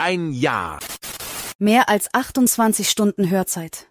Ein 0.00 0.32
Jahr. 0.32 0.78
Mehr 1.58 1.88
als 1.88 2.14
28 2.14 2.88
Stunden 2.88 3.30
Hörzeit. 3.30 3.88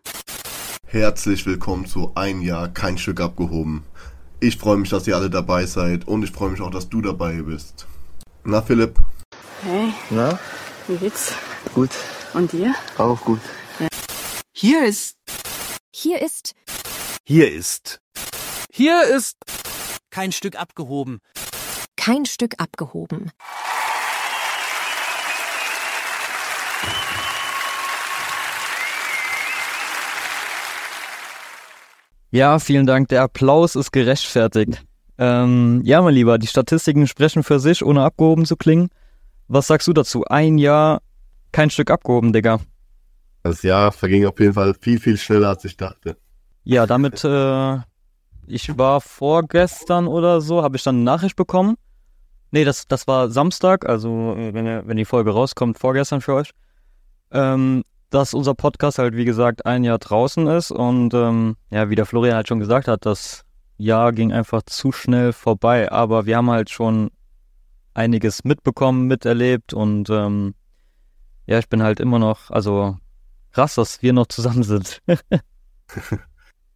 Herzlich 0.85 1.45
willkommen 1.45 1.85
zu 1.85 2.13
Ein 2.15 2.41
Jahr, 2.41 2.69
kein 2.69 2.97
Stück 2.97 3.19
abgehoben. 3.19 3.83
Ich 4.39 4.55
freue 4.57 4.77
mich, 4.77 4.89
dass 4.89 5.05
ihr 5.05 5.17
alle 5.17 5.29
dabei 5.29 5.65
seid 5.65 6.07
und 6.07 6.23
ich 6.23 6.31
freue 6.31 6.51
mich 6.51 6.61
auch, 6.61 6.71
dass 6.71 6.87
du 6.87 7.01
dabei 7.01 7.41
bist. 7.41 7.87
Na 8.45 8.61
Philipp? 8.61 8.97
Hey, 9.63 9.91
Na, 10.09 10.39
wie 10.87 10.95
geht's? 10.95 11.33
gut. 11.73 11.89
Und 12.33 12.53
dir? 12.53 12.73
Auch 12.97 13.19
gut. 13.25 13.41
Hier 14.53 14.85
ist. 14.85 15.17
Hier 15.93 16.21
ist 16.21 16.53
Hier 17.25 17.51
ist. 17.51 17.99
Hier 18.71 19.03
ist. 19.03 19.35
Kein 20.09 20.31
Stück 20.31 20.55
abgehoben. 20.55 21.19
Kein 21.97 22.25
Stück 22.25 22.55
abgehoben. 22.59 23.31
Ja, 32.31 32.59
vielen 32.59 32.85
Dank. 32.85 33.07
Der 33.07 33.23
Applaus 33.23 33.75
ist 33.75 33.91
gerechtfertigt. 33.91 34.83
Ähm, 35.17 35.81
ja, 35.83 36.01
mein 36.01 36.13
Lieber, 36.13 36.37
die 36.37 36.47
Statistiken 36.47 37.07
sprechen 37.07 37.43
für 37.43 37.59
sich, 37.59 37.83
ohne 37.83 38.03
abgehoben 38.03 38.45
zu 38.45 38.55
klingen. 38.55 38.89
Was 39.47 39.67
sagst 39.67 39.87
du 39.87 39.93
dazu? 39.93 40.25
Ein 40.25 40.57
Jahr, 40.57 41.01
kein 41.51 41.69
Stück 41.69 41.89
abgehoben, 41.89 42.33
Digga. 42.33 42.59
Das 43.43 43.63
Jahr 43.63 43.91
verging 43.91 44.25
auf 44.25 44.39
jeden 44.39 44.53
Fall 44.53 44.75
viel, 44.79 44.99
viel 44.99 45.17
schneller, 45.17 45.49
als 45.49 45.63
ich 45.63 45.77
dachte. 45.77 46.17
Ja, 46.63 46.85
damit, 46.85 47.23
äh, 47.23 47.77
ich 48.45 48.77
war 48.77 48.99
vorgestern 48.99 50.07
oder 50.07 50.41
so, 50.41 50.63
habe 50.63 50.75
ich 50.75 50.83
dann 50.83 50.95
eine 50.95 51.03
Nachricht 51.05 51.37
bekommen. 51.37 51.75
Nee, 52.51 52.65
das, 52.65 52.87
das 52.87 53.07
war 53.07 53.29
Samstag, 53.29 53.87
also 53.87 54.35
äh, 54.35 54.53
wenn, 54.53 54.87
wenn 54.87 54.97
die 54.97 55.05
Folge 55.05 55.31
rauskommt, 55.31 55.79
vorgestern 55.79 56.21
für 56.21 56.33
euch. 56.33 56.51
Ähm, 57.31 57.83
dass 58.09 58.33
unser 58.33 58.53
Podcast 58.53 58.99
halt, 58.99 59.15
wie 59.15 59.25
gesagt, 59.25 59.65
ein 59.65 59.83
Jahr 59.83 59.97
draußen 59.97 60.47
ist 60.47 60.71
und 60.71 61.13
ähm, 61.13 61.57
ja, 61.69 61.89
wie 61.89 61.95
der 61.95 62.05
Florian 62.05 62.35
halt 62.35 62.47
schon 62.47 62.59
gesagt 62.59 62.87
hat, 62.87 63.05
das 63.05 63.43
Jahr 63.77 64.13
ging 64.13 64.31
einfach 64.31 64.63
zu 64.63 64.91
schnell 64.91 65.33
vorbei, 65.33 65.91
aber 65.91 66.25
wir 66.25 66.37
haben 66.37 66.49
halt 66.49 66.69
schon 66.69 67.11
einiges 67.93 68.43
mitbekommen, 68.43 69.07
miterlebt 69.07 69.73
und 69.73 70.09
ähm, 70.09 70.55
ja, 71.45 71.59
ich 71.59 71.69
bin 71.69 71.83
halt 71.83 71.99
immer 71.99 72.19
noch, 72.19 72.49
also 72.51 72.97
krass, 73.51 73.75
dass 73.75 74.01
wir 74.01 74.13
noch 74.13 74.27
zusammen 74.27 74.63
sind. 74.63 75.01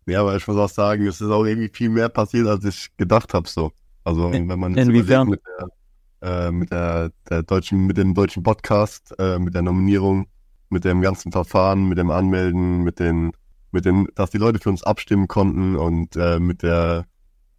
Ja, 0.07 0.21
aber 0.21 0.35
ich 0.35 0.47
muss 0.47 0.57
auch 0.57 0.69
sagen, 0.69 1.05
es 1.05 1.21
ist 1.21 1.29
auch 1.29 1.45
irgendwie 1.45 1.69
viel 1.69 1.89
mehr 1.89 2.09
passiert, 2.09 2.47
als 2.47 2.65
ich 2.65 2.89
gedacht 2.97 3.33
habe. 3.33 3.47
So. 3.47 3.71
Also 4.03 4.31
wenn 4.31 4.47
man 4.47 4.75
jetzt 4.75 4.87
inwiefern? 4.87 5.29
mit 5.29 5.41
der, 6.21 6.47
äh, 6.47 6.51
mit 6.51 6.71
der, 6.71 7.11
der 7.29 7.43
deutschen, 7.43 7.85
mit 7.85 7.97
dem 7.97 8.13
deutschen 8.13 8.41
Podcast, 8.41 9.13
äh, 9.19 9.37
mit 9.37 9.53
der 9.53 9.61
Nominierung, 9.61 10.27
mit 10.71 10.85
dem 10.85 11.01
ganzen 11.01 11.31
Verfahren, 11.31 11.87
mit 11.87 11.97
dem 11.97 12.11
Anmelden, 12.11 12.83
mit 12.83 12.99
den, 12.99 13.31
mit 13.71 13.85
den, 13.85 14.07
dass 14.15 14.31
die 14.31 14.37
Leute 14.37 14.59
für 14.59 14.69
uns 14.69 14.83
abstimmen 14.83 15.27
konnten 15.27 15.75
und 15.75 16.15
äh, 16.15 16.39
mit 16.39 16.63
der 16.63 17.05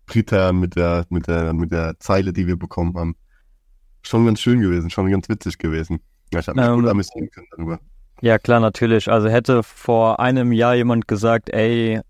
Brita, 0.06 0.52
mit 0.52 0.76
der, 0.76 1.06
mit 1.10 1.26
der, 1.26 1.52
mit 1.52 1.72
der 1.72 1.98
Zeile, 2.00 2.32
die 2.32 2.46
wir 2.46 2.56
bekommen 2.56 2.96
haben. 2.96 3.16
Schon 4.02 4.26
ganz 4.26 4.40
schön 4.40 4.60
gewesen, 4.60 4.90
schon 4.90 5.10
ganz 5.10 5.28
witzig 5.28 5.58
gewesen. 5.58 6.00
Ja, 6.32 6.40
ich 6.40 6.48
habe 6.48 6.60
mich 6.60 6.68
Ähm, 6.68 6.80
gut 6.80 6.88
amüsieren 6.88 7.30
können 7.30 7.46
darüber. 7.52 7.80
Ja, 8.20 8.38
klar, 8.38 8.60
natürlich. 8.60 9.10
Also 9.10 9.28
hätte 9.28 9.62
vor 9.62 10.20
einem 10.20 10.52
Jahr 10.52 10.74
jemand 10.74 11.08
gesagt, 11.08 11.50
ey, 11.50 12.00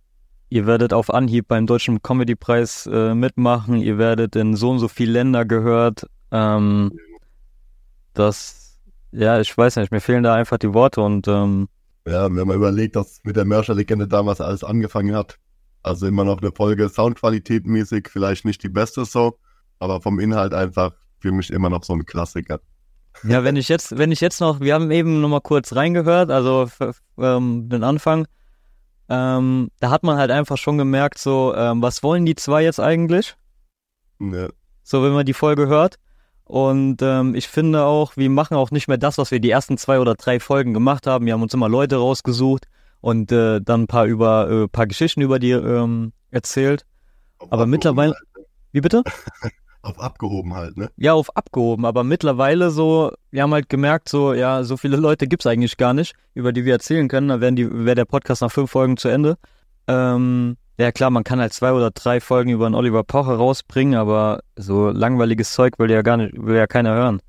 ihr 0.50 0.66
werdet 0.66 0.92
auf 0.92 1.12
Anhieb 1.12 1.48
beim 1.48 1.66
Deutschen 1.66 2.02
Comedy-Preis 2.02 2.86
äh, 2.92 3.14
mitmachen, 3.14 3.76
ihr 3.76 3.98
werdet 3.98 4.36
in 4.36 4.54
so 4.54 4.70
und 4.70 4.78
so 4.78 4.88
viele 4.88 5.12
Länder 5.12 5.44
gehört. 5.46 6.06
Ähm, 6.30 6.92
das, 8.14 8.61
ja, 9.12 9.40
ich 9.40 9.56
weiß 9.56 9.76
nicht, 9.76 9.92
mir 9.92 10.00
fehlen 10.00 10.22
da 10.22 10.34
einfach 10.34 10.58
die 10.58 10.72
Worte 10.72 11.02
und 11.02 11.28
ähm, 11.28 11.68
Ja, 12.06 12.24
wenn 12.24 12.46
man 12.46 12.56
überlegt, 12.56 12.96
dass 12.96 13.20
mit 13.22 13.36
der 13.36 13.44
Mörcher-Legende 13.44 14.08
damals 14.08 14.40
alles 14.40 14.64
angefangen 14.64 15.14
hat. 15.14 15.38
Also 15.82 16.06
immer 16.06 16.24
noch 16.24 16.40
eine 16.40 16.52
Folge 16.52 16.88
Soundqualität 16.88 17.66
mäßig, 17.66 18.08
vielleicht 18.08 18.44
nicht 18.44 18.62
die 18.62 18.68
beste 18.68 19.04
so, 19.04 19.38
aber 19.78 20.00
vom 20.00 20.18
Inhalt 20.20 20.54
einfach 20.54 20.92
für 21.18 21.32
mich 21.32 21.50
immer 21.50 21.70
noch 21.70 21.84
so 21.84 21.92
ein 21.92 22.04
Klassiker. 22.04 22.60
ja, 23.24 23.44
wenn 23.44 23.56
ich 23.56 23.68
jetzt, 23.68 23.98
wenn 23.98 24.12
ich 24.12 24.20
jetzt 24.20 24.40
noch, 24.40 24.60
wir 24.60 24.74
haben 24.74 24.90
eben 24.90 25.20
noch 25.20 25.28
mal 25.28 25.40
kurz 25.40 25.74
reingehört, 25.74 26.30
also 26.30 26.68
ähm, 27.18 27.68
den 27.68 27.82
Anfang, 27.84 28.26
ähm, 29.08 29.70
da 29.80 29.90
hat 29.90 30.04
man 30.04 30.16
halt 30.16 30.30
einfach 30.30 30.56
schon 30.56 30.78
gemerkt, 30.78 31.18
so, 31.18 31.54
ähm, 31.54 31.82
was 31.82 32.02
wollen 32.02 32.24
die 32.24 32.34
zwei 32.34 32.62
jetzt 32.62 32.80
eigentlich? 32.80 33.34
Ne, 34.18 34.50
so 34.82 35.02
wenn 35.02 35.12
man 35.12 35.26
die 35.26 35.34
Folge 35.34 35.66
hört. 35.66 35.98
Und 36.44 37.00
ähm, 37.02 37.34
ich 37.34 37.48
finde 37.48 37.84
auch, 37.84 38.16
wir 38.16 38.28
machen 38.30 38.56
auch 38.56 38.70
nicht 38.70 38.88
mehr 38.88 38.98
das, 38.98 39.16
was 39.18 39.30
wir 39.30 39.40
die 39.40 39.50
ersten 39.50 39.78
zwei 39.78 39.98
oder 40.00 40.14
drei 40.14 40.40
Folgen 40.40 40.74
gemacht 40.74 41.06
haben. 41.06 41.24
Wir 41.26 41.32
haben 41.34 41.42
uns 41.42 41.54
immer 41.54 41.68
Leute 41.68 41.96
rausgesucht 41.96 42.66
und 43.00 43.32
äh, 43.32 43.60
dann 43.60 43.82
ein 43.82 43.86
paar 43.86 44.06
über 44.06 44.50
äh, 44.50 44.68
paar 44.68 44.86
Geschichten 44.86 45.20
über 45.22 45.38
die 45.38 45.50
ähm, 45.52 46.12
erzählt. 46.30 46.84
auf 47.38 47.52
Aber 47.52 47.66
mittlerweile- 47.66 48.12
Abgehobenheit, 48.12 48.48
Wie 48.72 48.80
bitte? 48.80 48.96
ne? 48.98 49.04
Auf 49.84 49.98
abgehoben 49.98 50.54
halt, 50.54 50.76
ne? 50.76 50.90
Ja, 50.96 51.14
auf 51.14 51.36
abgehoben. 51.36 51.84
Aber 51.84 52.04
mittlerweile 52.04 52.70
so, 52.70 53.10
wir 53.32 53.42
haben 53.42 53.52
halt 53.52 53.68
gemerkt, 53.68 54.08
so, 54.08 54.32
ja, 54.32 54.62
so 54.62 54.76
viele 54.76 54.96
Leute 54.96 55.26
gibt's 55.26 55.44
eigentlich 55.44 55.76
gar 55.76 55.92
nicht, 55.92 56.14
über 56.34 56.52
die 56.52 56.64
wir 56.64 56.74
erzählen 56.74 57.08
können. 57.08 57.26
Dann 57.26 57.40
wäre 57.40 57.96
der 57.96 58.04
Podcast 58.04 58.42
nach 58.42 58.52
fünf 58.52 58.70
Folgen 58.70 58.96
zu 58.96 59.08
Ende. 59.08 59.38
Ähm, 59.88 60.56
ja 60.82 60.92
klar, 60.92 61.10
man 61.10 61.24
kann 61.24 61.40
halt 61.40 61.52
zwei 61.52 61.72
oder 61.72 61.90
drei 61.90 62.20
Folgen 62.20 62.50
über 62.50 62.66
einen 62.66 62.74
Oliver 62.74 63.04
Pocher 63.04 63.34
rausbringen, 63.36 63.94
aber 63.94 64.40
so 64.56 64.90
langweiliges 64.90 65.52
Zeug 65.52 65.78
will 65.78 65.90
ja 65.90 66.02
gar 66.02 66.16
nicht, 66.18 66.34
will 66.36 66.56
ja 66.56 66.66
keiner 66.66 66.94
hören. 66.94 67.20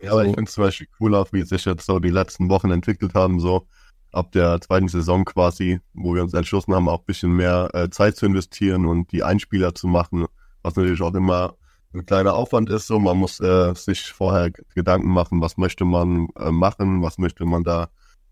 Ja, 0.00 0.12
aber 0.12 0.24
So. 0.24 0.30
ich 0.30 0.34
finde 0.34 0.50
zum 0.50 0.64
Beispiel 0.64 0.88
cool 1.00 1.14
auch, 1.14 1.32
wie 1.32 1.42
sich 1.42 1.64
jetzt 1.64 1.86
so 1.86 1.98
die 1.98 2.10
letzten 2.10 2.48
Wochen 2.48 2.70
entwickelt 2.70 3.14
haben, 3.14 3.40
so 3.40 3.66
ab 4.12 4.32
der 4.32 4.60
zweiten 4.60 4.88
Saison 4.88 5.24
quasi, 5.24 5.80
wo 5.94 6.14
wir 6.14 6.22
uns 6.22 6.34
entschlossen 6.34 6.74
haben, 6.74 6.88
auch 6.88 7.00
ein 7.00 7.06
bisschen 7.06 7.32
mehr 7.34 7.70
äh, 7.74 7.90
Zeit 7.90 8.16
zu 8.16 8.26
investieren 8.26 8.86
und 8.86 9.12
die 9.12 9.22
Einspieler 9.24 9.74
zu 9.74 9.86
machen, 9.88 10.26
was 10.62 10.76
natürlich 10.76 11.02
auch 11.02 11.14
immer 11.14 11.56
ein 11.94 12.06
kleiner 12.06 12.34
Aufwand 12.34 12.70
ist. 12.70 12.86
So, 12.86 12.98
man 12.98 13.16
muss 13.16 13.40
äh, 13.40 13.74
sich 13.74 14.12
vorher 14.12 14.50
Gedanken 14.74 15.08
machen, 15.10 15.40
was 15.40 15.56
möchte 15.56 15.84
man 15.84 16.28
äh, 16.38 16.50
machen, 16.50 17.02
was 17.02 17.18
möchte 17.18 17.44
man 17.44 17.64
da 17.64 17.88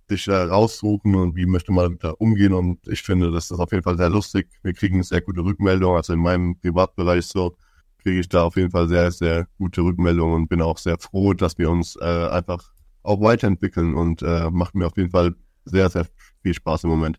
sich 0.09 0.28
äh, 0.28 0.34
raussuchen 0.34 1.15
und 1.15 1.37
wie 1.37 1.47
möchte 1.47 1.72
man 1.72 1.99
da 1.99 2.11
umgehen. 2.11 2.53
Und 2.53 2.87
ich 2.89 3.03
finde, 3.03 3.31
das 3.31 3.50
ist 3.50 3.59
auf 3.59 3.72
jeden 3.72 3.83
Fall 3.83 3.97
sehr 3.97 4.11
lustig. 4.11 4.49
Wir 4.62 4.72
kriegen 4.72 5.03
sehr 5.03 5.21
gute 5.21 5.41
Rückmeldungen. 5.41 5.97
Also 5.97 6.12
in 6.12 6.21
meinem 6.21 6.59
Privatbereich 6.59 7.27
so 7.27 7.56
kriege 7.99 8.21
ich 8.21 8.28
da 8.28 8.45
auf 8.45 8.56
jeden 8.56 8.71
Fall 8.71 8.89
sehr, 8.89 9.11
sehr 9.11 9.49
gute 9.59 9.83
Rückmeldungen 9.83 10.34
und 10.34 10.49
bin 10.49 10.62
auch 10.62 10.78
sehr 10.78 10.99
froh, 10.99 11.34
dass 11.34 11.59
wir 11.59 11.71
uns 11.71 11.97
äh, 11.97 12.28
einfach 12.28 12.72
auch 13.03 13.21
weiterentwickeln 13.21 13.95
und 13.95 14.22
äh, 14.22 14.50
macht 14.50 14.75
mir 14.75 14.87
auf 14.87 14.97
jeden 14.97 15.11
Fall 15.11 15.34
sehr, 15.65 15.91
sehr 15.91 16.06
viel 16.43 16.55
Spaß 16.55 16.84
im 16.84 16.91
Moment. 16.91 17.19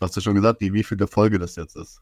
Hast 0.00 0.16
du 0.16 0.20
schon 0.20 0.34
gesagt, 0.34 0.60
wie, 0.60 0.72
wie 0.72 0.82
viele 0.82 1.06
Folge 1.06 1.38
das 1.38 1.56
jetzt 1.56 1.76
ist? 1.76 2.00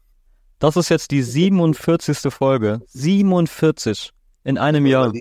Das 0.59 0.75
ist 0.75 0.89
jetzt 0.89 1.11
die 1.11 1.23
47. 1.23 2.33
Folge. 2.33 2.81
47 2.87 4.11
in 4.43 4.57
einem 4.57 4.85
Jahr. 4.85 5.13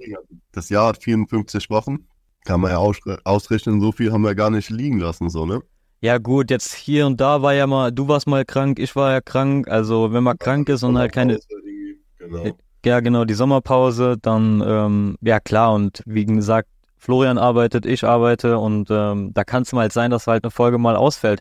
Das 0.53 0.69
Jahr 0.69 0.89
hat 0.89 1.03
54 1.03 1.71
Wochen. 1.71 2.07
Kann 2.45 2.61
man 2.61 2.71
ja 2.71 2.79
ausre- 2.79 3.21
ausrechnen, 3.25 3.81
so 3.81 3.93
viel 3.93 4.13
haben 4.13 4.23
wir 4.25 4.35
gar 4.35 4.51
nicht 4.51 4.71
liegen 4.71 4.99
lassen, 4.99 5.29
so, 5.31 5.47
ne? 5.47 5.63
Ja 6.03 6.17
gut, 6.19 6.51
jetzt 6.51 6.73
hier 6.75 7.07
und 7.07 7.21
da 7.21 7.43
war 7.43 7.53
ja 7.53 7.67
mal, 7.67 7.93
du 7.93 8.09
warst 8.09 8.27
mal 8.27 8.45
krank, 8.47 8.79
ich 8.79 8.97
war 8.97 9.13
ja 9.13 9.21
krank. 9.21 9.69
Also 9.69 10.13
wenn 10.13 10.23
man 10.25 10.39
krank 10.39 10.69
ist 10.71 10.83
und 10.83 10.97
halt 10.97 11.13
keine, 11.13 11.39
Genau. 12.19 12.57
ja 12.85 13.01
genau, 13.01 13.25
die 13.27 13.35
Sommerpause, 13.35 14.17
dann, 14.21 14.63
ähm, 14.67 15.17
ja 15.21 15.41
klar. 15.41 15.75
Und 15.75 16.03
wie 16.07 16.25
gesagt, 16.25 16.69
Florian 16.97 17.37
arbeitet, 17.39 17.85
ich 17.87 18.05
arbeite 18.05 18.59
und 18.59 18.89
ähm, 18.91 19.33
da 19.35 19.45
kann 19.45 19.63
es 19.63 19.73
mal 19.73 19.83
halt 19.83 19.93
sein, 19.93 20.11
dass 20.11 20.27
halt 20.27 20.45
eine 20.45 20.51
Folge 20.51 20.79
mal 20.79 20.97
ausfällt. 20.97 21.41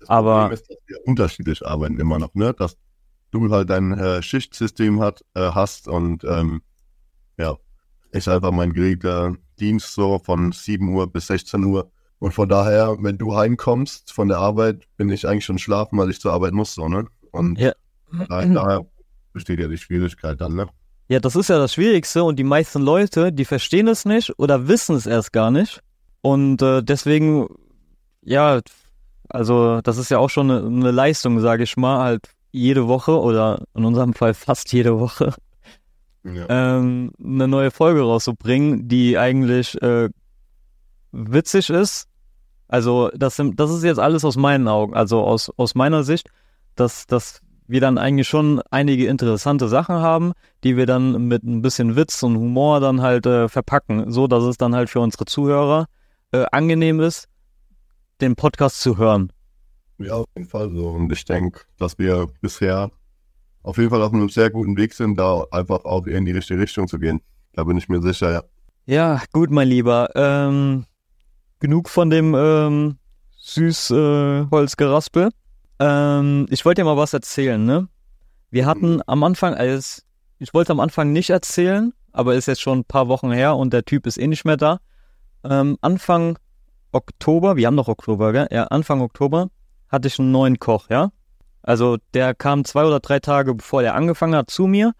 Das 0.00 0.08
aber- 0.10 0.40
Problem 0.40 0.52
ist, 0.54 0.70
dass 0.70 0.76
wir 0.86 0.96
unterschiedlich 1.06 1.66
arbeiten 1.66 1.98
immer 1.98 2.18
noch, 2.18 2.34
ne? 2.34 2.52
Dass 2.54 2.76
du 3.30 3.50
halt 3.50 3.68
dein 3.70 3.92
äh, 3.98 4.22
Schichtsystem 4.22 5.00
hat, 5.00 5.22
äh, 5.34 5.50
hast 5.52 5.88
und 5.88 6.24
ähm, 6.24 6.60
ja, 7.38 7.56
ist 8.10 8.28
einfach 8.28 8.52
mein 8.52 8.72
geregelter 8.72 9.34
Dienst 9.58 9.92
so 9.94 10.18
von 10.18 10.52
7 10.52 10.94
Uhr 10.94 11.10
bis 11.10 11.26
16 11.26 11.64
Uhr. 11.64 11.90
Und 12.18 12.32
von 12.32 12.48
daher, 12.48 12.96
wenn 13.00 13.18
du 13.18 13.36
heimkommst 13.36 14.12
von 14.12 14.28
der 14.28 14.38
Arbeit, 14.38 14.84
bin 14.96 15.08
ich 15.10 15.26
eigentlich 15.26 15.44
schon 15.44 15.58
schlafen, 15.58 15.98
weil 15.98 16.10
ich 16.10 16.20
zur 16.20 16.32
Arbeit 16.32 16.52
muss, 16.52 16.74
so, 16.74 16.88
ne? 16.88 17.06
Und 17.30 17.58
Ja. 17.58 17.72
daher, 18.28 18.48
daher 18.48 18.86
besteht 19.32 19.60
ja 19.60 19.68
die 19.68 19.78
Schwierigkeit 19.78 20.40
dann, 20.40 20.54
ne? 20.54 20.66
Ja, 21.08 21.20
das 21.20 21.36
ist 21.36 21.48
ja 21.48 21.58
das 21.58 21.74
Schwierigste 21.74 22.24
und 22.24 22.36
die 22.36 22.44
meisten 22.44 22.82
Leute, 22.82 23.32
die 23.32 23.44
verstehen 23.44 23.88
es 23.88 24.04
nicht 24.04 24.38
oder 24.38 24.68
wissen 24.68 24.96
es 24.96 25.06
erst 25.06 25.32
gar 25.32 25.50
nicht. 25.50 25.80
Und 26.20 26.60
äh, 26.60 26.82
deswegen, 26.82 27.46
ja, 28.22 28.60
also 29.28 29.80
das 29.82 29.96
ist 29.96 30.10
ja 30.10 30.18
auch 30.18 30.28
schon 30.30 30.50
eine, 30.50 30.66
eine 30.66 30.90
Leistung, 30.90 31.40
sage 31.40 31.62
ich 31.62 31.76
mal, 31.76 32.00
halt 32.00 32.22
jede 32.50 32.88
Woche 32.88 33.18
oder 33.18 33.64
in 33.74 33.84
unserem 33.84 34.12
Fall 34.12 34.34
fast 34.34 34.72
jede 34.72 34.98
Woche 34.98 35.34
Ja. 36.24 36.46
ähm, 36.48 37.12
eine 37.22 37.48
neue 37.48 37.70
Folge 37.70 38.02
rauszubringen, 38.02 38.88
die 38.88 39.16
eigentlich 39.18 39.80
äh, 39.82 40.08
witzig 41.12 41.70
ist. 41.70 42.06
Also 42.68 43.10
das, 43.14 43.36
sind- 43.36 43.58
das 43.58 43.70
ist 43.70 43.82
jetzt 43.84 43.98
alles 43.98 44.24
aus 44.24 44.36
meinen 44.36 44.68
Augen, 44.68 44.94
also 44.94 45.22
aus, 45.22 45.50
aus 45.56 45.74
meiner 45.74 46.02
Sicht, 46.04 46.28
dass, 46.74 47.06
dass 47.06 47.40
wir 47.66 47.80
dann 47.80 47.98
eigentlich 47.98 48.28
schon 48.28 48.60
einige 48.70 49.06
interessante 49.06 49.68
Sachen 49.68 49.96
haben, 49.96 50.32
die 50.64 50.76
wir 50.76 50.86
dann 50.86 51.28
mit 51.28 51.44
ein 51.44 51.62
bisschen 51.62 51.96
Witz 51.96 52.22
und 52.22 52.36
Humor 52.36 52.80
dann 52.80 53.00
halt 53.02 53.26
äh, 53.26 53.48
verpacken, 53.48 54.10
so 54.10 54.26
dass 54.26 54.44
es 54.44 54.56
dann 54.58 54.74
halt 54.74 54.90
für 54.90 55.00
unsere 55.00 55.24
Zuhörer 55.24 55.86
äh, 56.32 56.44
angenehm 56.52 57.00
ist, 57.00 57.28
den 58.20 58.36
Podcast 58.36 58.80
zu 58.80 58.98
hören. 58.98 59.32
Ja, 59.98 60.14
auf 60.14 60.26
jeden 60.36 60.48
Fall 60.48 60.70
so. 60.70 60.88
Und 60.90 61.10
ich 61.12 61.24
denke, 61.24 61.60
dass 61.78 61.98
wir 61.98 62.28
bisher 62.40 62.90
auf 63.62 63.76
jeden 63.78 63.90
Fall 63.90 64.02
auf 64.02 64.12
einem 64.12 64.28
sehr 64.28 64.50
guten 64.50 64.76
Weg 64.76 64.94
sind, 64.94 65.18
da 65.18 65.44
einfach 65.50 65.84
auch 65.84 66.06
in 66.06 66.24
die 66.24 66.32
richtige 66.32 66.60
Richtung 66.60 66.88
zu 66.88 66.98
gehen. 66.98 67.20
Da 67.52 67.64
bin 67.64 67.76
ich 67.76 67.88
mir 67.88 68.00
sicher, 68.00 68.32
ja. 68.32 68.42
Ja, 68.86 69.20
gut, 69.32 69.50
mein 69.50 69.68
Lieber. 69.68 70.10
Ähm, 70.14 70.86
genug 71.60 71.88
von 71.88 72.08
dem 72.10 72.34
ähm, 72.34 72.98
Süßholzgeraspel. 73.36 75.30
Äh, 75.78 75.84
ähm, 75.84 76.46
ich 76.50 76.64
wollte 76.64 76.80
dir 76.80 76.86
mal 76.86 76.96
was 76.96 77.12
erzählen, 77.12 77.64
ne? 77.64 77.88
Wir 78.50 78.64
hatten 78.64 79.02
am 79.06 79.22
Anfang, 79.24 79.54
also 79.54 80.02
ich 80.38 80.54
wollte 80.54 80.72
am 80.72 80.80
Anfang 80.80 81.12
nicht 81.12 81.30
erzählen, 81.30 81.92
aber 82.12 82.34
ist 82.34 82.46
jetzt 82.46 82.62
schon 82.62 82.78
ein 82.78 82.84
paar 82.84 83.08
Wochen 83.08 83.30
her 83.30 83.56
und 83.56 83.72
der 83.72 83.84
Typ 83.84 84.06
ist 84.06 84.16
eh 84.16 84.26
nicht 84.26 84.44
mehr 84.44 84.56
da. 84.56 84.78
Ähm, 85.44 85.76
Anfang 85.82 86.38
Oktober, 86.92 87.56
wir 87.56 87.66
haben 87.66 87.74
noch 87.74 87.88
Oktober, 87.88 88.32
gell? 88.32 88.48
Ja, 88.50 88.64
Anfang 88.64 89.02
Oktober 89.02 89.50
hatte 89.88 90.08
ich 90.08 90.18
einen 90.18 90.32
neuen 90.32 90.58
Koch, 90.58 90.88
ja? 90.88 91.10
Also 91.68 91.98
der 92.14 92.34
kam 92.34 92.64
zwei 92.64 92.86
oder 92.86 92.98
drei 92.98 93.20
Tage 93.20 93.54
bevor 93.54 93.82
der 93.82 93.94
angefangen 93.94 94.34
hat 94.34 94.48
zu 94.48 94.66
mir, 94.66 94.94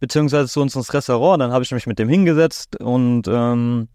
beziehungsweise 0.00 0.48
zu 0.48 0.60
uns 0.60 0.76
ins 0.76 0.92
Restaurant. 0.92 1.40
Dann 1.40 1.50
habe 1.50 1.64
ich 1.64 1.72
mich 1.72 1.86
mit 1.86 1.98
dem 1.98 2.10
hingesetzt 2.10 2.78
und 2.78 3.22
ähm, 3.26 3.88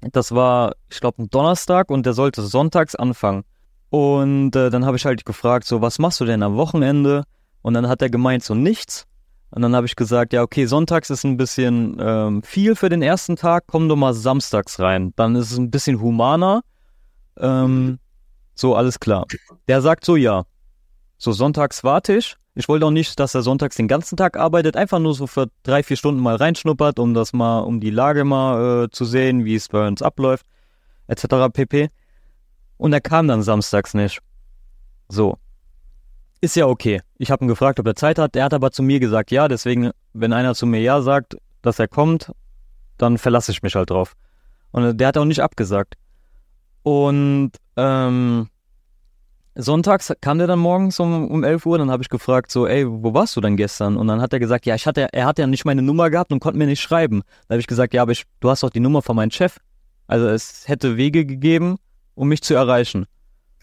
das 0.00 0.34
war, 0.34 0.72
ich 0.88 1.00
glaube, 1.00 1.22
ein 1.22 1.28
Donnerstag 1.28 1.90
und 1.90 2.06
der 2.06 2.14
sollte 2.14 2.40
sonntags 2.40 2.94
anfangen. 2.94 3.44
Und 3.90 4.56
äh, 4.56 4.70
dann 4.70 4.86
habe 4.86 4.96
ich 4.96 5.04
halt 5.04 5.26
gefragt, 5.26 5.66
so, 5.66 5.82
was 5.82 5.98
machst 5.98 6.18
du 6.18 6.24
denn 6.24 6.42
am 6.42 6.56
Wochenende? 6.56 7.24
Und 7.60 7.74
dann 7.74 7.88
hat 7.88 8.00
er 8.00 8.08
gemeint, 8.08 8.42
so 8.42 8.54
nichts. 8.54 9.04
Und 9.50 9.60
dann 9.60 9.76
habe 9.76 9.84
ich 9.86 9.96
gesagt, 9.96 10.32
ja, 10.32 10.40
okay, 10.40 10.64
sonntags 10.64 11.10
ist 11.10 11.24
ein 11.24 11.36
bisschen 11.36 11.98
ähm, 12.00 12.42
viel 12.42 12.74
für 12.74 12.88
den 12.88 13.02
ersten 13.02 13.36
Tag, 13.36 13.64
komm 13.66 13.90
doch 13.90 13.96
mal 13.96 14.14
samstags 14.14 14.80
rein. 14.80 15.12
Dann 15.16 15.36
ist 15.36 15.52
es 15.52 15.58
ein 15.58 15.70
bisschen 15.70 16.00
humaner. 16.00 16.62
Ähm, 17.38 17.98
so, 18.54 18.74
alles 18.74 18.98
klar. 18.98 19.26
Der 19.68 19.82
sagt 19.82 20.06
so, 20.06 20.16
ja. 20.16 20.44
So, 21.24 21.32
sonntags 21.32 21.82
warte 21.84 22.18
ich. 22.18 22.36
Ich 22.54 22.68
wollte 22.68 22.84
auch 22.84 22.90
nicht, 22.90 23.18
dass 23.18 23.34
er 23.34 23.40
sonntags 23.40 23.76
den 23.76 23.88
ganzen 23.88 24.18
Tag 24.18 24.36
arbeitet, 24.36 24.76
einfach 24.76 24.98
nur 24.98 25.14
so 25.14 25.26
für 25.26 25.46
drei, 25.62 25.82
vier 25.82 25.96
Stunden 25.96 26.20
mal 26.20 26.36
reinschnuppert, 26.36 26.98
um 26.98 27.14
das 27.14 27.32
mal, 27.32 27.60
um 27.60 27.80
die 27.80 27.88
Lage 27.88 28.24
mal 28.24 28.84
äh, 28.84 28.90
zu 28.90 29.06
sehen, 29.06 29.46
wie 29.46 29.54
es 29.54 29.70
bei 29.70 29.88
uns 29.88 30.02
abläuft, 30.02 30.44
etc. 31.06 31.48
pp. 31.50 31.88
Und 32.76 32.92
er 32.92 33.00
kam 33.00 33.26
dann 33.26 33.42
samstags 33.42 33.94
nicht. 33.94 34.20
So. 35.08 35.38
Ist 36.42 36.56
ja 36.56 36.66
okay. 36.66 37.00
Ich 37.16 37.30
habe 37.30 37.42
ihn 37.46 37.48
gefragt, 37.48 37.80
ob 37.80 37.86
er 37.86 37.96
Zeit 37.96 38.18
hat. 38.18 38.36
Er 38.36 38.44
hat 38.44 38.52
aber 38.52 38.70
zu 38.70 38.82
mir 38.82 39.00
gesagt, 39.00 39.30
ja. 39.30 39.48
Deswegen, 39.48 39.92
wenn 40.12 40.34
einer 40.34 40.54
zu 40.54 40.66
mir 40.66 40.82
ja 40.82 41.00
sagt, 41.00 41.38
dass 41.62 41.78
er 41.78 41.88
kommt, 41.88 42.32
dann 42.98 43.16
verlasse 43.16 43.50
ich 43.50 43.62
mich 43.62 43.76
halt 43.76 43.88
drauf. 43.88 44.12
Und 44.72 44.98
der 44.98 45.08
hat 45.08 45.16
auch 45.16 45.24
nicht 45.24 45.40
abgesagt. 45.40 45.94
Und 46.82 47.52
ähm, 47.78 48.50
sonntags 49.54 50.12
kam 50.20 50.38
der 50.38 50.46
dann 50.46 50.58
morgens 50.58 50.98
um, 51.00 51.28
um 51.30 51.44
11 51.44 51.66
Uhr. 51.66 51.78
Dann 51.78 51.90
habe 51.90 52.02
ich 52.02 52.08
gefragt, 52.08 52.50
so, 52.50 52.66
ey, 52.66 52.86
wo 52.86 53.14
warst 53.14 53.36
du 53.36 53.40
denn 53.40 53.56
gestern? 53.56 53.96
Und 53.96 54.08
dann 54.08 54.20
hat 54.20 54.32
er 54.32 54.40
gesagt, 54.40 54.66
ja, 54.66 54.74
ich 54.74 54.86
hatte, 54.86 55.12
er 55.12 55.26
hat 55.26 55.38
ja 55.38 55.46
nicht 55.46 55.64
meine 55.64 55.82
Nummer 55.82 56.10
gehabt 56.10 56.32
und 56.32 56.40
konnte 56.40 56.58
mir 56.58 56.66
nicht 56.66 56.80
schreiben. 56.80 57.22
Da 57.48 57.54
habe 57.54 57.60
ich 57.60 57.66
gesagt, 57.66 57.94
ja, 57.94 58.02
aber 58.02 58.12
ich, 58.12 58.24
du 58.40 58.50
hast 58.50 58.62
doch 58.62 58.70
die 58.70 58.80
Nummer 58.80 59.02
von 59.02 59.16
meinem 59.16 59.30
Chef. 59.30 59.58
Also 60.06 60.26
es 60.28 60.68
hätte 60.68 60.96
Wege 60.96 61.24
gegeben, 61.24 61.76
um 62.14 62.28
mich 62.28 62.42
zu 62.42 62.54
erreichen. 62.54 63.06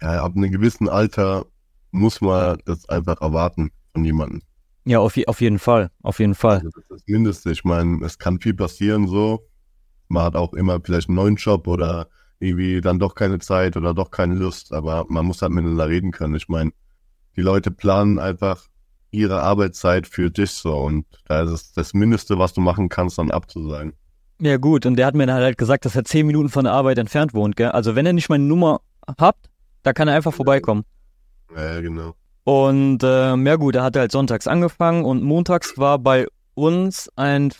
Ja, 0.01 0.23
ab 0.23 0.33
einem 0.35 0.51
gewissen 0.51 0.89
Alter 0.89 1.45
muss 1.91 2.21
man 2.21 2.57
das 2.65 2.89
einfach 2.89 3.21
erwarten 3.21 3.71
von 3.93 4.03
jemandem. 4.03 4.41
Ja, 4.85 4.99
auf, 4.99 5.15
auf 5.27 5.41
jeden 5.41 5.59
Fall, 5.59 5.91
auf 6.01 6.19
jeden 6.19 6.33
Fall. 6.33 6.55
Also 6.57 6.69
das 6.69 6.83
ist 6.83 6.89
das 6.89 7.01
Mindeste. 7.05 7.51
Ich 7.51 7.63
meine, 7.63 8.03
es 8.03 8.17
kann 8.17 8.39
viel 8.39 8.55
passieren 8.55 9.07
so. 9.07 9.47
Man 10.07 10.23
hat 10.23 10.35
auch 10.35 10.53
immer 10.53 10.79
vielleicht 10.83 11.09
einen 11.09 11.17
neuen 11.17 11.35
Job 11.35 11.67
oder 11.67 12.07
irgendwie 12.41 12.81
dann 12.81 12.99
doch 12.99 13.15
keine 13.15 13.39
Zeit 13.39 13.77
oder 13.77 13.93
doch 13.93 14.11
keine 14.11 14.35
Lust, 14.35 14.73
aber 14.73 15.05
man 15.07 15.25
muss 15.25 15.41
halt 15.41 15.51
miteinander 15.51 15.87
reden 15.87 16.11
können. 16.11 16.35
Ich 16.35 16.49
meine, 16.49 16.71
die 17.35 17.41
Leute 17.41 17.71
planen 17.71 18.19
einfach 18.19 18.65
ihre 19.11 19.41
Arbeitszeit 19.41 20.07
für 20.07 20.31
dich 20.31 20.51
so 20.51 20.75
und 20.75 21.05
da 21.25 21.43
ist 21.43 21.51
es 21.51 21.73
das 21.73 21.93
Mindeste, 21.93 22.39
was 22.39 22.53
du 22.53 22.61
machen 22.61 22.89
kannst, 22.89 23.17
dann 23.17 23.31
abzusagen. 23.31 23.93
Ja, 24.39 24.57
gut, 24.57 24.85
und 24.87 24.95
der 24.95 25.05
hat 25.05 25.13
mir 25.13 25.27
dann 25.27 25.35
halt 25.35 25.57
gesagt, 25.57 25.85
dass 25.85 25.95
er 25.95 26.03
zehn 26.03 26.25
Minuten 26.25 26.49
von 26.49 26.63
der 26.63 26.73
Arbeit 26.73 26.97
entfernt 26.97 27.33
wohnt, 27.33 27.55
gell? 27.55 27.69
Also 27.69 27.95
wenn 27.95 28.05
er 28.05 28.13
nicht 28.13 28.29
meine 28.29 28.43
Nummer 28.43 28.81
habt, 29.19 29.49
da 29.83 29.93
kann 29.93 30.07
er 30.07 30.15
einfach 30.15 30.33
vorbeikommen. 30.33 30.83
Ja, 31.55 31.79
genau. 31.79 32.15
Und 32.43 32.99
ähm, 33.03 33.45
ja 33.45 33.55
gut, 33.55 33.75
er 33.75 33.83
hat 33.83 33.95
halt 33.95 34.11
sonntags 34.11 34.47
angefangen 34.47 35.05
und 35.05 35.21
montags 35.21 35.77
war 35.77 35.99
bei 35.99 36.25
uns 36.55 37.09
ein 37.15 37.53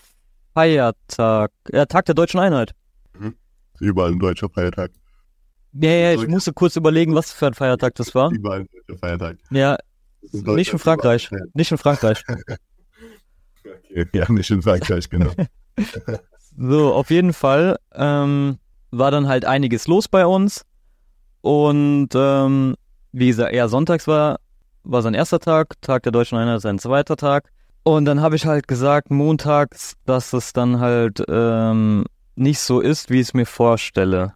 Feiertag, 0.55 1.51
ja, 1.71 1.85
Tag 1.85 2.05
der 2.05 2.15
deutschen 2.15 2.39
Einheit. 2.39 2.73
Überall 3.81 4.11
ein 4.11 4.19
deutscher 4.19 4.49
Feiertag. 4.49 4.91
Ja, 5.73 5.89
ja, 5.89 6.13
ich 6.13 6.27
musste 6.27 6.53
kurz 6.53 6.75
überlegen, 6.75 7.15
was 7.15 7.31
für 7.31 7.47
ein 7.47 7.53
Feiertag 7.53 7.95
das 7.95 8.13
war. 8.13 8.31
Überall 8.31 8.61
ein 8.61 8.67
deutscher 8.71 8.99
Feiertag. 8.99 9.37
Ja, 9.49 9.77
nicht 10.31 10.71
in 10.71 10.79
Frankreich. 10.79 11.29
Nicht 11.53 11.71
in 11.71 11.77
Frankreich. 11.77 12.23
okay, 13.65 14.07
ja, 14.13 14.31
nicht 14.31 14.51
in 14.51 14.61
Frankreich, 14.61 15.09
genau. 15.09 15.31
So, 16.57 16.93
auf 16.93 17.09
jeden 17.09 17.31
Fall 17.31 17.77
ähm, 17.93 18.57
war 18.91 19.09
dann 19.09 19.29
halt 19.29 19.45
einiges 19.45 19.87
los 19.87 20.09
bei 20.09 20.25
uns. 20.25 20.65
Und 21.39 22.09
ähm, 22.13 22.75
wie 23.13 23.27
gesagt, 23.27 23.53
eher 23.53 23.69
sonntags 23.69 24.05
war, 24.05 24.39
war 24.83 25.01
sein 25.01 25.13
erster 25.13 25.39
Tag, 25.39 25.81
Tag 25.81 26.03
der 26.03 26.11
Deutschen 26.11 26.37
Einheit 26.37 26.61
sein 26.61 26.77
zweiter 26.77 27.15
Tag. 27.15 27.49
Und 27.83 28.05
dann 28.05 28.21
habe 28.21 28.35
ich 28.35 28.45
halt 28.45 28.67
gesagt, 28.67 29.09
montags, 29.11 29.93
dass 30.05 30.33
es 30.33 30.53
dann 30.53 30.79
halt 30.81 31.23
ähm, 31.27 32.05
nicht 32.35 32.59
so 32.59 32.79
ist, 32.79 33.09
wie 33.09 33.15
ich 33.15 33.27
es 33.27 33.33
mir 33.33 33.45
vorstelle. 33.45 34.33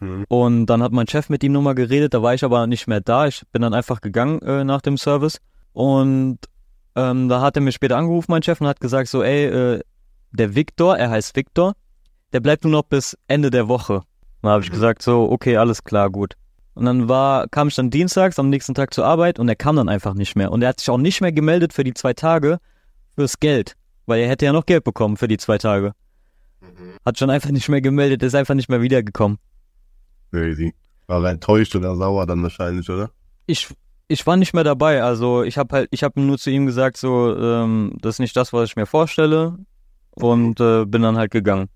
Mhm. 0.00 0.24
Und 0.28 0.66
dann 0.66 0.82
hat 0.82 0.92
mein 0.92 1.08
Chef 1.08 1.28
mit 1.28 1.42
ihm 1.44 1.52
nochmal 1.52 1.74
geredet, 1.74 2.14
da 2.14 2.22
war 2.22 2.34
ich 2.34 2.44
aber 2.44 2.66
nicht 2.66 2.86
mehr 2.86 3.00
da. 3.00 3.26
Ich 3.26 3.42
bin 3.52 3.62
dann 3.62 3.74
einfach 3.74 4.00
gegangen 4.00 4.40
äh, 4.42 4.64
nach 4.64 4.80
dem 4.80 4.96
Service. 4.96 5.40
Und 5.72 6.38
ähm, 6.96 7.28
da 7.28 7.40
hat 7.40 7.56
er 7.56 7.62
mich 7.62 7.74
später 7.74 7.96
angerufen, 7.96 8.32
mein 8.32 8.42
Chef, 8.42 8.60
und 8.60 8.66
hat 8.66 8.80
gesagt 8.80 9.08
so, 9.08 9.22
ey, 9.22 9.46
äh, 9.46 9.80
der 10.32 10.54
Viktor, 10.54 10.96
er 10.96 11.10
heißt 11.10 11.36
Viktor, 11.36 11.74
der 12.32 12.40
bleibt 12.40 12.64
nur 12.64 12.72
noch 12.72 12.82
bis 12.82 13.16
Ende 13.28 13.50
der 13.50 13.68
Woche. 13.68 14.02
Dann 14.42 14.52
habe 14.52 14.62
ich 14.62 14.70
gesagt, 14.70 15.02
so, 15.02 15.30
okay, 15.30 15.56
alles 15.56 15.84
klar, 15.84 16.10
gut. 16.10 16.34
Und 16.74 16.84
dann 16.84 17.08
war, 17.08 17.48
kam 17.48 17.68
ich 17.68 17.74
dann 17.74 17.90
dienstags 17.90 18.38
am 18.38 18.50
nächsten 18.50 18.74
Tag 18.74 18.94
zur 18.94 19.04
Arbeit 19.04 19.40
und 19.40 19.48
er 19.48 19.56
kam 19.56 19.76
dann 19.76 19.88
einfach 19.88 20.14
nicht 20.14 20.36
mehr. 20.36 20.52
Und 20.52 20.62
er 20.62 20.68
hat 20.68 20.80
sich 20.80 20.90
auch 20.90 20.98
nicht 20.98 21.20
mehr 21.20 21.32
gemeldet 21.32 21.72
für 21.72 21.82
die 21.82 21.94
zwei 21.94 22.12
Tage 22.12 22.58
fürs 23.16 23.40
Geld, 23.40 23.74
weil 24.06 24.20
er 24.20 24.28
hätte 24.28 24.44
ja 24.44 24.52
noch 24.52 24.64
Geld 24.64 24.84
bekommen 24.84 25.16
für 25.16 25.26
die 25.26 25.38
zwei 25.38 25.58
Tage. 25.58 25.92
Mhm. 26.68 26.92
Hat 27.04 27.18
schon 27.18 27.30
einfach 27.30 27.50
nicht 27.50 27.68
mehr 27.68 27.80
gemeldet, 27.80 28.22
ist 28.22 28.34
einfach 28.34 28.54
nicht 28.54 28.68
mehr 28.68 28.82
wiedergekommen. 28.82 29.38
Crazy. 30.30 30.74
War 31.06 31.24
er 31.24 31.30
enttäuscht 31.30 31.74
oder 31.74 31.96
sauer 31.96 32.26
dann 32.26 32.42
wahrscheinlich, 32.42 32.88
oder? 32.90 33.10
Ich, 33.46 33.68
ich 34.08 34.26
war 34.26 34.36
nicht 34.36 34.54
mehr 34.54 34.64
dabei. 34.64 35.02
Also 35.02 35.42
ich 35.42 35.56
habe 35.58 35.74
halt, 35.74 35.88
ich 35.90 36.02
habe 36.02 36.20
nur 36.20 36.38
zu 36.38 36.50
ihm 36.50 36.66
gesagt, 36.66 36.96
so, 36.96 37.36
ähm, 37.36 37.96
das 38.00 38.16
ist 38.16 38.20
nicht 38.20 38.36
das, 38.36 38.52
was 38.52 38.70
ich 38.70 38.76
mir 38.76 38.86
vorstelle 38.86 39.58
und 40.10 40.60
äh, 40.60 40.84
bin 40.84 41.02
dann 41.02 41.16
halt 41.16 41.30
gegangen. 41.30 41.68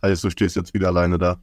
Das 0.00 0.10
heißt, 0.10 0.24
du 0.24 0.30
stehst 0.30 0.56
jetzt 0.56 0.74
wieder 0.74 0.88
alleine 0.88 1.18
da? 1.18 1.38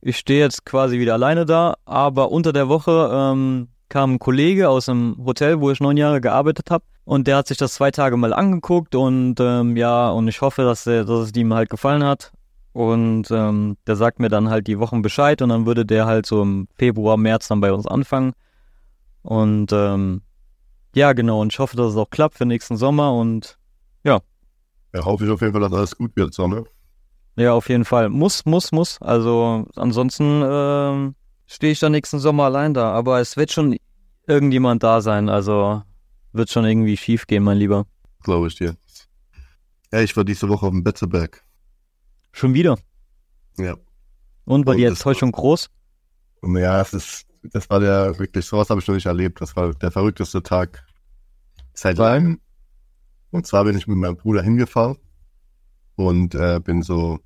Ich 0.00 0.18
stehe 0.18 0.40
jetzt 0.40 0.64
quasi 0.64 0.98
wieder 0.98 1.14
alleine 1.14 1.46
da, 1.46 1.76
aber 1.84 2.32
unter 2.32 2.52
der 2.52 2.68
Woche 2.68 3.10
ähm, 3.12 3.68
kam 3.92 4.14
ein 4.14 4.18
Kollege 4.18 4.70
aus 4.70 4.88
einem 4.88 5.16
Hotel, 5.22 5.60
wo 5.60 5.70
ich 5.70 5.78
neun 5.78 5.98
Jahre 5.98 6.22
gearbeitet 6.22 6.70
habe 6.70 6.82
und 7.04 7.26
der 7.26 7.36
hat 7.36 7.46
sich 7.46 7.58
das 7.58 7.74
zwei 7.74 7.90
Tage 7.90 8.16
mal 8.16 8.32
angeguckt 8.32 8.94
und 8.94 9.36
ähm, 9.38 9.76
ja, 9.76 10.08
und 10.08 10.28
ich 10.28 10.40
hoffe, 10.40 10.62
dass, 10.62 10.84
der, 10.84 11.04
dass 11.04 11.26
es 11.26 11.36
ihm 11.36 11.52
halt 11.52 11.68
gefallen 11.68 12.02
hat. 12.02 12.32
Und 12.72 13.30
ähm, 13.30 13.76
der 13.86 13.96
sagt 13.96 14.18
mir 14.18 14.30
dann 14.30 14.48
halt 14.48 14.66
die 14.66 14.78
Wochen 14.78 15.02
Bescheid 15.02 15.42
und 15.42 15.50
dann 15.50 15.66
würde 15.66 15.84
der 15.84 16.06
halt 16.06 16.24
so 16.24 16.40
im 16.40 16.68
Februar, 16.78 17.18
März 17.18 17.48
dann 17.48 17.60
bei 17.60 17.70
uns 17.70 17.86
anfangen. 17.86 18.32
Und 19.20 19.72
ähm, 19.74 20.22
ja, 20.94 21.12
genau, 21.12 21.42
und 21.42 21.52
ich 21.52 21.58
hoffe, 21.58 21.76
dass 21.76 21.90
es 21.90 21.96
auch 21.98 22.08
klappt 22.08 22.38
für 22.38 22.46
nächsten 22.46 22.78
Sommer 22.78 23.12
und 23.12 23.58
ja, 24.04 24.20
ja, 24.94 25.04
hoffe 25.04 25.26
ich 25.26 25.30
auf 25.30 25.42
jeden 25.42 25.52
Fall, 25.52 25.60
dass 25.60 25.72
alles 25.74 25.96
gut 25.96 26.16
wird, 26.16 26.32
so, 26.32 26.48
ne? 26.48 26.64
Ja, 27.36 27.52
auf 27.52 27.68
jeden 27.68 27.84
Fall. 27.84 28.08
Muss, 28.08 28.46
muss, 28.46 28.72
muss. 28.72 29.00
Also 29.02 29.66
ansonsten 29.76 30.42
äh, 30.42 31.12
stehe 31.52 31.72
ich 31.72 31.80
dann 31.80 31.92
nächsten 31.92 32.18
Sommer 32.18 32.44
allein 32.44 32.74
da. 32.74 32.92
Aber 32.92 33.20
es 33.20 33.36
wird 33.36 33.52
schon 33.52 33.76
irgendjemand 34.26 34.82
da 34.82 35.00
sein. 35.00 35.28
Also 35.28 35.82
wird 36.32 36.50
schon 36.50 36.64
irgendwie 36.64 36.96
schief 36.96 37.26
gehen, 37.26 37.44
mein 37.44 37.58
Lieber. 37.58 37.86
Glaube 38.22 38.48
ich 38.48 38.56
dir. 38.56 38.76
Ja, 39.92 40.00
ich 40.00 40.16
war 40.16 40.24
diese 40.24 40.48
Woche 40.48 40.66
auf 40.66 40.72
dem 40.72 40.82
Betzeberg. 40.82 41.44
Schon 42.32 42.54
wieder? 42.54 42.78
Ja. 43.58 43.76
Und 44.44 44.66
war 44.66 44.72
Und 44.72 44.78
die 44.78 44.84
Enttäuschung 44.84 45.30
groß? 45.30 45.68
Ja, 46.42 46.80
es 46.80 46.94
ist, 46.94 47.26
das 47.42 47.68
war 47.68 47.80
der 47.80 48.18
wirklich, 48.18 48.46
sowas 48.46 48.70
habe 48.70 48.80
ich 48.80 48.88
noch 48.88 48.94
nicht 48.94 49.06
erlebt. 49.06 49.40
Das 49.40 49.54
war 49.54 49.74
der 49.74 49.90
verrückteste 49.90 50.42
Tag 50.42 50.84
seit 51.74 51.98
langem. 51.98 52.40
Und 53.30 53.46
zwar 53.46 53.64
bin 53.64 53.76
ich 53.76 53.86
mit 53.86 53.98
meinem 53.98 54.16
Bruder 54.16 54.42
hingefahren 54.42 54.96
und 55.96 56.34
äh, 56.34 56.60
bin 56.60 56.82
so, 56.82 57.20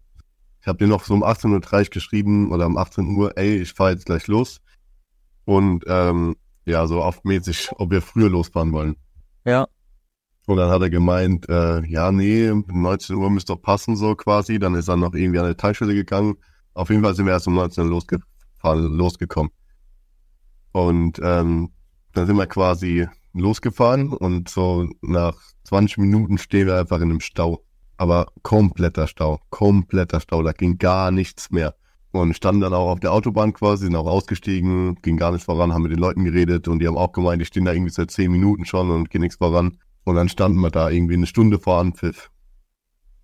ich 0.66 0.68
habe 0.68 0.78
dir 0.78 0.88
noch 0.88 1.04
so 1.04 1.14
um 1.14 1.22
18.30 1.22 1.78
Uhr 1.78 1.84
geschrieben 1.90 2.50
oder 2.50 2.66
um 2.66 2.76
18 2.76 3.16
Uhr, 3.16 3.38
ey, 3.38 3.58
ich 3.62 3.72
fahre 3.72 3.92
jetzt 3.92 4.06
gleich 4.06 4.26
los. 4.26 4.60
Und 5.44 5.84
ähm, 5.86 6.34
ja, 6.64 6.88
so 6.88 7.04
oftmäßig, 7.04 7.70
ob 7.76 7.92
wir 7.92 8.02
früher 8.02 8.28
losfahren 8.28 8.72
wollen. 8.72 8.96
Ja. 9.44 9.68
Und 10.48 10.56
dann 10.56 10.68
hat 10.68 10.82
er 10.82 10.90
gemeint, 10.90 11.48
äh, 11.48 11.86
ja, 11.86 12.10
nee, 12.10 12.50
19 12.52 13.14
Uhr 13.14 13.30
müsste 13.30 13.52
doch 13.52 13.62
passen, 13.62 13.94
so 13.94 14.16
quasi. 14.16 14.58
Dann 14.58 14.74
ist 14.74 14.88
er 14.88 14.96
noch 14.96 15.14
irgendwie 15.14 15.38
an 15.38 15.44
eine 15.44 15.56
Teilstelle 15.56 15.94
gegangen. 15.94 16.34
Auf 16.74 16.90
jeden 16.90 17.04
Fall 17.04 17.14
sind 17.14 17.26
wir 17.26 17.32
erst 17.32 17.46
um 17.46 17.54
19 17.54 17.84
Uhr 17.84 17.90
losgefahren, 17.90 18.92
losgekommen. 18.92 19.52
Und 20.72 21.20
ähm, 21.22 21.70
dann 22.12 22.26
sind 22.26 22.36
wir 22.36 22.48
quasi 22.48 23.06
losgefahren 23.34 24.12
und 24.12 24.48
so 24.48 24.88
nach 25.00 25.36
20 25.62 25.98
Minuten 25.98 26.38
stehen 26.38 26.66
wir 26.66 26.76
einfach 26.76 26.96
in 26.96 27.10
einem 27.10 27.20
Stau. 27.20 27.65
Aber 27.98 28.26
kompletter 28.42 29.06
Stau, 29.06 29.40
kompletter 29.50 30.20
Stau, 30.20 30.42
da 30.42 30.52
ging 30.52 30.78
gar 30.78 31.10
nichts 31.10 31.50
mehr. 31.50 31.74
Und 32.12 32.34
standen 32.34 32.62
dann 32.62 32.74
auch 32.74 32.90
auf 32.90 33.00
der 33.00 33.12
Autobahn 33.12 33.52
quasi, 33.52 33.84
sind 33.84 33.96
auch 33.96 34.06
ausgestiegen, 34.06 34.96
ging 35.02 35.16
gar 35.16 35.32
nichts 35.32 35.44
voran, 35.44 35.72
haben 35.72 35.82
mit 35.82 35.92
den 35.92 35.98
Leuten 35.98 36.24
geredet 36.24 36.66
und 36.68 36.78
die 36.78 36.86
haben 36.86 36.96
auch 36.96 37.12
gemeint, 37.12 37.42
die 37.42 37.46
stehen 37.46 37.64
da 37.64 37.72
irgendwie 37.72 37.92
seit 37.92 38.10
10 38.10 38.32
Minuten 38.32 38.64
schon 38.64 38.90
und 38.90 39.10
geht 39.10 39.20
nichts 39.20 39.36
voran. 39.36 39.78
Und 40.04 40.14
dann 40.14 40.28
standen 40.28 40.60
wir 40.60 40.70
da 40.70 40.88
irgendwie 40.88 41.14
eine 41.14 41.26
Stunde 41.26 41.58
vor 41.58 41.80
Anpfiff. 41.80 42.30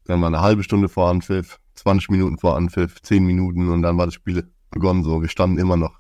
Dann 0.05 0.21
war 0.21 0.29
eine 0.29 0.41
halbe 0.41 0.63
Stunde 0.63 0.89
vor 0.89 1.09
Anpfiff, 1.09 1.59
20 1.77 2.11
Minuten 2.11 2.39
vor 2.39 2.57
Anpfiff, 2.57 3.01
10 3.01 3.25
Minuten 3.25 3.69
und 3.69 3.83
dann 3.83 3.97
war 3.97 4.07
das 4.07 4.15
Spiel 4.15 4.51
begonnen 4.71 5.05
so. 5.05 5.23
Wir 5.23 5.29
standen 5.29 5.59
immer 5.59 5.77
noch. 5.77 5.95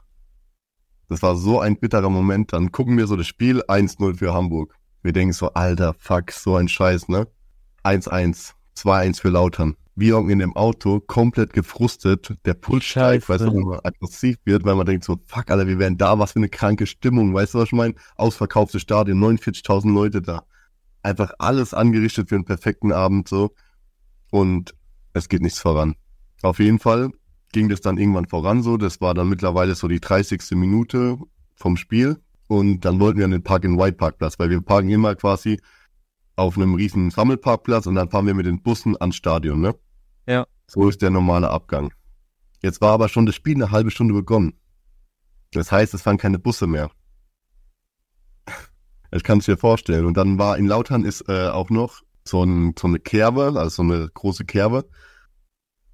Das 1.08 1.22
war 1.22 1.36
so 1.36 1.60
ein 1.60 1.76
bitterer 1.76 2.10
Moment. 2.10 2.52
Dann 2.52 2.72
gucken 2.72 2.96
wir 2.96 3.06
so 3.06 3.16
das 3.16 3.26
Spiel 3.26 3.60
1-0 3.62 4.16
für 4.16 4.34
Hamburg. 4.34 4.74
Wir 5.02 5.12
denken 5.12 5.32
so, 5.32 5.52
alter, 5.52 5.94
fuck, 5.94 6.32
so 6.32 6.56
ein 6.56 6.68
Scheiß, 6.68 7.08
ne? 7.08 7.28
1-1, 7.84 8.54
2-1 8.76 9.20
für 9.20 9.30
Lautern. 9.30 9.76
Wir 9.94 10.16
hocken 10.16 10.30
in 10.30 10.38
dem 10.38 10.56
Auto, 10.56 11.00
komplett 11.00 11.52
gefrustet, 11.52 12.34
der 12.46 12.54
Puls 12.54 12.84
steigt, 12.84 13.28
weißt 13.28 13.44
du, 13.44 13.54
wenn 13.54 13.62
man 13.62 13.80
aggressiv 13.82 14.38
wird, 14.44 14.64
weil 14.64 14.74
man 14.74 14.86
denkt 14.86 15.04
so, 15.04 15.18
fuck, 15.26 15.50
Alter, 15.50 15.66
wir 15.66 15.78
wären 15.78 15.98
da, 15.98 16.18
was 16.18 16.32
für 16.32 16.38
eine 16.38 16.48
kranke 16.48 16.86
Stimmung, 16.86 17.34
weißt 17.34 17.52
du, 17.52 17.58
was 17.58 17.66
ich 17.66 17.72
meine? 17.72 17.94
Ausverkauftes 18.16 18.80
Stadion, 18.80 19.22
49.000 19.22 19.92
Leute 19.92 20.22
da. 20.22 20.44
Einfach 21.02 21.32
alles 21.38 21.74
angerichtet 21.74 22.30
für 22.30 22.36
einen 22.36 22.46
perfekten 22.46 22.90
Abend, 22.90 23.28
so. 23.28 23.54
Und 24.30 24.74
es 25.12 25.28
geht 25.28 25.42
nichts 25.42 25.58
voran. 25.58 25.94
Auf 26.42 26.58
jeden 26.58 26.78
Fall 26.78 27.10
ging 27.52 27.68
das 27.68 27.82
dann 27.82 27.98
irgendwann 27.98 28.26
voran 28.26 28.62
so. 28.62 28.78
Das 28.78 29.00
war 29.00 29.12
dann 29.12 29.28
mittlerweile 29.28 29.74
so 29.74 29.88
die 29.88 30.00
30. 30.00 30.52
Minute 30.52 31.18
vom 31.54 31.76
Spiel. 31.76 32.18
Und 32.48 32.80
dann 32.80 32.98
wollten 32.98 33.18
wir 33.18 33.26
an 33.26 33.30
den 33.30 33.42
Park 33.42 33.64
in 33.64 33.78
White 33.78 33.96
Parkplatz, 33.96 34.38
weil 34.38 34.50
wir 34.50 34.60
parken 34.60 34.88
immer 34.88 35.14
quasi 35.14 35.60
auf 36.36 36.56
einem 36.56 36.74
riesen 36.74 37.10
Sammelparkplatz 37.10 37.86
und 37.86 37.94
dann 37.94 38.10
fahren 38.10 38.26
wir 38.26 38.34
mit 38.34 38.46
den 38.46 38.62
Bussen 38.62 38.96
ans 39.00 39.16
Stadion, 39.16 39.60
ne? 39.60 39.74
Ja. 40.26 40.46
So 40.66 40.88
ist 40.88 41.02
der 41.02 41.10
normale 41.10 41.50
Abgang. 41.50 41.92
Jetzt 42.62 42.80
war 42.80 42.92
aber 42.92 43.08
schon 43.08 43.26
das 43.26 43.34
Spiel 43.34 43.56
eine 43.56 43.70
halbe 43.70 43.90
Stunde 43.90 44.14
begonnen. 44.14 44.54
Das 45.52 45.70
heißt, 45.70 45.92
es 45.94 46.02
fahren 46.02 46.18
keine 46.18 46.38
Busse 46.38 46.66
mehr. 46.66 46.90
Das 49.10 49.22
kannst 49.22 49.46
du 49.46 49.52
dir 49.52 49.58
vorstellen. 49.58 50.06
Und 50.06 50.16
dann 50.16 50.38
war 50.38 50.56
in 50.56 50.66
Lautern 50.66 51.04
ist 51.04 51.28
äh, 51.28 51.48
auch 51.48 51.68
noch 51.68 52.00
so, 52.24 52.42
ein, 52.44 52.72
so 52.78 52.88
eine 52.88 52.98
Kerbe, 52.98 53.52
also 53.56 53.68
so 53.68 53.82
eine 53.82 54.08
große 54.08 54.46
Kerbe. 54.46 54.88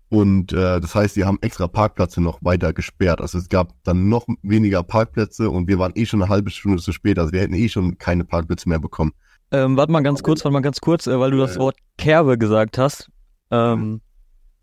Und 0.09 0.53
äh, 0.53 0.81
das 0.81 0.95
heißt, 0.95 1.17
die 1.17 1.25
haben 1.25 1.39
extra 1.41 1.67
Parkplätze 1.67 2.21
noch 2.21 2.39
weiter 2.43 2.73
gesperrt. 2.73 3.21
Also 3.21 3.39
es 3.39 3.49
gab 3.49 3.75
dann 3.83 4.09
noch 4.09 4.27
weniger 4.43 4.85
Parkplätze 4.85 5.51
und 5.51 5.67
wir 5.67 5.81
waren 5.81 5.93
eh 5.97 6.07
schon 6.07 6.23
eine 6.23 6.31
halbe 6.31 6.51
Stunde 6.51 6.81
zu 6.81 6.93
spät. 6.93 7.19
Also 7.19 7.33
wir 7.33 7.41
hätten 7.41 7.55
eh 7.55 7.69
schon 7.69 7.99
keine 7.99 8.25
Parkplätze 8.25 8.69
mehr 8.69 8.79
bekommen. 8.79 9.13
Ähm, 9.51 9.77
warte 9.77 9.93
mal 9.93 10.03
ganz 10.03 10.23
kurz, 10.23 10.45
warte 10.45 10.53
mal 10.53 10.61
ganz 10.61 10.81
kurz, 10.81 11.07
äh, 11.07 11.19
weil 11.19 11.31
du 11.31 11.39
das 11.39 11.59
Wort 11.59 11.77
Kerbe 11.97 12.37
gesagt 12.37 12.79
hast. 12.79 13.11
Ähm, 13.51 14.01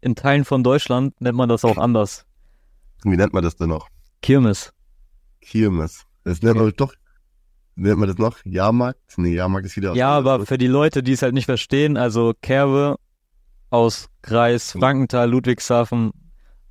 in 0.01 0.15
Teilen 0.15 0.46
von 0.46 0.63
Deutschland 0.63 1.20
nennt 1.20 1.36
man 1.36 1.50
das 1.50 1.65
auch 1.65 1.77
anders. 1.77 2.25
Wie 3.04 3.18
nennt 3.18 3.34
man 3.34 3.44
das 3.44 3.56
denn 3.56 3.70
noch? 3.70 3.89
Kirmes. 4.22 4.72
Kirmes. 5.42 6.06
Das 6.24 6.42
nennt 6.42 6.58
man 6.58 6.72
doch, 6.75 6.94
nennt 7.75 7.98
man 7.98 8.10
das 8.10 8.18
noch? 8.18 8.38
Jahrmarkt? 8.46 9.00
Nee, 9.18 9.34
Jahrmarkt 9.36 9.65
ist 9.65 9.75
wieder 9.75 9.96
Ja, 9.96 10.10
aber 10.10 10.46
für 10.46 10.58
die 10.58 10.68
Leute, 10.68 11.01
die 11.04 11.13
es 11.13 11.22
halt 11.22 11.34
nicht 11.34 11.46
verstehen, 11.46 11.98
also 11.98 12.34
Kerbe 12.42 12.98
aus 13.70 14.10
Kreis 14.22 14.72
Frankenthal, 14.72 15.30
Ludwigshafen, 15.30 16.12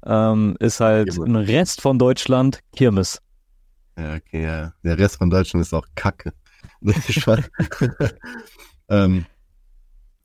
ähm, 0.06 0.56
ist 0.60 0.80
halt 0.80 1.10
Kirmes. 1.10 1.28
ein 1.28 1.36
Rest 1.36 1.80
von 1.80 1.98
Deutschland 1.98 2.60
Kirmes. 2.76 3.20
Ja, 3.98 4.14
okay, 4.14 4.42
ja. 4.42 4.72
Der 4.82 4.98
Rest 4.98 5.16
von 5.18 5.30
Deutschland 5.30 5.64
ist 5.64 5.72
auch 5.72 5.86
Kacke. 5.94 6.32
ähm, 8.88 9.26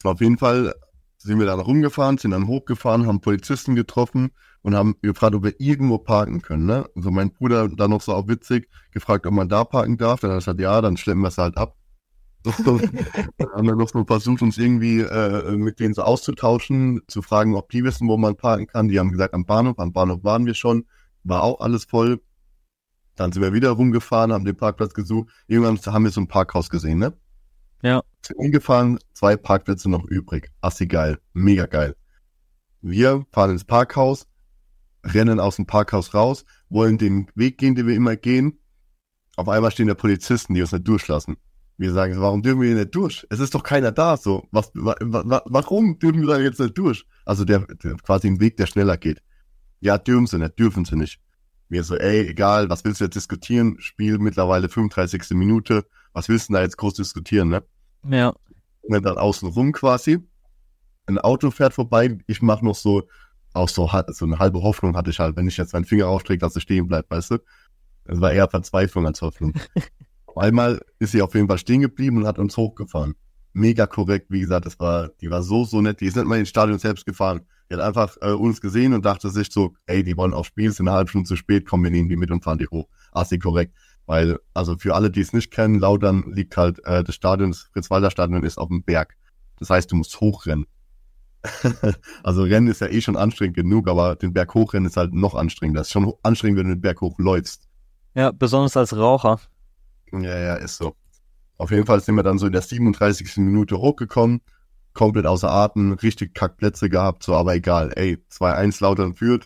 auf 0.03 0.22
jeden 0.22 0.38
Fall 0.38 0.74
sind 1.17 1.39
wir 1.39 1.46
dann 1.46 1.60
rumgefahren, 1.60 2.17
sind 2.17 2.31
dann 2.31 2.48
hochgefahren, 2.48 3.05
haben 3.05 3.22
Polizisten 3.22 3.75
getroffen 3.75 4.31
und 4.62 4.75
haben 4.75 4.96
gefragt, 5.01 5.36
ob 5.36 5.43
wir 5.43 5.60
irgendwo 5.60 5.98
parken 5.98 6.41
können. 6.41 6.65
Ne? 6.65 6.89
Also 6.96 7.12
mein 7.12 7.31
Bruder 7.31 7.67
dann 7.67 7.91
noch 7.91 8.01
so 8.01 8.13
auch 8.13 8.27
witzig 8.27 8.69
gefragt, 8.91 9.25
ob 9.25 9.34
man 9.34 9.50
da 9.50 9.63
parken 9.63 9.98
darf. 9.98 10.22
Dann 10.22 10.31
hat 10.31 10.38
er 10.38 10.39
gesagt, 10.39 10.60
ja, 10.60 10.81
dann 10.81 10.98
schleppen 10.98 11.22
wir 11.22 11.27
es 11.27 11.38
halt 11.38 11.58
ab. 11.58 11.75
dann 12.43 12.79
haben 13.53 13.67
wir 13.67 13.75
noch 13.75 13.89
so 13.89 14.05
versucht, 14.05 14.41
uns 14.41 14.58
irgendwie 14.58 15.01
äh, 15.01 15.58
mit 15.58 15.81
denen 15.81 15.93
so 15.93 16.03
auszutauschen, 16.03 17.01
zu 17.08 17.22
fragen, 17.22 17.55
ob 17.55 17.69
die 17.69 17.84
wissen, 17.84 18.08
wo 18.08 18.15
man 18.15 18.38
parken 18.38 18.67
kann. 18.67 18.88
Die 18.88 18.98
haben 18.98 19.12
gesagt, 19.12 19.34
am 19.34 19.46
Bahnhof. 19.46 19.77
Am 19.77 19.91
Bahnhof 19.91 20.24
waren 20.24 20.46
wir 20.46 20.53
schon, 20.53 20.86
war 21.24 21.43
auch 21.43 21.60
alles 21.60 21.84
voll. 21.84 22.22
Dann 23.19 23.33
sind 23.33 23.41
wir 23.41 23.51
wieder 23.51 23.71
rumgefahren, 23.71 24.31
haben 24.31 24.45
den 24.45 24.55
Parkplatz 24.55 24.93
gesucht. 24.93 25.29
Irgendwann 25.47 25.77
haben 25.93 26.05
wir 26.05 26.11
so 26.11 26.21
ein 26.21 26.29
Parkhaus 26.29 26.69
gesehen, 26.69 26.99
ne? 26.99 27.11
Ja. 27.81 28.01
Sind 28.25 28.38
umgefahren, 28.38 28.97
zwei 29.13 29.35
Parkplätze 29.35 29.89
noch 29.89 30.05
übrig. 30.05 30.49
Assi 30.61 30.88
geil, 30.88 31.19
mega 31.33 31.65
geil. 31.65 31.97
Wir 32.79 33.25
fahren 33.33 33.51
ins 33.51 33.65
Parkhaus, 33.65 34.25
rennen 35.03 35.41
aus 35.41 35.57
dem 35.57 35.65
Parkhaus 35.65 36.13
raus, 36.13 36.45
wollen 36.69 36.97
den 36.97 37.27
Weg 37.35 37.57
gehen, 37.57 37.75
den 37.75 37.88
wir 37.88 37.95
immer 37.95 38.15
gehen. 38.15 38.57
Auf 39.35 39.49
einmal 39.49 39.71
stehen 39.71 39.88
da 39.88 39.95
Polizisten, 39.95 40.53
die 40.53 40.61
uns 40.61 40.71
nicht 40.71 40.88
durchlassen. 40.88 41.35
Wir 41.75 41.91
sagen, 41.91 42.13
so, 42.13 42.21
warum 42.21 42.41
dürfen 42.41 42.61
wir 42.61 42.69
hier 42.69 42.77
nicht 42.77 42.95
durch? 42.95 43.27
Es 43.29 43.41
ist 43.41 43.53
doch 43.53 43.63
keiner 43.63 43.91
da, 43.91 44.15
so. 44.15 44.47
Was, 44.51 44.71
wa, 44.75 44.95
wa, 45.01 45.41
warum 45.45 45.99
dürfen 45.99 46.21
wir 46.21 46.27
da 46.27 46.39
jetzt 46.39 46.61
nicht 46.61 46.77
durch? 46.77 47.05
Also 47.25 47.43
der, 47.43 47.67
der 47.83 47.95
quasi 47.95 48.27
ein 48.27 48.39
Weg, 48.39 48.55
der 48.55 48.67
schneller 48.67 48.95
geht. 48.95 49.21
Ja, 49.81 49.97
dürfen 49.97 50.25
sie 50.25 50.38
nicht, 50.39 50.57
dürfen 50.57 50.85
sie 50.85 50.95
nicht. 50.95 51.19
Wir 51.69 51.83
so, 51.83 51.95
ey, 51.95 52.27
egal, 52.27 52.69
was 52.69 52.83
willst 52.83 52.99
du 52.99 53.05
jetzt 53.05 53.15
diskutieren? 53.15 53.77
Spiel 53.79 54.17
mittlerweile 54.17 54.67
35. 54.69 55.29
Minute. 55.31 55.85
Was 56.13 56.27
willst 56.27 56.49
du 56.49 56.53
da 56.53 56.61
jetzt 56.61 56.77
groß 56.77 56.95
diskutieren, 56.95 57.49
ne? 57.49 57.63
Ja. 58.09 58.33
Und 58.81 59.05
dann 59.05 59.17
außen 59.17 59.47
rum 59.49 59.71
quasi. 59.71 60.19
Ein 61.05 61.19
Auto 61.19 61.51
fährt 61.51 61.73
vorbei. 61.73 62.17
Ich 62.25 62.41
mach 62.41 62.61
noch 62.61 62.75
so, 62.75 63.03
auch 63.53 63.69
so, 63.69 63.89
so 64.07 64.25
eine 64.25 64.39
halbe 64.39 64.61
Hoffnung 64.63 64.95
hatte 64.95 65.11
ich 65.11 65.19
halt, 65.19 65.35
wenn 65.35 65.47
ich 65.47 65.57
jetzt 65.57 65.73
meinen 65.73 65.85
Finger 65.85 66.07
aufstrecke, 66.07 66.39
dass 66.39 66.55
er 66.55 66.61
stehen 66.61 66.88
bleibt, 66.88 67.11
weißt 67.11 67.31
du? 67.31 67.38
Das 68.05 68.19
war 68.19 68.31
eher 68.31 68.49
Verzweiflung 68.49 69.05
als 69.05 69.21
Hoffnung. 69.21 69.53
Einmal 70.35 70.81
ist 70.97 71.11
sie 71.11 71.21
auf 71.21 71.35
jeden 71.35 71.47
Fall 71.47 71.59
stehen 71.59 71.81
geblieben 71.81 72.17
und 72.17 72.27
hat 72.27 72.39
uns 72.39 72.57
hochgefahren. 72.57 73.15
Mega 73.53 73.87
korrekt, 73.87 74.27
wie 74.29 74.41
gesagt, 74.41 74.65
das 74.65 74.79
war, 74.79 75.09
die 75.21 75.29
war 75.31 75.41
so, 75.43 75.65
so 75.65 75.81
nett. 75.81 76.01
Die 76.01 76.05
ist 76.05 76.15
nicht 76.15 76.25
mal 76.27 76.39
ins 76.39 76.49
Stadion 76.49 76.79
selbst 76.79 77.05
gefahren. 77.05 77.41
Die 77.69 77.75
hat 77.75 77.81
einfach 77.81 78.15
äh, 78.21 78.31
uns 78.31 78.61
gesehen 78.61 78.93
und 78.93 79.05
dachte 79.05 79.29
sich 79.29 79.51
so, 79.51 79.73
ey, 79.87 80.03
die 80.03 80.17
wollen 80.17 80.33
auch 80.33 80.45
spielen, 80.45 80.71
sind 80.71 80.87
eine 80.87 80.97
halbe 80.97 81.09
Stunde 81.09 81.27
zu 81.27 81.35
spät, 81.35 81.65
kommen 81.65 81.83
wir 81.83 81.91
nehmen 81.91 82.09
die 82.09 82.15
mit 82.15 82.31
und 82.31 82.43
fahren 82.43 82.57
die 82.57 82.67
hoch. 82.67 82.87
Assi 83.11 83.39
korrekt. 83.39 83.75
Weil, 84.05 84.39
also 84.53 84.77
für 84.77 84.95
alle, 84.95 85.11
die 85.11 85.21
es 85.21 85.33
nicht 85.33 85.51
kennen, 85.51 85.79
Lautern 85.79 86.31
liegt 86.31 86.57
halt, 86.57 86.83
äh, 86.85 87.03
das 87.03 87.15
Stadion, 87.15 87.51
das 87.51 87.69
Fritz-Walter-Stadion 87.73 88.43
ist 88.43 88.57
auf 88.57 88.69
dem 88.69 88.83
Berg. 88.83 89.15
Das 89.59 89.69
heißt, 89.69 89.91
du 89.91 89.95
musst 89.95 90.19
hochrennen. 90.19 90.65
also 92.23 92.43
Rennen 92.43 92.67
ist 92.67 92.81
ja 92.81 92.87
eh 92.87 93.01
schon 93.01 93.15
anstrengend 93.15 93.55
genug, 93.55 93.87
aber 93.87 94.15
den 94.15 94.33
Berg 94.33 94.53
hochrennen 94.53 94.87
ist 94.89 94.97
halt 94.97 95.13
noch 95.13 95.35
anstrengender. 95.35 95.81
Das 95.81 95.87
ist 95.87 95.93
schon 95.93 96.05
ho- 96.05 96.19
anstrengend, 96.23 96.59
wenn 96.59 96.67
du 96.67 96.75
den 96.75 96.81
Berg 96.81 97.01
hochläufst. 97.01 97.67
Ja, 98.13 98.31
besonders 98.31 98.77
als 98.77 98.95
Raucher. 98.95 99.39
Ja, 100.11 100.37
ja, 100.39 100.55
ist 100.55 100.77
so. 100.77 100.95
Auf 101.59 101.71
jeden 101.71 101.85
Fall 101.85 101.99
sind 101.99 102.15
wir 102.15 102.23
dann 102.23 102.37
so 102.37 102.47
in 102.47 102.53
der 102.53 102.61
37. 102.61 103.35
Minute 103.37 103.77
hochgekommen, 103.79 104.39
komplett 104.93 105.25
außer 105.25 105.51
Atem, 105.51 105.91
richtig 105.91 106.33
Kackplätze 106.33 106.89
gehabt, 106.89 107.21
so, 107.23 107.35
aber 107.35 107.53
egal, 107.53 107.91
ey, 107.95 108.17
2-1 108.31 108.81
Lautern 108.81 109.13
führt, 109.13 109.45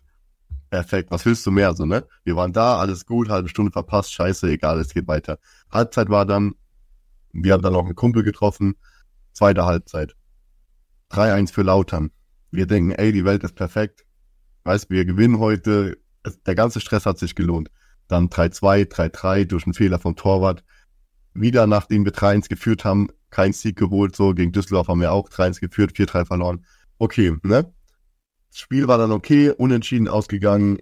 perfekt, 0.69 1.09
was 1.09 1.25
willst 1.25 1.43
du 1.47 1.49
mehr, 1.49 1.73
so, 1.73 1.85
ne? 1.85 2.05
Wir 2.23 2.35
waren 2.35 2.53
da, 2.53 2.77
alles 2.77 3.07
gut, 3.07 3.29
halbe 3.29 3.49
Stunde 3.49 3.71
verpasst, 3.71 4.13
scheiße, 4.13 4.47
egal, 4.47 4.79
es 4.79 4.93
geht 4.93 5.07
weiter. 5.07 5.39
Halbzeit 5.71 6.09
war 6.09 6.27
dann, 6.27 6.53
wir 7.31 7.53
haben 7.53 7.63
dann 7.63 7.73
noch 7.73 7.85
einen 7.85 7.95
Kumpel 7.95 8.21
getroffen, 8.21 8.75
zweite 9.31 9.65
Halbzeit. 9.65 10.15
3-1 11.09 11.51
für 11.51 11.63
Lautern. 11.63 12.11
Wir 12.51 12.67
denken, 12.67 12.91
ey, 12.91 13.11
die 13.11 13.25
Welt 13.25 13.43
ist 13.43 13.55
perfekt. 13.55 14.05
Weißt, 14.65 14.91
wir 14.91 15.03
gewinnen 15.05 15.39
heute, 15.39 15.97
der 16.45 16.55
ganze 16.55 16.79
Stress 16.79 17.07
hat 17.07 17.17
sich 17.17 17.33
gelohnt. 17.33 17.71
Dann 18.07 18.29
3-2, 18.29 18.85
3-3 18.85 19.45
durch 19.45 19.65
einen 19.65 19.73
Fehler 19.73 19.97
vom 19.97 20.15
Torwart. 20.15 20.63
Wieder 21.33 21.67
nachdem 21.67 22.05
wir 22.05 22.13
3-1 22.13 22.49
geführt 22.49 22.85
haben, 22.85 23.09
kein 23.29 23.53
Sieg 23.53 23.75
geholt, 23.75 24.15
so 24.15 24.33
gegen 24.33 24.51
Düsseldorf 24.51 24.87
haben 24.87 25.01
wir 25.01 25.11
auch 25.11 25.29
3-1 25.29 25.59
geführt, 25.59 25.93
4-3 25.93 26.25
verloren. 26.25 26.65
Okay, 26.99 27.35
ne? 27.43 27.73
Das 28.49 28.59
Spiel 28.59 28.87
war 28.87 28.99
dann 28.99 29.11
okay, 29.11 29.49
unentschieden 29.49 30.07
ausgegangen, 30.07 30.77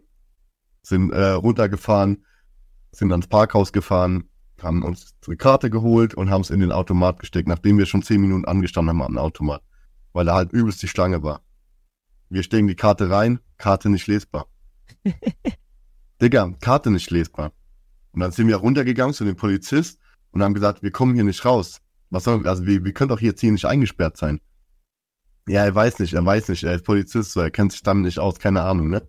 sind 0.84 1.12
äh, 1.12 1.30
runtergefahren, 1.30 2.26
sind 2.92 3.12
ans 3.12 3.28
Parkhaus 3.28 3.72
gefahren, 3.72 4.26
haben 4.62 4.84
uns 4.84 5.16
eine 5.26 5.38
Karte 5.38 5.70
geholt 5.70 6.14
und 6.14 6.30
haben 6.30 6.42
es 6.42 6.50
in 6.50 6.60
den 6.60 6.74
Automat 6.74 7.20
gesteckt, 7.20 7.48
nachdem 7.48 7.78
wir 7.78 7.86
schon 7.86 8.04
10 8.04 8.20
Minuten 8.20 8.46
angestanden 8.46 8.90
haben 8.90 9.02
am 9.02 9.18
Automat, 9.18 9.62
weil 10.12 10.26
da 10.26 10.36
halt 10.36 10.52
übelst 10.52 10.84
die 10.84 10.90
Schlange 10.90 11.24
war. 11.24 11.42
Wir 12.30 12.44
stecken 12.44 12.68
die 12.68 12.76
Karte 12.76 13.10
rein, 13.10 13.40
Karte 13.58 13.90
nicht 13.90 14.08
lesbar. 14.08 14.48
Digga, 16.22 16.54
Karte 16.60 16.92
nicht 16.92 17.10
lesbar. 17.10 17.54
Und 18.12 18.20
dann 18.20 18.32
sind 18.32 18.50
wir 18.50 18.58
runtergegangen 18.58 19.14
zu 19.14 19.24
dem 19.24 19.38
Polizist 19.38 20.01
und 20.32 20.44
haben 20.44 20.54
gesagt, 20.54 20.84
wir 20.84 20.92
kommen 20.92 21.14
hier 21.14 21.24
nicht 21.24 21.46
raus. 21.46 21.82
Was 22.10 22.26
soll, 22.26 22.48
also 22.48 22.66
wir, 22.66 22.84
wir 22.84 22.94
können 22.94 23.10
doch 23.10 23.22
jetzt 23.22 23.42
hier 23.42 23.52
nicht 23.52 23.66
eingesperrt 23.66 24.18
sein. 24.18 24.40
Ja, 25.48 25.66
er 25.66 25.74
weiß 25.74 26.00
nicht, 26.00 26.14
er 26.14 26.26
weiß 26.26 26.50
nicht, 26.50 26.64
er 26.64 26.76
ist 26.76 26.86
Polizist, 26.86 27.36
er 27.36 27.52
kennt 27.52 27.72
sich 27.72 27.84
damit 27.84 28.06
nicht 28.06 28.20
aus, 28.20 28.40
keine 28.40 28.62
Ahnung, 28.62 28.90
ne? 28.90 29.08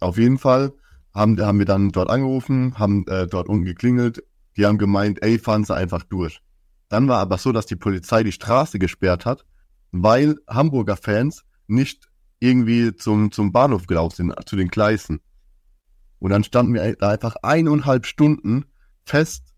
Auf 0.00 0.18
jeden 0.18 0.38
Fall 0.38 0.72
haben, 1.14 1.40
haben 1.40 1.58
wir 1.58 1.66
dann 1.66 1.90
dort 1.90 2.10
angerufen, 2.10 2.78
haben 2.78 3.06
äh, 3.06 3.26
dort 3.26 3.48
unten 3.48 3.64
geklingelt, 3.64 4.22
die 4.56 4.66
haben 4.66 4.78
gemeint, 4.78 5.22
ey, 5.22 5.38
fahren 5.38 5.64
Sie 5.64 5.74
einfach 5.74 6.02
durch. 6.02 6.40
Dann 6.88 7.08
war 7.08 7.18
aber 7.18 7.38
so, 7.38 7.52
dass 7.52 7.66
die 7.66 7.76
Polizei 7.76 8.22
die 8.22 8.32
Straße 8.32 8.78
gesperrt 8.78 9.24
hat, 9.24 9.44
weil 9.90 10.36
Hamburger 10.46 10.96
Fans 10.96 11.44
nicht 11.66 12.08
irgendwie 12.38 12.94
zum, 12.94 13.32
zum 13.32 13.52
Bahnhof 13.52 13.86
gelaufen 13.86 14.16
sind, 14.16 14.48
zu 14.48 14.56
den 14.56 14.68
Gleisen. 14.68 15.20
Und 16.18 16.30
dann 16.30 16.44
standen 16.44 16.74
wir 16.74 16.96
da 16.96 17.10
einfach 17.10 17.36
eineinhalb 17.42 18.06
Stunden 18.06 18.66
fest, 19.04 19.54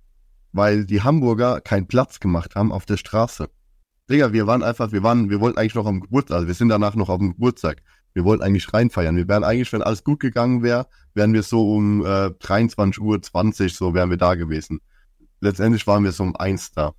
weil 0.58 0.84
die 0.84 1.02
Hamburger 1.02 1.60
keinen 1.60 1.86
Platz 1.86 2.18
gemacht 2.18 2.56
haben 2.56 2.72
auf 2.72 2.84
der 2.84 2.96
Straße. 2.96 3.48
Digga, 4.10 4.32
wir 4.32 4.46
waren 4.48 4.62
einfach, 4.62 4.90
wir 4.90 5.02
waren, 5.04 5.30
wir 5.30 5.40
wollten 5.40 5.56
eigentlich 5.56 5.76
noch 5.76 5.86
am 5.86 6.00
Geburtstag, 6.00 6.34
also 6.34 6.48
wir 6.48 6.54
sind 6.54 6.68
danach 6.68 6.96
noch 6.96 7.08
auf 7.08 7.18
dem 7.18 7.32
Geburtstag. 7.32 7.82
Wir 8.12 8.24
wollten 8.24 8.42
eigentlich 8.42 8.72
reinfeiern. 8.74 9.16
Wir 9.16 9.28
wären 9.28 9.44
eigentlich, 9.44 9.72
wenn 9.72 9.82
alles 9.82 10.02
gut 10.02 10.18
gegangen 10.18 10.64
wäre, 10.64 10.88
wären 11.14 11.32
wir 11.32 11.44
so 11.44 11.74
um 11.74 12.04
äh, 12.04 12.32
23 12.40 13.00
Uhr 13.00 13.22
20, 13.22 13.72
so 13.72 13.94
wären 13.94 14.10
wir 14.10 14.16
da 14.16 14.34
gewesen. 14.34 14.80
Letztendlich 15.40 15.86
waren 15.86 16.02
wir 16.02 16.10
so 16.10 16.24
um 16.24 16.34
eins 16.34 16.72
da. 16.72 16.92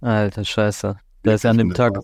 Alter 0.00 0.44
Scheiße. 0.44 0.96
Der 1.24 1.34
ist 1.34 1.42
ja 1.42 1.50
an 1.50 1.58
dem 1.58 1.74
Tag. 1.74 1.98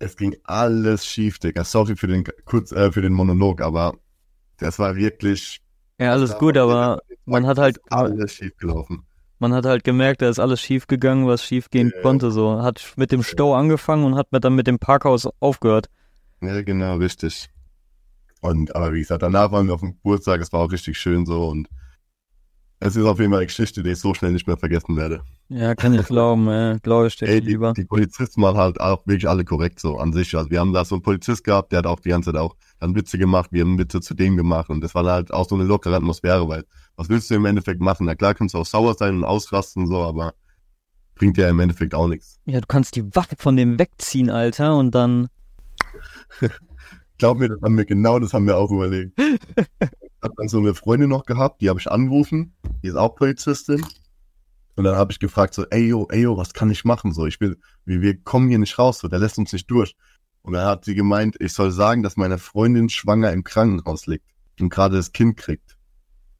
Es 0.00 0.16
ging 0.16 0.34
alles 0.42 1.06
schief, 1.06 1.38
Digga. 1.38 1.62
Sorry 1.62 1.94
für 1.94 2.08
den 2.08 2.24
kurz 2.44 2.72
äh, 2.72 2.90
für 2.90 3.02
den 3.02 3.12
Monolog, 3.12 3.60
aber 3.60 3.94
das 4.58 4.80
war 4.80 4.96
wirklich. 4.96 5.60
Ja, 6.00 6.10
alles 6.10 6.36
gut, 6.38 6.56
aber 6.56 7.00
man 7.24 7.46
hat 7.46 7.58
halt 7.58 7.78
alles 7.90 8.34
schief 8.34 8.56
gelaufen. 8.56 9.06
Man 9.42 9.52
hat 9.54 9.66
halt 9.66 9.82
gemerkt, 9.82 10.22
da 10.22 10.28
ist 10.28 10.38
alles 10.38 10.60
schief 10.60 10.86
gegangen, 10.86 11.26
was 11.26 11.42
schief 11.44 11.68
gehen 11.68 11.90
Ja. 11.92 12.00
konnte. 12.02 12.30
So 12.30 12.62
hat 12.62 12.92
mit 12.94 13.10
dem 13.10 13.24
Stau 13.24 13.56
angefangen 13.56 14.04
und 14.04 14.14
hat 14.14 14.28
dann 14.30 14.54
mit 14.54 14.68
dem 14.68 14.78
Parkhaus 14.78 15.28
aufgehört. 15.40 15.88
Ja, 16.40 16.62
genau, 16.62 16.98
richtig. 16.98 17.50
Und 18.40 18.76
aber 18.76 18.92
wie 18.92 19.00
gesagt, 19.00 19.24
danach 19.24 19.50
waren 19.50 19.66
wir 19.66 19.74
auf 19.74 19.80
dem 19.80 19.94
Geburtstag, 19.94 20.40
es 20.40 20.52
war 20.52 20.60
auch 20.60 20.70
richtig 20.70 20.96
schön 20.96 21.26
so 21.26 21.48
und 21.48 21.68
es 22.78 22.94
ist 22.94 23.04
auf 23.04 23.18
jeden 23.18 23.32
Fall 23.32 23.40
eine 23.40 23.46
Geschichte, 23.46 23.82
die 23.82 23.90
ich 23.90 23.98
so 23.98 24.14
schnell 24.14 24.30
nicht 24.30 24.46
mehr 24.46 24.56
vergessen 24.56 24.96
werde. 24.96 25.24
Ja, 25.54 25.74
kann 25.74 25.92
ich 25.92 26.06
glauben, 26.06 26.48
äh, 26.48 26.78
glaube 26.82 27.08
ich 27.08 27.16
dir 27.16 27.28
Ey, 27.28 27.42
die, 27.42 27.48
lieber. 27.48 27.74
die 27.74 27.84
Polizisten 27.84 28.40
waren 28.40 28.56
halt 28.56 28.80
auch 28.80 29.06
wirklich 29.06 29.28
alle 29.28 29.44
korrekt 29.44 29.80
so 29.80 29.98
an 29.98 30.12
sich. 30.14 30.34
Also 30.34 30.50
wir 30.50 30.58
haben 30.60 30.72
da 30.72 30.82
so 30.84 30.94
einen 30.94 31.02
Polizist 31.02 31.44
gehabt, 31.44 31.72
der 31.72 31.80
hat 31.80 31.86
auch 31.86 32.00
die 32.00 32.08
ganze 32.08 32.32
Zeit 32.32 32.40
auch 32.40 32.56
dann 32.80 32.94
Witze 32.94 33.18
gemacht, 33.18 33.50
wir 33.52 33.62
haben 33.62 33.78
Witze 33.78 34.00
zu 34.00 34.14
dem 34.14 34.36
gemacht 34.36 34.70
und 34.70 34.80
das 34.80 34.94
war 34.94 35.04
halt 35.04 35.32
auch 35.32 35.46
so 35.46 35.54
eine 35.54 35.64
lockere 35.64 35.96
Atmosphäre, 35.96 36.48
weil 36.48 36.64
was 36.96 37.10
willst 37.10 37.30
du 37.30 37.34
im 37.34 37.44
Endeffekt 37.44 37.82
machen? 37.82 38.06
Na 38.06 38.14
klar 38.14 38.34
kannst 38.34 38.54
du 38.54 38.58
auch 38.58 38.66
sauer 38.66 38.94
sein 38.94 39.16
und 39.16 39.24
ausrasten 39.24 39.86
so, 39.86 39.98
aber 40.02 40.32
bringt 41.16 41.36
ja 41.36 41.50
im 41.50 41.60
Endeffekt 41.60 41.94
auch 41.94 42.08
nichts. 42.08 42.40
Ja, 42.46 42.58
du 42.60 42.66
kannst 42.66 42.96
die 42.96 43.14
Waffe 43.14 43.36
von 43.38 43.54
dem 43.54 43.78
wegziehen, 43.78 44.30
Alter, 44.30 44.76
und 44.76 44.94
dann. 44.94 45.28
Glaub 47.18 47.38
mir, 47.38 47.50
das 47.50 47.60
haben 47.60 47.76
wir 47.76 47.84
genau, 47.84 48.18
das 48.18 48.32
haben 48.32 48.46
wir 48.46 48.56
auch 48.56 48.70
überlegt. 48.70 49.12
ich 49.20 49.88
hab 50.22 50.34
dann 50.36 50.48
so 50.48 50.58
eine 50.58 50.74
Freundin 50.74 51.10
noch 51.10 51.26
gehabt, 51.26 51.60
die 51.60 51.68
habe 51.68 51.78
ich 51.78 51.90
angerufen, 51.90 52.54
die 52.82 52.88
ist 52.88 52.96
auch 52.96 53.14
Polizistin. 53.16 53.84
Und 54.74 54.84
dann 54.84 54.96
habe 54.96 55.12
ich 55.12 55.18
gefragt 55.18 55.54
so, 55.54 55.64
ey 55.70 55.88
yo, 55.88 56.06
ey 56.10 56.22
yo, 56.22 56.36
was 56.36 56.54
kann 56.54 56.70
ich 56.70 56.84
machen? 56.84 57.12
So, 57.12 57.26
ich 57.26 57.40
will, 57.40 57.58
wir, 57.84 58.00
wir 58.00 58.22
kommen 58.22 58.48
hier 58.48 58.58
nicht 58.58 58.78
raus, 58.78 58.98
so, 58.98 59.08
der 59.08 59.18
lässt 59.18 59.38
uns 59.38 59.52
nicht 59.52 59.70
durch. 59.70 59.94
Und 60.42 60.54
dann 60.54 60.66
hat 60.66 60.84
sie 60.84 60.94
gemeint, 60.94 61.36
ich 61.40 61.52
soll 61.52 61.70
sagen, 61.70 62.02
dass 62.02 62.16
meine 62.16 62.38
Freundin 62.38 62.88
schwanger 62.88 63.32
im 63.32 63.44
Krankenhaus 63.44 64.06
liegt 64.06 64.24
und 64.60 64.70
gerade 64.70 64.96
das 64.96 65.12
Kind 65.12 65.36
kriegt. 65.36 65.76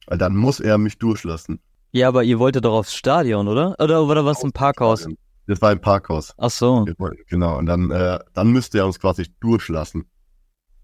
Weil 0.06 0.18
dann 0.18 0.34
muss 0.34 0.60
er 0.60 0.78
mich 0.78 0.98
durchlassen. 0.98 1.60
Ja, 1.92 2.08
aber 2.08 2.24
ihr 2.24 2.38
wolltet 2.38 2.64
doch 2.64 2.72
aufs 2.72 2.94
Stadion, 2.94 3.48
oder? 3.48 3.76
Oder, 3.78 4.02
oder 4.02 4.24
was 4.24 4.42
im 4.42 4.52
Parkhaus? 4.52 5.06
Das 5.46 5.60
war 5.60 5.72
im 5.72 5.80
Parkhaus. 5.80 6.32
Ach 6.38 6.50
so. 6.50 6.86
Genau, 7.28 7.58
und 7.58 7.66
dann, 7.66 7.90
äh, 7.90 8.18
dann 8.32 8.50
müsste 8.50 8.78
er 8.78 8.86
uns 8.86 8.98
quasi 8.98 9.26
durchlassen. 9.40 10.06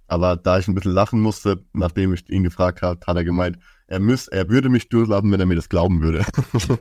Aber 0.06 0.36
da 0.36 0.58
ich 0.58 0.68
ein 0.68 0.74
bisschen 0.74 0.92
lachen 0.92 1.20
musste, 1.20 1.64
nachdem 1.72 2.12
ich 2.12 2.28
ihn 2.28 2.42
gefragt 2.42 2.82
habe, 2.82 3.00
hat 3.06 3.16
er 3.16 3.24
gemeint, 3.24 3.58
er 3.88 4.00
müß, 4.00 4.28
er 4.28 4.48
würde 4.48 4.68
mich 4.68 4.88
durchlassen, 4.88 5.32
wenn 5.32 5.40
er 5.40 5.46
mir 5.46 5.56
das 5.56 5.68
glauben 5.68 6.00
würde. 6.02 6.24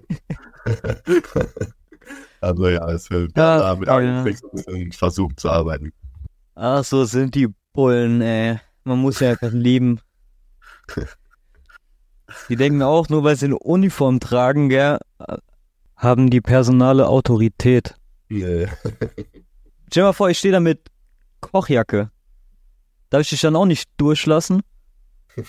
also 2.41 2.67
ja, 2.67 2.89
es 2.91 3.09
wird 3.09 3.35
Ja, 3.37 3.57
da 3.59 3.75
mit 3.75 3.89
oh 3.89 3.93
einem 3.93 4.27
ja. 4.27 4.91
Versucht 4.91 5.39
zu 5.39 5.49
arbeiten. 5.49 5.91
Ach 6.55 6.83
so 6.83 7.05
sind 7.05 7.35
die 7.35 7.47
Bullen, 7.73 8.21
ey. 8.21 8.59
Man 8.83 8.99
muss 8.99 9.19
ja 9.19 9.31
einfach 9.31 9.51
lieben. 9.51 9.99
Die 12.49 12.55
denken 12.55 12.81
auch, 12.81 13.09
nur 13.09 13.23
weil 13.23 13.35
sie 13.35 13.45
eine 13.45 13.59
Uniform 13.59 14.19
tragen, 14.19 14.69
gell, 14.69 14.99
haben 15.95 16.29
die 16.29 16.41
personale 16.41 17.07
Autorität. 17.07 17.95
Nee. 18.29 18.67
Stell 19.89 20.01
dir 20.01 20.03
mal 20.03 20.13
vor, 20.13 20.29
ich 20.29 20.39
stehe 20.39 20.51
da 20.51 20.59
mit 20.59 20.89
Kochjacke. 21.39 22.11
Darf 23.09 23.21
ich 23.21 23.29
dich 23.29 23.41
dann 23.41 23.55
auch 23.55 23.65
nicht 23.65 23.89
durchlassen? 23.97 24.61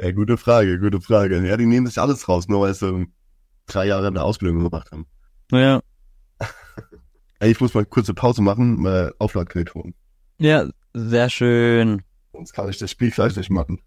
ja, 0.00 0.12
gute 0.12 0.36
Frage, 0.36 0.78
gute 0.78 1.00
Frage. 1.00 1.46
Ja, 1.46 1.56
die 1.56 1.66
nehmen 1.66 1.86
sich 1.86 1.98
alles 1.98 2.28
raus, 2.28 2.48
nur 2.48 2.62
weil 2.62 2.74
sie 2.74 3.06
drei 3.66 3.86
Jahre 3.86 4.06
eine 4.06 4.22
Ausbildung 4.22 4.62
gemacht 4.64 4.90
haben. 4.92 5.06
Naja, 5.50 5.80
Ey, 7.40 7.50
ich 7.52 7.60
muss 7.60 7.74
mal 7.74 7.84
kurze 7.84 8.14
Pause 8.14 8.42
machen, 8.42 8.80
mal 8.80 9.14
Aufladgerät 9.18 9.74
holen. 9.74 9.94
ja, 10.38 10.68
sehr 10.94 11.30
schön. 11.30 12.02
Sonst 12.32 12.52
kann 12.52 12.68
ich 12.68 12.78
das 12.78 12.90
Spiel 12.90 13.10
gleich 13.10 13.36
nicht 13.36 13.50
machen. 13.50 13.80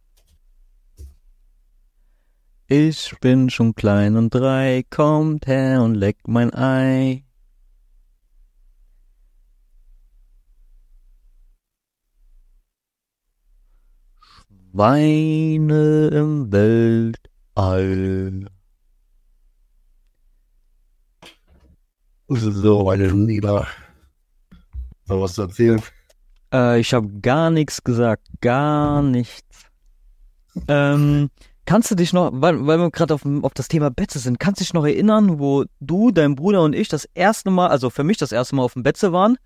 Ich 2.67 3.13
bin 3.19 3.49
schon 3.49 3.75
klein 3.75 4.15
und 4.15 4.33
drei, 4.33 4.83
kommt 4.89 5.47
her 5.47 5.81
und 5.81 5.95
leckt 5.95 6.27
mein 6.29 6.53
Ei. 6.53 7.25
Schweine 14.71 16.07
im 16.13 16.49
Weltall. 16.51 18.45
So, 22.29 22.83
meine 22.85 23.07
Lieder. 23.09 23.67
So 25.05 25.21
was 25.21 25.33
zu 25.33 25.41
erzählen? 25.41 25.81
Äh, 26.53 26.79
ich 26.79 26.93
habe 26.93 27.09
gar 27.21 27.49
nichts 27.49 27.83
gesagt, 27.83 28.25
gar 28.39 29.01
nichts. 29.01 29.43
Ähm, 30.69 31.29
kannst 31.65 31.91
du 31.91 31.95
dich 31.95 32.13
noch, 32.13 32.31
weil, 32.33 32.65
weil 32.65 32.77
wir 32.79 32.91
gerade 32.91 33.13
auf, 33.13 33.23
dem- 33.23 33.43
auf 33.43 33.53
das 33.53 33.67
Thema 33.67 33.91
Betze 33.91 34.19
sind, 34.19 34.39
kannst 34.39 34.61
du 34.61 34.63
dich 34.63 34.73
noch 34.73 34.85
erinnern, 34.85 35.39
wo 35.39 35.65
du, 35.81 36.11
dein 36.11 36.35
Bruder 36.35 36.61
und 36.63 36.73
ich 36.75 36.87
das 36.87 37.03
erste 37.13 37.49
Mal, 37.51 37.67
also 37.67 37.89
für 37.89 38.05
mich 38.05 38.17
das 38.17 38.31
erste 38.31 38.55
Mal 38.55 38.63
auf 38.63 38.73
dem 38.73 38.83
Betze 38.83 39.11
waren, 39.11 39.37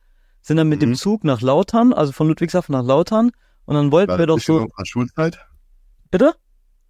sind 0.43 0.57
dann 0.57 0.69
mit 0.69 0.83
dem 0.83 0.89
Mhm. 0.91 0.95
Zug 0.95 1.23
nach 1.23 1.41
Lautern, 1.41 1.93
also 1.93 2.11
von 2.11 2.27
Ludwigshafen 2.27 2.73
nach 2.73 2.83
Lautern, 2.83 3.31
und 3.65 3.75
dann 3.75 3.91
wollten 3.91 4.11
War 4.11 4.19
wir 4.19 4.27
das 4.27 4.33
doch 4.33 4.37
nicht 4.37 4.49
in 4.49 4.55
so, 4.55 4.61
unserer 4.63 4.85
Schulzeit? 4.85 5.39
bitte? 6.11 6.33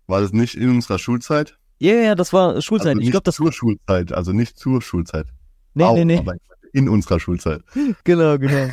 War 0.07 0.21
das 0.21 0.33
nicht 0.33 0.55
in 0.55 0.69
unserer 0.69 0.99
Schulzeit? 0.99 1.57
Ja, 1.79 1.93
ja, 1.95 2.15
das 2.15 2.31
war 2.31 2.61
Schulzeit. 2.61 2.95
Also 2.95 3.01
ich 3.01 3.11
glaube, 3.11 3.23
das, 3.23 3.35
zur 3.35 3.51
Schulzeit, 3.51 4.11
also 4.13 4.31
nicht 4.31 4.57
zur 4.57 4.81
Schulzeit. 4.81 5.27
nee, 5.73 5.83
Auch, 5.83 5.95
nee, 5.95 6.05
nee. 6.05 6.19
Aber 6.19 6.35
in 6.73 6.89
unserer 6.89 7.19
Schulzeit. 7.19 7.61
Genau, 8.03 8.38
genau. 8.38 8.69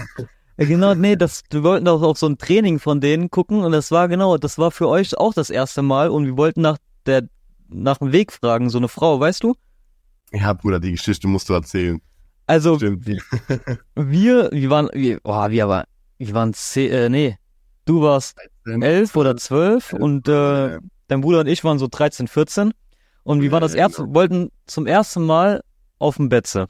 Genau, 0.58 0.94
nee, 0.94 1.16
das, 1.16 1.42
wir 1.50 1.62
wollten 1.62 1.86
doch 1.86 2.02
auf 2.02 2.18
so 2.18 2.26
ein 2.26 2.36
Training 2.36 2.78
von 2.78 3.00
denen 3.00 3.30
gucken 3.30 3.64
und 3.64 3.72
das 3.72 3.90
war 3.90 4.06
genau, 4.08 4.36
das 4.36 4.58
war 4.58 4.70
für 4.70 4.86
euch 4.88 5.16
auch 5.16 5.32
das 5.32 5.48
erste 5.50 5.82
Mal 5.82 6.10
und 6.10 6.26
wir 6.26 6.36
wollten 6.36 6.60
nach 6.60 6.76
der, 7.06 7.26
nach 7.68 7.98
dem 7.98 8.12
Weg 8.12 8.32
fragen, 8.32 8.68
so 8.68 8.78
eine 8.78 8.88
Frau, 8.88 9.18
weißt 9.18 9.42
du? 9.42 9.54
Ja, 10.32 10.52
Bruder, 10.52 10.78
die 10.78 10.92
Geschichte 10.92 11.26
musst 11.26 11.48
du 11.48 11.54
erzählen. 11.54 12.00
Also, 12.46 12.76
Stimmt. 12.76 13.06
Wir, 13.96 14.50
wir 14.52 14.70
waren, 14.70 14.90
wir, 14.92 15.20
boah, 15.20 15.50
wir 15.50 15.64
aber, 15.64 15.84
wir 16.18 16.34
waren 16.34 16.52
zehn, 16.52 16.92
äh, 16.92 17.08
nee, 17.08 17.36
du 17.84 18.02
warst 18.02 18.36
elf 18.64 19.16
oder 19.16 19.36
zwölf 19.36 19.92
und 19.92 20.28
äh, 20.28 20.78
dein 21.08 21.20
Bruder 21.20 21.40
und 21.40 21.46
ich 21.48 21.64
waren 21.64 21.78
so 21.78 21.88
13, 21.90 22.28
14 22.28 22.72
und 23.24 23.42
wir 23.42 23.52
waren 23.52 23.60
das 23.60 23.74
Ja, 23.74 23.80
erste, 23.80 24.14
wollten 24.14 24.50
zum 24.66 24.86
ersten 24.86 25.24
Mal 25.24 25.62
auf 25.98 26.16
dem 26.16 26.28
Betze, 26.28 26.66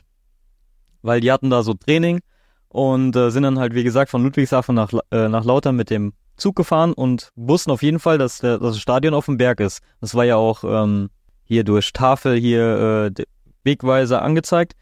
weil 1.02 1.20
die 1.20 1.32
hatten 1.32 1.50
da 1.50 1.62
so 1.62 1.74
Training 1.74 2.20
und 2.68 3.14
äh, 3.16 3.30
sind 3.30 3.42
dann 3.42 3.58
halt, 3.58 3.74
wie 3.74 3.84
gesagt, 3.84 4.10
von 4.10 4.22
Ludwigshafen 4.22 4.74
nach, 4.74 4.92
äh, 5.10 5.28
nach 5.28 5.44
Lautern 5.44 5.76
mit 5.76 5.90
dem 5.90 6.12
Zug 6.36 6.56
gefahren 6.56 6.92
und 6.92 7.30
wussten 7.36 7.70
auf 7.70 7.82
jeden 7.82 7.98
Fall, 7.98 8.18
dass 8.18 8.38
der, 8.38 8.58
das 8.58 8.78
Stadion 8.78 9.14
auf 9.14 9.26
dem 9.26 9.36
Berg 9.36 9.60
ist. 9.60 9.80
Das 10.00 10.14
war 10.14 10.24
ja 10.24 10.36
auch 10.36 10.64
ähm, 10.64 11.10
hier 11.44 11.64
durch 11.64 11.92
Tafel 11.92 12.36
hier 12.38 13.12
äh, 13.16 13.24
Wegweiser 13.64 14.22
angezeigt. 14.22 14.74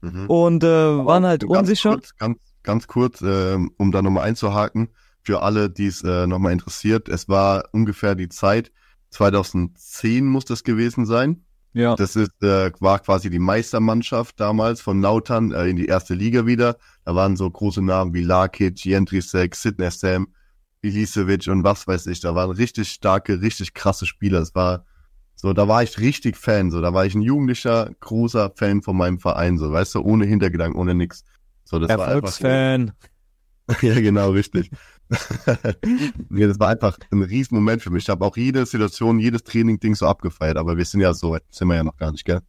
Mhm. 0.00 0.26
und 0.28 0.64
äh, 0.64 0.66
waren 0.66 1.24
halt 1.24 1.44
unsicher. 1.44 1.92
Kurz, 1.92 2.16
ganz, 2.16 2.38
ganz 2.62 2.86
kurz, 2.86 3.22
ähm, 3.22 3.70
um 3.78 3.92
da 3.92 4.02
nochmal 4.02 4.24
einzuhaken, 4.24 4.88
für 5.26 5.42
alle, 5.42 5.68
die 5.68 5.86
es 5.86 6.02
äh, 6.02 6.26
nochmal 6.28 6.52
interessiert, 6.52 7.08
es 7.08 7.28
war 7.28 7.68
ungefähr 7.72 8.14
die 8.14 8.28
Zeit, 8.28 8.70
2010 9.10 10.24
muss 10.24 10.44
das 10.44 10.62
gewesen 10.62 11.04
sein. 11.04 11.44
Ja. 11.72 11.96
Das 11.96 12.14
ist, 12.14 12.42
äh, 12.42 12.70
war 12.80 13.00
quasi 13.00 13.28
die 13.28 13.40
Meistermannschaft 13.40 14.38
damals 14.40 14.80
von 14.80 15.02
Lautern 15.02 15.52
äh, 15.52 15.66
in 15.66 15.76
die 15.76 15.86
erste 15.86 16.14
Liga 16.14 16.46
wieder. 16.46 16.76
Da 17.04 17.14
waren 17.14 17.36
so 17.36 17.50
große 17.50 17.82
Namen 17.82 18.14
wie 18.14 18.22
Larkic, 18.22 18.84
Jendrisek, 18.84 19.56
Sidney 19.56 19.90
Sam, 19.90 20.28
Ilisevic 20.80 21.48
und 21.48 21.64
was 21.64 21.86
weiß 21.86 22.06
ich. 22.06 22.20
Da 22.20 22.34
waren 22.34 22.52
richtig 22.52 22.88
starke, 22.88 23.42
richtig 23.42 23.74
krasse 23.74 24.06
Spieler. 24.06 24.40
Es 24.40 24.54
war 24.54 24.86
So, 25.34 25.52
da 25.52 25.68
war 25.68 25.82
ich 25.82 25.98
richtig 25.98 26.36
Fan, 26.36 26.70
so, 26.70 26.80
da 26.80 26.94
war 26.94 27.04
ich 27.04 27.14
ein 27.14 27.20
jugendlicher, 27.20 27.90
großer 28.00 28.52
Fan 28.56 28.80
von 28.80 28.96
meinem 28.96 29.18
Verein, 29.18 29.58
so, 29.58 29.70
weißt 29.70 29.96
du, 29.96 30.00
ohne 30.02 30.24
Hintergedanken, 30.24 30.80
ohne 30.80 30.94
nix. 30.94 31.24
So, 31.64 31.78
das 31.78 31.88
war 31.90 32.06
einfach, 32.06 32.40
Erfolgsfan. 32.40 32.92
ja, 33.82 34.00
genau, 34.00 34.30
richtig. 34.30 34.70
nee, 36.28 36.46
das 36.46 36.58
war 36.58 36.68
einfach 36.68 36.98
ein 37.12 37.22
riesen 37.22 37.54
Moment 37.54 37.82
für 37.82 37.90
mich. 37.90 38.04
Ich 38.04 38.08
habe 38.10 38.24
auch 38.24 38.36
jede 38.36 38.66
Situation, 38.66 39.18
jedes 39.18 39.44
Training-Ding 39.44 39.94
so 39.94 40.06
abgefeiert, 40.06 40.56
aber 40.56 40.76
wir 40.76 40.84
sind 40.84 41.00
ja 41.00 41.14
so, 41.14 41.36
sind 41.50 41.68
wir 41.68 41.76
ja 41.76 41.84
noch 41.84 41.96
gar 41.96 42.10
nicht, 42.12 42.24
gell? 42.24 42.40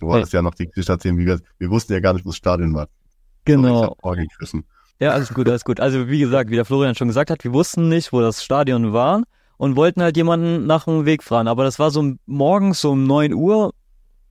Du 0.00 0.06
wolltest 0.06 0.32
ja 0.32 0.42
noch 0.42 0.54
die 0.54 0.66
Geschichte 0.66 0.92
erzählen, 0.92 1.18
wie 1.18 1.26
wir, 1.26 1.40
wir 1.58 1.70
wussten 1.70 1.92
ja 1.92 2.00
gar 2.00 2.12
nicht, 2.14 2.24
wo 2.24 2.30
das 2.30 2.36
Stadion 2.36 2.74
war. 2.74 2.84
So, 2.86 2.88
ich 2.88 3.44
Genau. 3.44 3.96
vorgegriffen. 4.00 4.64
Ja, 5.00 5.10
alles 5.10 5.32
gut, 5.32 5.48
alles 5.48 5.64
gut. 5.64 5.80
Also 5.80 6.08
wie 6.08 6.18
gesagt, 6.20 6.50
wie 6.50 6.56
der 6.56 6.64
Florian 6.64 6.94
schon 6.94 7.08
gesagt 7.08 7.30
hat, 7.30 7.44
wir 7.44 7.52
wussten 7.52 7.88
nicht, 7.88 8.12
wo 8.12 8.20
das 8.20 8.42
Stadion 8.44 8.92
war 8.92 9.22
und 9.56 9.76
wollten 9.76 10.02
halt 10.02 10.16
jemanden 10.16 10.66
nach 10.66 10.84
dem 10.84 11.04
Weg 11.04 11.22
fragen. 11.22 11.48
Aber 11.48 11.64
das 11.64 11.78
war 11.78 11.90
so 11.90 12.14
morgens 12.26 12.80
so 12.80 12.92
um 12.92 13.04
9 13.06 13.32
Uhr. 13.34 13.72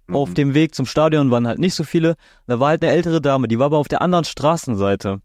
Auf 0.10 0.30
Mhm. 0.30 0.34
dem 0.36 0.54
Weg 0.54 0.74
zum 0.74 0.86
Stadion 0.86 1.32
waren 1.32 1.46
halt 1.48 1.60
nicht 1.60 1.74
so 1.76 1.84
viele. 1.84 2.16
Da 2.48 2.62
war 2.62 2.70
halt 2.70 2.82
eine 2.82 2.94
ältere 2.94 3.20
Dame, 3.20 3.50
die 3.50 3.60
war 3.60 3.66
aber 3.66 3.78
auf 3.78 3.90
der 3.90 4.02
anderen 4.02 4.24
Straßenseite. 4.24 5.22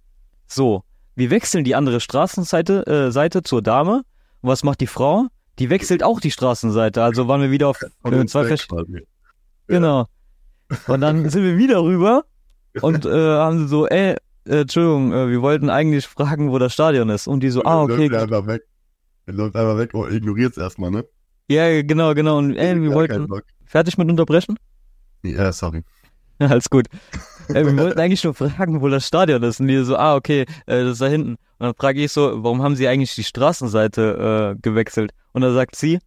So, 0.49 0.83
wir 1.14 1.31
wechseln 1.31 1.64
die 1.64 1.75
andere 1.75 2.01
Straßenseite 2.01 2.87
äh, 2.87 3.11
Seite 3.11 3.42
zur 3.42 3.62
Dame. 3.62 4.03
Und 4.40 4.48
was 4.48 4.64
macht 4.64 4.81
die 4.81 4.87
Frau? 4.87 5.27
Die 5.59 5.70
wechselt 5.70 6.03
auch 6.03 6.20
die 6.20 6.31
Straßenseite. 6.31 7.03
Also 7.03 7.29
waren 7.29 7.42
wir 7.42 7.51
wieder 7.51 7.68
auf 7.68 7.81
äh, 7.83 8.27
zwei 8.27 8.44
verschiedene. 8.44 9.03
Genau. 9.66 10.07
Und 10.87 11.01
dann 11.01 11.29
sind 11.29 11.44
wir 11.44 11.59
wieder 11.59 11.83
rüber 11.83 12.25
und 12.81 13.05
äh, 13.05 13.11
haben 13.11 13.59
sie 13.59 13.68
so, 13.68 13.87
ey, 13.87 14.16
äh, 14.46 14.61
Entschuldigung, 14.61 15.12
äh, 15.12 15.29
wir 15.29 15.42
wollten 15.42 15.70
eigentlich 15.70 16.07
fragen, 16.07 16.51
wo 16.51 16.59
das 16.59 16.72
Stadion 16.72 17.11
ist. 17.11 17.27
Und 17.27 17.40
die 17.40 17.51
so, 17.51 17.62
ah, 17.64 17.87
Dann 17.87 17.92
okay. 17.92 18.09
läuft 18.09 18.22
einfach 18.22 18.46
weg. 18.46 18.62
Er 19.27 19.35
läuft 19.35 19.57
einfach 19.57 19.79
weg 19.79 19.94
und 19.94 20.12
ignoriert 20.12 20.53
es 20.53 20.59
erstmal, 20.59 20.90
ne? 20.90 21.05
Ja, 21.48 21.83
genau, 21.83 22.14
genau. 22.14 22.38
Und 22.38 22.57
ey, 22.57 22.81
wir 22.81 22.92
wollten, 22.92 23.29
fertig 23.66 23.98
mit 23.98 24.09
unterbrechen? 24.09 24.57
Ja, 25.22 25.53
sorry. 25.53 25.83
Ja, 26.40 26.46
alles 26.51 26.70
gut. 26.70 26.87
Ey, 27.55 27.65
wir 27.67 27.77
wollten 27.77 28.01
eigentlich 28.01 28.25
nur 28.25 28.35
fragen, 28.35 28.81
wo 28.81 28.88
das 28.88 29.07
Stadion 29.07 29.43
ist. 29.43 29.61
Und 29.61 29.69
die 29.69 29.83
so, 29.85 29.97
ah, 29.97 30.17
okay, 30.17 30.43
äh, 30.67 30.85
das 30.85 30.93
ist 30.93 31.01
da 31.01 31.07
hinten. 31.07 31.33
Und 31.33 31.38
dann 31.59 31.75
frage 31.75 32.03
ich 32.03 32.12
so, 32.12 32.43
warum 32.43 32.62
haben 32.62 32.77
sie 32.77 32.88
eigentlich 32.88 33.15
die 33.15 33.25
Straßenseite 33.25 34.57
äh, 34.57 34.61
gewechselt? 34.61 35.12
Und 35.33 35.43
dann 35.43 35.55
sagt 35.55 35.77
sie, 35.77 35.99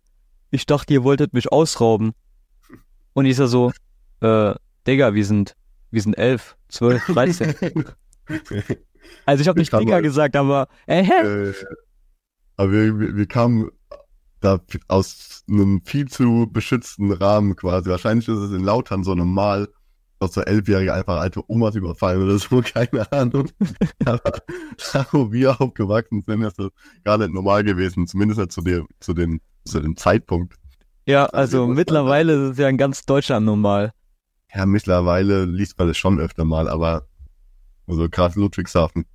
ich 0.52 0.66
dachte, 0.66 0.94
ihr 0.94 1.04
wolltet 1.04 1.34
mich 1.34 1.52
ausrauben. 1.52 2.14
Und 3.14 3.26
ich 3.26 3.36
so, 3.36 3.48
so 3.48 3.72
äh, 4.22 4.54
Digga, 4.88 5.14
wir 5.14 5.26
sind, 5.26 5.56
wir 5.92 6.02
sind 6.02 6.18
elf, 6.18 6.56
zwölf, 6.70 7.06
dreizehn. 7.08 7.56
Also 9.28 9.42
ich 9.42 9.48
habe 9.48 9.60
nicht 9.60 9.72
Digga 9.72 10.00
gesagt, 10.02 10.36
aber 10.36 10.68
äh, 10.88 11.04
hä? 11.04 11.50
äh, 11.50 11.54
aber 12.58 12.72
wir, 12.72 13.00
wir, 13.00 13.16
wir 13.16 13.28
kamen 13.28 13.70
da 14.40 14.60
aus 14.88 15.44
einem 15.50 15.82
viel 15.84 16.08
zu 16.08 16.48
beschützten 16.52 17.12
Rahmen 17.12 17.56
quasi. 17.56 17.90
Wahrscheinlich 17.90 18.28
ist 18.28 18.38
es 18.38 18.52
in 18.52 18.64
Lautern 18.64 19.04
so 19.04 19.16
normal, 19.16 19.70
dass 20.26 20.34
so 20.34 20.42
elfjährige 20.42 20.94
einfach 20.94 21.20
alte 21.20 21.42
Omas 21.48 21.76
überfallen 21.76 22.24
oder 22.24 22.38
so, 22.38 22.62
keine 22.62 23.12
Ahnung. 23.12 23.50
Aber 24.06 24.34
da, 24.94 25.06
wo 25.12 25.32
wir 25.32 25.60
aufgewachsen 25.60 26.24
sind, 26.28 26.42
ist 26.44 26.60
das 26.60 26.70
gar 27.04 27.18
nicht 27.18 27.34
normal 27.34 27.64
gewesen, 27.64 28.08
zumindest 28.08 28.52
zu 28.52 28.62
dem, 28.62 28.88
zu 29.00 29.14
dem, 29.14 29.42
zu 29.66 29.80
dem 29.80 29.96
Zeitpunkt. 29.98 30.56
Ja, 31.06 31.26
also 31.28 31.68
mittlerweile 31.68 32.34
ist 32.34 32.52
es 32.54 32.58
ja 32.58 32.68
in 32.68 32.78
ganz 32.78 33.06
Deutschland 33.06 33.46
normal. 33.46 33.94
Ja, 34.54 34.66
mittlerweile 34.66 35.46
liest 35.46 35.78
man 35.78 35.88
das 35.88 35.98
schon 35.98 36.20
öfter 36.20 36.46
mal, 36.46 36.68
aber 36.68 37.08
also 37.88 38.10
gerade 38.10 38.40
Ludwigshafen. 38.40 39.06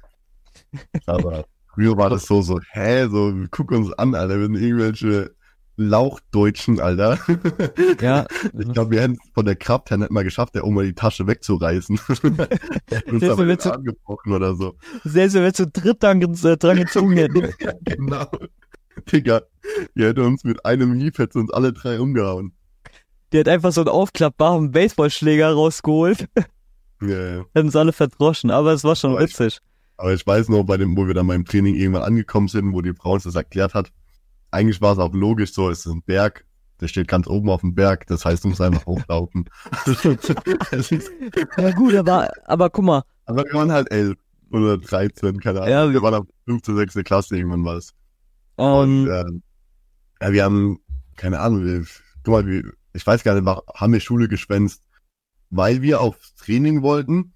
Aber 1.07 1.45
früher 1.73 1.97
war 1.97 2.11
das 2.11 2.25
so, 2.27 2.43
so, 2.43 2.61
hä, 2.73 3.09
so, 3.09 3.33
guck 3.51 3.71
uns 3.73 3.93
an, 3.95 4.15
Alter, 4.15 4.39
wir 4.39 4.47
sind 4.47 4.57
irgendwelche 4.57 5.35
Lauchdeutschen, 5.81 6.81
Alter. 6.81 7.19
Ja, 8.01 8.27
Ich 8.59 8.73
glaube, 8.73 8.91
wir 8.93 9.03
hätten 9.03 9.15
es 9.15 9.31
von 9.35 9.45
der 9.47 9.57
Kraft 9.57 9.91
her 9.91 9.99
nicht 9.99 10.11
mal 10.11 10.25
geschafft, 10.25 10.55
der 10.55 10.65
Oma 10.65 10.83
die 10.83 10.93
Tasche 10.95 11.27
wegzureißen. 11.27 11.99
Der 12.91 13.07
uns 13.09 13.25
aber 13.25 13.45
den 13.47 13.61
Arm 13.71 13.85
gebrochen 13.85 14.33
oder 14.33 14.55
so. 14.55 14.75
selbst 15.05 15.35
wenn 15.35 15.43
wir 15.43 15.53
zu 15.55 15.67
dritt 15.67 16.03
dran, 16.03 16.21
äh, 16.23 16.57
dran 16.57 16.77
gezogen 16.77 17.13
hätten. 17.17 17.53
genau. 17.85 18.27
Digga, 19.11 19.43
die 19.95 20.05
hätte 20.05 20.23
uns 20.25 20.45
mit 20.45 20.65
einem 20.65 20.95
Hieb 20.95 21.19
hätte 21.19 21.39
uns 21.39 21.51
alle 21.53 21.73
drei 21.73 22.01
umgehauen. 22.01 22.53
Die 23.33 23.39
hat 23.39 23.49
einfach 23.49 23.73
so 23.73 23.81
einen 23.83 23.89
aufklappbaren 23.89 24.73
Baseballschläger 24.73 25.53
rausgeholt. 25.53 26.29
Ja, 27.01 27.09
ja. 27.09 27.45
Hätten 27.55 27.67
uns 27.69 27.77
alle 27.77 27.93
verdroschen, 27.93 28.51
aber 28.51 28.73
es 28.73 28.85
war 28.85 28.97
schon 28.97 29.13
Aber 29.13 29.23
ich- 29.23 29.31
witzig. 29.31 29.61
Aber 29.97 30.15
ich 30.15 30.27
weiß 30.27 30.49
noch, 30.49 30.65
bei 30.65 30.79
dem, 30.79 30.97
wo 30.97 31.07
wir 31.07 31.13
dann 31.15 31.27
beim 31.27 31.45
Training 31.45 31.75
irgendwann 31.75 32.03
angekommen 32.03 32.49
sind, 32.49 32.73
wo 32.73 32.81
die 32.81 32.95
Frau 32.95 33.13
uns 33.13 33.25
das 33.25 33.35
erklärt 33.35 33.75
hat, 33.75 33.93
eigentlich 34.51 34.81
war 34.81 34.93
es 34.93 34.99
auch 34.99 35.13
logisch 35.15 35.53
so, 35.53 35.71
es 35.71 35.87
ist 35.87 35.93
ein 35.93 36.03
Berg, 36.03 36.45
der 36.81 36.89
steht 36.89 37.09
ganz 37.09 37.27
oben 37.27 37.51
auf 37.51 37.61
dem 37.61 37.75
Berg, 37.75 38.07
das 38.07 38.25
heißt, 38.25 38.45
du 38.45 38.49
musst 38.49 38.61
einfach 38.61 38.87
hochlaufen. 38.87 39.49
Ja 41.59 41.71
gut, 41.73 41.95
aber, 41.95 42.31
aber 42.47 42.71
guck 42.71 42.85
mal, 42.85 43.03
aber 43.27 43.45
wir 43.45 43.55
waren 43.55 43.71
halt 43.71 43.91
elf 43.91 44.17
oder 44.51 44.79
13, 44.79 45.39
keine 45.41 45.61
Ahnung. 45.61 45.71
Ja, 45.71 45.93
wir 45.93 46.03
waren 46.03 46.15
auf 46.15 46.27
15, 46.47 46.77
6. 46.77 46.95
Klasse 47.05 47.37
irgendwann 47.37 47.65
war 47.65 47.77
es. 47.77 47.93
ähm, 48.59 48.67
Und 48.67 49.09
ähm, 49.09 49.43
ja, 50.21 50.33
wir 50.33 50.45
haben, 50.45 50.79
keine 51.17 51.39
Ahnung, 51.41 51.65
wir, 51.65 51.85
guck 52.25 52.33
mal, 52.33 52.47
wir, 52.47 52.73
ich 52.93 53.07
weiß 53.07 53.23
gar 53.23 53.41
nicht, 53.41 53.47
haben 53.47 53.93
wir 53.93 54.01
Schule 54.01 54.29
geschwänzt, 54.29 54.83
weil 55.51 55.83
wir 55.83 56.01
aufs 56.01 56.35
Training 56.35 56.83
wollten? 56.83 57.35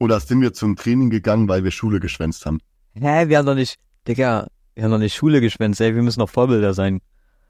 Oder 0.00 0.18
sind 0.20 0.40
wir 0.40 0.52
zum 0.52 0.74
Training 0.74 1.10
gegangen, 1.10 1.48
weil 1.48 1.62
wir 1.62 1.70
Schule 1.70 2.00
geschwänzt 2.00 2.46
haben? 2.46 2.58
hä, 2.94 3.28
wir 3.28 3.38
haben 3.38 3.46
doch 3.46 3.54
nicht, 3.54 3.76
Digga, 4.06 4.48
wir 4.74 4.84
haben 4.84 4.90
doch 4.90 4.98
nicht 4.98 5.14
Schule 5.14 5.40
geschwänzt, 5.40 5.80
ey, 5.80 5.94
wir 5.94 6.02
müssen 6.02 6.20
doch 6.20 6.30
Vorbilder 6.30 6.74
sein. 6.74 7.00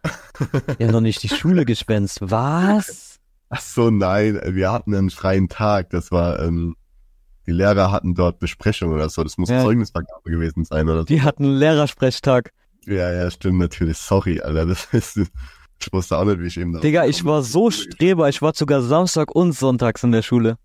Wir 0.78 0.86
haben 0.86 0.92
doch 0.92 1.00
nicht 1.00 1.22
die 1.22 1.30
Schule 1.30 1.64
geschwänzt. 1.64 2.18
Was? 2.20 3.20
Ach 3.48 3.60
so, 3.62 3.90
nein, 3.90 4.38
wir 4.54 4.70
hatten 4.70 4.94
einen 4.94 5.08
freien 5.08 5.48
Tag. 5.48 5.88
Das 5.90 6.10
war, 6.12 6.40
ähm, 6.40 6.76
die 7.46 7.52
Lehrer 7.52 7.90
hatten 7.90 8.14
dort 8.14 8.38
Besprechung 8.38 8.92
oder 8.92 9.08
so. 9.08 9.22
Das 9.22 9.38
muss 9.38 9.48
Ja. 9.48 9.62
Zeugnisvergabe 9.62 10.30
gewesen 10.30 10.64
sein 10.66 10.88
oder 10.90 11.00
so. 11.00 11.04
Die 11.06 11.22
hatten 11.22 11.44
einen 11.44 11.56
Lehrersprechtag. 11.56 12.52
Ja, 12.84 13.10
ja, 13.12 13.30
stimmt 13.30 13.58
natürlich. 13.60 13.96
Sorry, 13.96 14.40
Alter. 14.42 14.66
Das 14.66 14.88
ist, 14.92 15.16
ich 15.16 15.92
wusste 15.92 16.18
auch 16.18 16.24
nicht, 16.24 16.40
wie 16.40 16.46
ich 16.48 16.58
eben 16.58 16.72
da. 16.74 16.80
Digga, 16.80 17.06
ich 17.06 17.24
war 17.24 17.42
so 17.42 17.70
Streber, 17.70 18.28
ich 18.28 18.42
war 18.42 18.52
sogar 18.54 18.82
Samstag 18.82 19.34
und 19.34 19.52
Sonntags 19.52 20.02
in 20.02 20.12
der 20.12 20.22
Schule. 20.22 20.58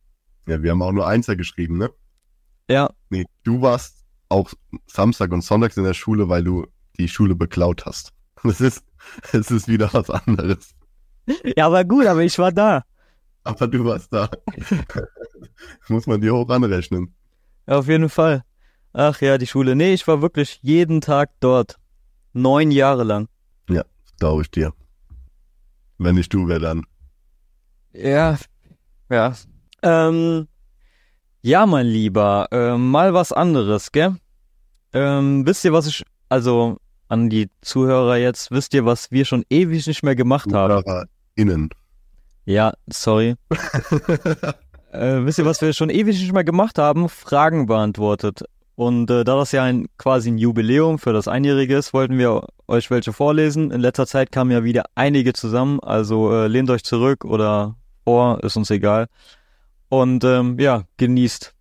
Ja, 0.47 0.61
wir 0.61 0.71
haben 0.71 0.81
auch 0.81 0.91
nur 0.91 1.07
Einser 1.07 1.37
geschrieben, 1.37 1.77
ne? 1.77 1.91
Ja, 2.69 2.89
Nee, 3.09 3.25
du 3.43 3.61
warst 3.61 3.98
auch 4.29 4.51
Samstag 4.87 5.31
und 5.31 5.41
Sonntags 5.43 5.77
in 5.77 5.83
der 5.83 5.93
Schule, 5.93 6.29
weil 6.29 6.43
du 6.43 6.67
die 6.97 7.07
Schule 7.07 7.35
beklaut 7.35 7.85
hast. 7.85 8.13
Das 8.43 8.61
ist, 8.61 8.85
das 9.33 9.51
ist 9.51 9.67
wieder 9.67 9.89
was 9.91 10.09
anderes. 10.09 10.73
ja, 11.43 11.65
aber 11.65 11.83
gut, 11.83 12.05
aber 12.05 12.23
ich 12.23 12.39
war 12.39 12.53
da. 12.53 12.85
Aber 13.43 13.67
du 13.67 13.83
warst 13.83 14.13
da. 14.13 14.29
muss 15.89 16.07
man 16.07 16.21
dir 16.21 16.33
hoch 16.33 16.47
anrechnen. 16.47 17.13
Ja, 17.67 17.79
auf 17.79 17.89
jeden 17.89 18.07
Fall. 18.07 18.45
Ach 18.93 19.19
ja, 19.19 19.37
die 19.37 19.45
Schule. 19.45 19.75
Nee, 19.75 19.93
ich 19.93 20.07
war 20.07 20.21
wirklich 20.21 20.59
jeden 20.61 21.01
Tag 21.01 21.31
dort. 21.41 21.75
Neun 22.31 22.71
Jahre 22.71 23.03
lang. 23.03 23.27
Glaube 24.19 24.41
ich 24.41 24.51
dir. 24.51 24.73
Wenn 25.97 26.15
nicht 26.15 26.33
du, 26.33 26.47
wer 26.47 26.59
dann? 26.59 26.85
Ja, 27.93 28.37
ja. 29.09 29.33
Ähm, 29.81 30.47
ja, 31.41 31.65
mein 31.65 31.87
Lieber, 31.87 32.47
ähm, 32.51 32.91
mal 32.91 33.13
was 33.13 33.31
anderes, 33.31 33.91
gell? 33.91 34.15
Ähm, 34.93 35.45
wisst 35.45 35.63
ihr, 35.65 35.73
was 35.73 35.87
ich, 35.87 36.03
also 36.29 36.77
an 37.07 37.29
die 37.29 37.49
Zuhörer 37.61 38.17
jetzt, 38.17 38.51
wisst 38.51 38.73
ihr, 38.73 38.85
was 38.85 39.11
wir 39.11 39.25
schon 39.25 39.43
ewig 39.49 39.87
nicht 39.87 40.03
mehr 40.03 40.15
gemacht 40.15 40.53
haben? 40.53 41.07
Innen. 41.35 41.69
Ja, 42.45 42.73
sorry. 42.91 43.35
Äh, 44.91 45.23
wisst 45.23 45.37
ihr, 45.37 45.45
was 45.45 45.61
wir 45.61 45.71
schon 45.73 45.91
ewig 45.91 46.19
nicht 46.19 46.33
mehr 46.33 46.43
gemacht 46.43 46.79
haben? 46.79 47.09
Fragen 47.09 47.67
beantwortet. 47.67 48.43
Und 48.73 49.11
äh, 49.11 49.23
da 49.23 49.35
das 49.35 49.51
ja 49.51 49.63
ein 49.63 49.87
quasi 49.97 50.31
ein 50.31 50.37
Jubiläum 50.37 50.99
für 50.99 51.13
das 51.13 51.27
Einjährige 51.27 51.75
ist, 51.77 51.93
wollten 51.93 52.17
wir 52.17 52.47
euch 52.67 52.89
welche 52.89 53.13
vorlesen. 53.13 53.71
In 53.71 53.81
letzter 53.81 54.07
Zeit 54.07 54.31
kamen 54.31 54.51
ja 54.51 54.63
wieder 54.63 54.85
einige 54.95 55.33
zusammen, 55.33 55.79
also 55.81 56.33
äh, 56.33 56.47
lehnt 56.47 56.69
euch 56.69 56.83
zurück 56.83 57.25
oder 57.25 57.75
vor, 58.03 58.43
ist 58.43 58.55
uns 58.55 58.71
egal. 58.71 59.07
Und 59.89 60.23
ähm, 60.23 60.57
ja, 60.59 60.83
genießt. 60.97 61.53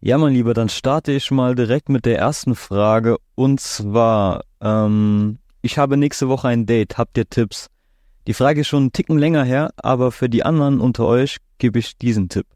Ja, 0.00 0.16
mein 0.16 0.32
Lieber, 0.32 0.54
dann 0.54 0.68
starte 0.68 1.12
ich 1.12 1.30
mal 1.30 1.54
direkt 1.54 1.88
mit 1.88 2.06
der 2.06 2.18
ersten 2.18 2.54
Frage. 2.54 3.16
Und 3.34 3.60
zwar, 3.60 4.44
ähm, 4.60 5.38
ich 5.60 5.76
habe 5.76 5.96
nächste 5.96 6.28
Woche 6.28 6.48
ein 6.48 6.66
Date. 6.66 6.98
Habt 6.98 7.18
ihr 7.18 7.28
Tipps? 7.28 7.68
Die 8.26 8.34
Frage 8.34 8.60
ist 8.60 8.68
schon 8.68 8.84
einen 8.84 8.92
Ticken 8.92 9.18
länger 9.18 9.42
her, 9.42 9.72
aber 9.76 10.12
für 10.12 10.28
die 10.28 10.44
anderen 10.44 10.80
unter 10.80 11.06
euch 11.06 11.38
gebe 11.58 11.78
ich 11.78 11.96
diesen 11.96 12.28
Tipp. 12.28 12.46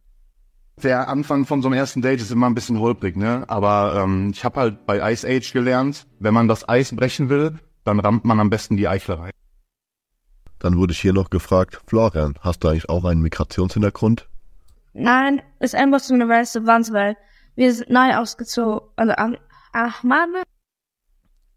Der 0.82 1.08
Anfang 1.08 1.44
von 1.44 1.62
so 1.62 1.68
einem 1.68 1.78
ersten 1.78 2.00
Date 2.00 2.20
ist 2.20 2.30
immer 2.30 2.46
ein 2.46 2.54
bisschen 2.54 2.78
holprig, 2.78 3.16
ne? 3.16 3.44
Aber 3.48 4.02
ähm, 4.02 4.30
ich 4.32 4.44
habe 4.44 4.60
halt 4.60 4.86
bei 4.86 5.12
Ice 5.12 5.26
Age 5.26 5.52
gelernt, 5.52 6.06
wenn 6.18 6.34
man 6.34 6.48
das 6.48 6.68
Eis 6.68 6.94
brechen 6.94 7.28
will, 7.28 7.58
dann 7.84 8.00
rammt 8.00 8.24
man 8.24 8.40
am 8.40 8.50
besten 8.50 8.76
die 8.76 8.88
Eichel 8.88 9.16
rein. 9.16 9.32
Dann 10.62 10.76
wurde 10.76 10.92
ich 10.92 11.00
hier 11.00 11.12
noch 11.12 11.28
gefragt, 11.28 11.80
Florian, 11.88 12.34
hast 12.40 12.62
du 12.62 12.68
eigentlich 12.68 12.88
auch 12.88 13.04
einen 13.04 13.20
Migrationshintergrund? 13.20 14.28
Nein, 14.92 15.42
ist 15.58 15.74
einfach 15.74 15.98
so 15.98 16.14
eine 16.14 16.28
weiße 16.28 16.64
Wand, 16.66 16.92
weil 16.92 17.16
wir 17.56 17.74
sind 17.74 17.90
neu 17.90 18.14
ausgezogen. 18.14 18.88
Also, 18.94 19.12
ach, 19.72 20.02
Mann, 20.04 20.30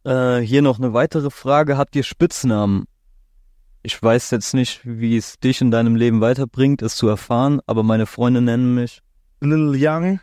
Äh, 0.06 0.40
hier 0.40 0.64
noch 0.64 0.80
eine 0.80 0.94
weitere 0.94 1.30
Frage. 1.30 1.78
Habt 1.78 1.96
ihr 1.96 2.02
Spitznamen? 2.02 2.86
ich 3.84 4.02
weiß 4.02 4.32
jetzt 4.32 4.56
nicht, 4.56 4.82
wie 4.84 5.16
es 5.16 5.40
dich 5.40 5.62
in 5.62 5.70
deinem 5.70 5.96
Leben 5.96 6.20
weiterbringt, 6.20 6.82
es 6.82 6.96
zu 6.96 7.08
erfahren, 7.08 7.62
aber 7.68 7.84
meine 7.84 8.08
Freunde 8.08 8.42
nennen 8.42 8.74
mich 8.74 9.04
Little 9.42 9.78
Young, 9.78 10.20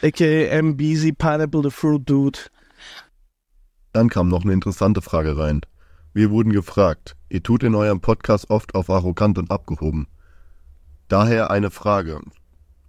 aka 0.00 0.62
MBZ 0.62 1.18
Pineapple 1.18 1.64
the 1.64 1.70
Fruit 1.70 2.08
Dude. 2.08 2.38
Dann 3.92 4.08
kam 4.08 4.28
noch 4.28 4.44
eine 4.44 4.52
interessante 4.52 5.02
Frage 5.02 5.36
rein. 5.36 5.62
Wir 6.14 6.30
wurden 6.30 6.52
gefragt, 6.52 7.16
ihr 7.30 7.42
tut 7.42 7.62
in 7.62 7.74
eurem 7.74 8.02
Podcast 8.02 8.50
oft 8.50 8.74
auf 8.74 8.90
arrogant 8.90 9.38
und 9.38 9.50
abgehoben. 9.50 10.08
Daher 11.08 11.50
eine 11.50 11.70
Frage. 11.70 12.20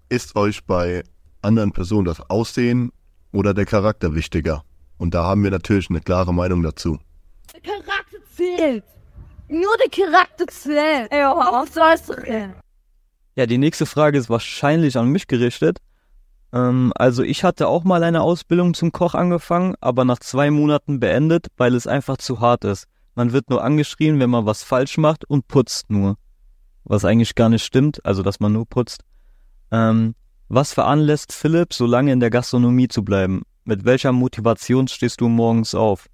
Ist 0.09 0.35
euch 0.35 0.65
bei 0.65 1.03
anderen 1.41 1.71
Personen 1.71 2.03
das 2.03 2.19
Aussehen 2.29 2.91
oder 3.31 3.53
der 3.53 3.65
Charakter 3.65 4.13
wichtiger? 4.13 4.65
Und 4.97 5.13
da 5.13 5.23
haben 5.23 5.41
wir 5.41 5.51
natürlich 5.51 5.89
eine 5.89 6.01
klare 6.01 6.33
Meinung 6.33 6.63
dazu. 6.63 6.99
Der 7.53 7.61
Charakter 7.61 8.17
zählt. 8.35 8.83
Nur 9.47 9.77
der 9.77 10.05
Charakter 10.05 10.45
zählt. 10.47 11.09
Ey, 11.09 11.23
was 11.23 11.73
sollst 11.73 12.09
du 12.09 12.15
denn? 12.15 12.53
Ja, 13.35 13.45
die 13.45 13.57
nächste 13.57 13.85
Frage 13.85 14.17
ist 14.17 14.29
wahrscheinlich 14.29 14.97
an 14.97 15.07
mich 15.07 15.27
gerichtet. 15.27 15.77
Ähm, 16.51 16.91
also 16.97 17.23
ich 17.23 17.45
hatte 17.45 17.69
auch 17.69 17.85
mal 17.85 18.03
eine 18.03 18.21
Ausbildung 18.21 18.73
zum 18.73 18.91
Koch 18.91 19.15
angefangen, 19.15 19.75
aber 19.79 20.03
nach 20.03 20.19
zwei 20.19 20.51
Monaten 20.51 20.99
beendet, 20.99 21.47
weil 21.55 21.73
es 21.73 21.87
einfach 21.87 22.17
zu 22.17 22.41
hart 22.41 22.65
ist. 22.65 22.89
Man 23.15 23.31
wird 23.31 23.49
nur 23.49 23.63
angeschrien, 23.63 24.19
wenn 24.19 24.29
man 24.29 24.45
was 24.45 24.63
falsch 24.63 24.97
macht 24.97 25.25
und 25.25 25.47
putzt 25.47 25.89
nur. 25.89 26.17
Was 26.83 27.05
eigentlich 27.05 27.35
gar 27.35 27.49
nicht 27.49 27.63
stimmt, 27.63 28.03
also 28.05 28.23
dass 28.23 28.39
man 28.39 28.53
nur 28.53 28.65
putzt. 28.65 29.03
Ähm, 29.71 30.15
was 30.49 30.73
veranlässt 30.73 31.31
Philipp, 31.31 31.73
so 31.73 31.85
lange 31.85 32.11
in 32.11 32.19
der 32.19 32.29
Gastronomie 32.29 32.87
zu 32.87 33.03
bleiben? 33.03 33.43
Mit 33.63 33.85
welcher 33.85 34.11
Motivation 34.11 34.87
stehst 34.87 35.21
du 35.21 35.29
morgens 35.29 35.73
auf? 35.73 36.07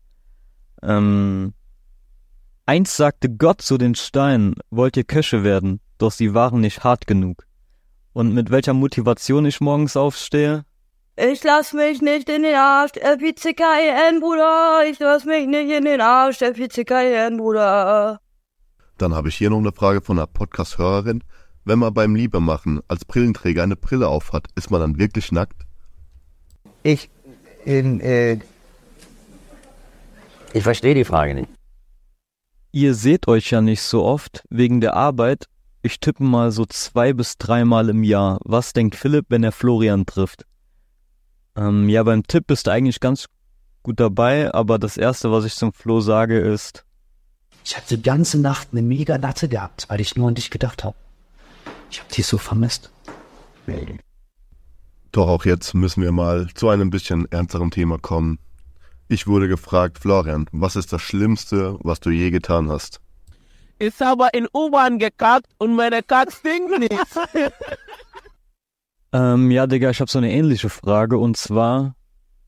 Ähm, 0.83 1.53
eins 2.65 2.95
sagte 2.95 3.29
Gott 3.29 3.61
zu 3.61 3.77
den 3.77 3.95
Steinen, 3.95 4.55
wollt 4.69 4.95
ihr 4.95 5.03
Köche 5.03 5.43
werden, 5.43 5.79
doch 5.97 6.11
sie 6.11 6.33
waren 6.33 6.61
nicht 6.61 6.83
hart 6.83 7.07
genug. 7.07 7.45
Und 8.13 8.33
mit 8.33 8.49
welcher 8.49 8.73
Motivation 8.73 9.45
ich 9.45 9.61
morgens 9.61 9.97
aufstehe? 9.97 10.65
Ich 11.21 11.43
lass 11.43 11.73
mich 11.73 12.01
nicht 12.01 12.29
in 12.29 12.43
den 12.43 12.55
Arsch, 12.55 12.91
FICKEN, 12.93 14.21
Bruder. 14.21 14.85
Ich 14.89 14.99
lass 14.99 15.25
mich 15.25 15.47
nicht 15.47 15.69
in 15.69 15.83
den 15.83 15.99
Arsch, 15.99 16.37
FICKEN, 16.37 17.35
Bruder. 17.35 18.21
Dann 18.97 19.13
habe 19.13 19.27
ich 19.27 19.35
hier 19.35 19.49
noch 19.49 19.57
eine 19.57 19.73
Frage 19.73 19.99
von 19.99 20.17
einer 20.17 20.27
Podcast-Hörerin. 20.27 21.21
Wenn 21.65 21.79
man 21.79 21.93
beim 21.93 22.15
Liebemachen 22.15 22.79
als 22.87 23.03
Brillenträger 23.03 23.63
eine 23.63 23.75
Brille 23.75 24.07
aufhat, 24.07 24.45
ist 24.55 24.71
man 24.71 24.79
dann 24.79 24.97
wirklich 24.97 25.33
nackt? 25.33 25.65
Ich, 26.83 27.09
in, 27.65 27.99
äh, 27.99 28.39
ich 30.53 30.63
verstehe 30.63 30.95
die 30.95 31.03
Frage 31.03 31.35
nicht. 31.35 31.49
Ihr 32.71 32.93
seht 32.93 33.27
euch 33.27 33.51
ja 33.51 33.59
nicht 33.59 33.81
so 33.81 34.05
oft 34.05 34.45
wegen 34.49 34.79
der 34.79 34.93
Arbeit. 34.93 35.47
Ich 35.81 35.99
tippe 35.99 36.23
mal 36.23 36.51
so 36.51 36.65
zwei 36.65 37.11
bis 37.11 37.37
dreimal 37.37 37.89
im 37.89 38.03
Jahr. 38.05 38.39
Was 38.45 38.71
denkt 38.71 38.95
Philipp, 38.95 39.25
wenn 39.27 39.43
er 39.43 39.51
Florian 39.51 40.05
trifft? 40.05 40.45
Ähm, 41.59 41.89
ja, 41.89 42.03
beim 42.03 42.25
Tipp 42.25 42.47
bist 42.47 42.67
du 42.67 42.71
eigentlich 42.71 43.01
ganz 43.01 43.25
gut 43.83 43.99
dabei, 43.99 44.53
aber 44.53 44.79
das 44.79 44.95
erste, 44.95 45.29
was 45.29 45.43
ich 45.43 45.55
zum 45.55 45.73
Flo 45.73 45.99
sage, 45.99 46.39
ist. 46.39 46.85
Ich 47.65 47.75
habe 47.75 47.85
die 47.89 48.01
ganze 48.01 48.39
Nacht 48.39 48.69
eine 48.71 48.81
mega 48.81 49.17
Latte 49.17 49.49
gehabt, 49.49 49.85
weil 49.89 49.99
ich 49.99 50.15
nur 50.15 50.29
an 50.29 50.35
dich 50.35 50.51
gedacht 50.51 50.85
habe. 50.85 50.95
Ich 51.91 51.99
habe 51.99 52.09
dich 52.13 52.25
so 52.25 52.37
vermisst. 52.37 52.89
Doch 55.11 55.27
auch 55.27 55.43
jetzt 55.43 55.73
müssen 55.73 56.01
wir 56.01 56.13
mal 56.13 56.47
zu 56.53 56.69
einem 56.69 56.91
bisschen 56.91 57.29
ernsteren 57.29 57.71
Thema 57.71 57.97
kommen. 57.97 58.39
Ich 59.09 59.27
wurde 59.27 59.49
gefragt, 59.49 59.99
Florian, 59.99 60.45
was 60.53 60.77
ist 60.77 60.93
das 60.93 61.01
Schlimmste, 61.01 61.77
was 61.81 61.99
du 61.99 62.09
je 62.09 62.31
getan 62.31 62.69
hast? 62.71 63.01
Ich 63.79 63.99
habe 63.99 64.29
in 64.33 64.47
U-Bahn 64.53 64.97
gekackt 64.97 65.51
und 65.57 65.75
meine 65.75 66.03
Kack 66.03 66.31
stinkt 66.31 66.79
nicht. 66.79 66.93
Ähm, 69.11 69.49
ja, 69.49 69.65
Digga, 69.65 69.89
ich 69.89 70.01
habe 70.01 70.11
so 70.11 70.19
eine 70.19 70.31
ähnliche 70.31 70.69
Frage 70.69 71.17
und 71.17 71.35
zwar, 71.35 71.95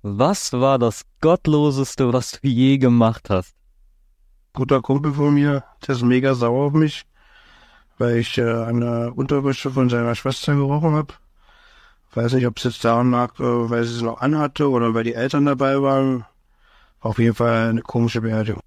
was 0.03 0.53
war 0.53 0.77
das 0.77 1.03
Gottloseste, 1.19 2.13
was 2.13 2.39
du 2.39 2.47
je 2.47 2.77
gemacht 2.77 3.29
hast? 3.29 3.55
Guter 4.53 4.81
Kumpel 4.81 5.13
von 5.13 5.33
mir, 5.33 5.63
der 5.87 5.95
ist 5.95 6.03
mega 6.03 6.35
sauer 6.35 6.67
auf 6.67 6.73
mich, 6.73 7.03
weil 7.97 8.17
ich 8.17 8.37
äh, 8.37 8.63
eine 8.63 9.13
Unterwäsche 9.13 9.71
von 9.71 9.89
seiner 9.89 10.13
Schwester 10.13 10.53
gerochen 10.53 10.93
habe. 10.93 11.13
Weiß 12.13 12.33
nicht, 12.33 12.45
ob 12.45 12.57
es 12.57 12.65
jetzt 12.65 12.83
daran 12.83 13.11
lag, 13.11 13.39
äh, 13.39 13.69
weil 13.69 13.83
sie 13.83 13.95
es 13.95 14.01
noch 14.01 14.21
anhatte 14.21 14.69
oder 14.69 14.93
weil 14.93 15.05
die 15.05 15.13
Eltern 15.13 15.45
dabei 15.45 15.81
waren. 15.81 16.25
Auf 16.99 17.17
jeden 17.17 17.35
Fall 17.35 17.69
eine 17.69 17.81
komische 17.81 18.21
Beerdigung. 18.21 18.61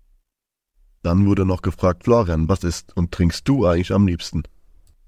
Dann 1.02 1.26
wurde 1.26 1.44
noch 1.44 1.62
gefragt, 1.62 2.04
Florian, 2.04 2.48
was 2.48 2.64
isst 2.64 2.96
und 2.96 3.12
trinkst 3.12 3.46
du 3.46 3.66
eigentlich 3.66 3.92
am 3.92 4.06
liebsten? 4.06 4.42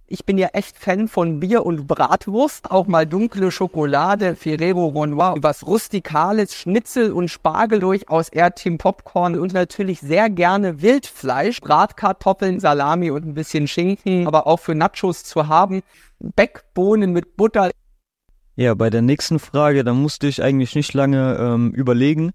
Ich 0.08 0.24
bin 0.24 0.38
ja 0.38 0.50
echt 0.52 0.78
Fan 0.78 1.08
von 1.08 1.40
Bier 1.40 1.66
und 1.66 1.88
Bratwurst, 1.88 2.70
auch 2.70 2.86
mal 2.86 3.06
dunkle 3.06 3.50
Schokolade, 3.50 4.36
Ferrero 4.36 4.86
Ronoir, 4.86 5.34
was 5.38 5.66
Rustikales, 5.66 6.54
Schnitzel 6.54 7.10
und 7.10 7.28
Spargel 7.28 7.80
durchaus 7.80 8.28
eher 8.28 8.54
Team 8.54 8.78
Popcorn 8.78 9.36
und 9.36 9.52
natürlich 9.52 9.98
sehr 9.98 10.30
gerne 10.30 10.80
Wildfleisch, 10.80 11.60
Bratkartoffeln, 11.60 12.60
Salami 12.60 13.10
und 13.10 13.26
ein 13.26 13.34
bisschen 13.34 13.66
Schinken, 13.66 14.28
aber 14.28 14.46
auch 14.46 14.60
für 14.60 14.76
Nachos 14.76 15.24
zu 15.24 15.48
haben. 15.48 15.82
Backbohnen 16.20 17.12
mit 17.12 17.36
Butter. 17.36 17.72
Ja, 18.54 18.74
bei 18.74 18.90
der 18.90 19.02
nächsten 19.02 19.40
Frage, 19.40 19.82
da 19.82 19.92
musste 19.92 20.28
ich 20.28 20.40
eigentlich 20.40 20.76
nicht 20.76 20.94
lange 20.94 21.36
ähm, 21.40 21.72
überlegen. 21.72 22.30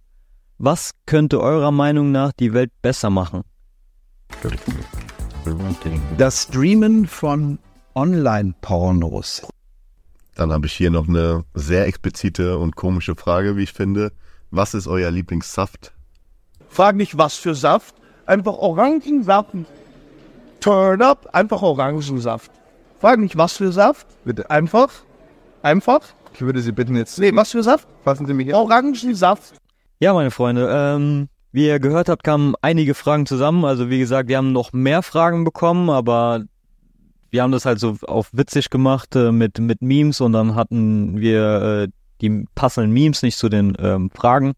Was 0.57 0.91
könnte 1.05 1.39
eurer 1.39 1.71
Meinung 1.71 2.11
nach 2.11 2.33
die 2.33 2.53
Welt 2.53 2.71
besser 2.81 3.09
machen? 3.09 3.43
Das 6.17 6.43
Streamen 6.43 7.07
von 7.07 7.59
Online-Pornos. 7.95 9.47
Dann 10.35 10.51
habe 10.51 10.65
ich 10.67 10.73
hier 10.73 10.91
noch 10.91 11.07
eine 11.07 11.43
sehr 11.53 11.87
explizite 11.87 12.57
und 12.57 12.75
komische 12.75 13.15
Frage, 13.15 13.57
wie 13.57 13.63
ich 13.63 13.73
finde. 13.73 14.11
Was 14.49 14.73
ist 14.73 14.87
euer 14.87 15.11
Lieblingssaft? 15.11 15.93
Frag 16.69 16.95
nicht, 16.95 17.17
was 17.17 17.35
für 17.35 17.55
Saft. 17.55 17.95
Einfach 18.25 18.53
Orangensaft. 18.53 19.49
Turn 20.59 21.01
up, 21.01 21.29
einfach 21.33 21.61
Orangensaft. 21.61 22.51
Frag 22.99 23.19
nicht, 23.19 23.37
was 23.37 23.57
für 23.57 23.71
Saft. 23.71 24.07
Bitte. 24.23 24.49
Einfach. 24.49 24.91
Einfach. 25.63 26.01
Ich 26.33 26.41
würde 26.41 26.61
Sie 26.61 26.71
bitten 26.71 26.95
jetzt. 26.95 27.19
Nee, 27.19 27.35
was 27.35 27.51
für 27.51 27.63
Saft? 27.63 27.87
Fassen 28.03 28.25
Sie 28.25 28.33
mich 28.33 28.45
hier. 28.45 28.57
Orangensaft. 28.57 29.53
Ja, 29.99 30.13
meine 30.13 30.31
Freunde, 30.31 30.69
ähm, 30.71 31.29
wie 31.51 31.67
ihr 31.67 31.79
gehört 31.79 32.09
habt, 32.09 32.23
kamen 32.23 32.55
einige 32.61 32.93
Fragen 32.93 33.25
zusammen. 33.25 33.65
Also 33.65 33.89
wie 33.89 33.99
gesagt, 33.99 34.29
wir 34.29 34.37
haben 34.37 34.51
noch 34.51 34.73
mehr 34.73 35.03
Fragen 35.03 35.43
bekommen, 35.43 35.89
aber 35.89 36.43
wir 37.29 37.43
haben 37.43 37.51
das 37.51 37.65
halt 37.65 37.79
so 37.79 37.97
auf 38.07 38.29
witzig 38.33 38.69
gemacht 38.69 39.15
äh, 39.15 39.31
mit, 39.31 39.59
mit 39.59 39.81
Memes 39.81 40.21
und 40.21 40.33
dann 40.33 40.55
hatten 40.55 41.19
wir 41.19 41.61
äh, 41.61 41.87
die 42.21 42.45
passenden 42.55 42.91
Memes 42.91 43.21
nicht 43.21 43.37
zu 43.37 43.49
den 43.49 43.75
ähm, 43.79 44.09
Fragen. 44.11 44.53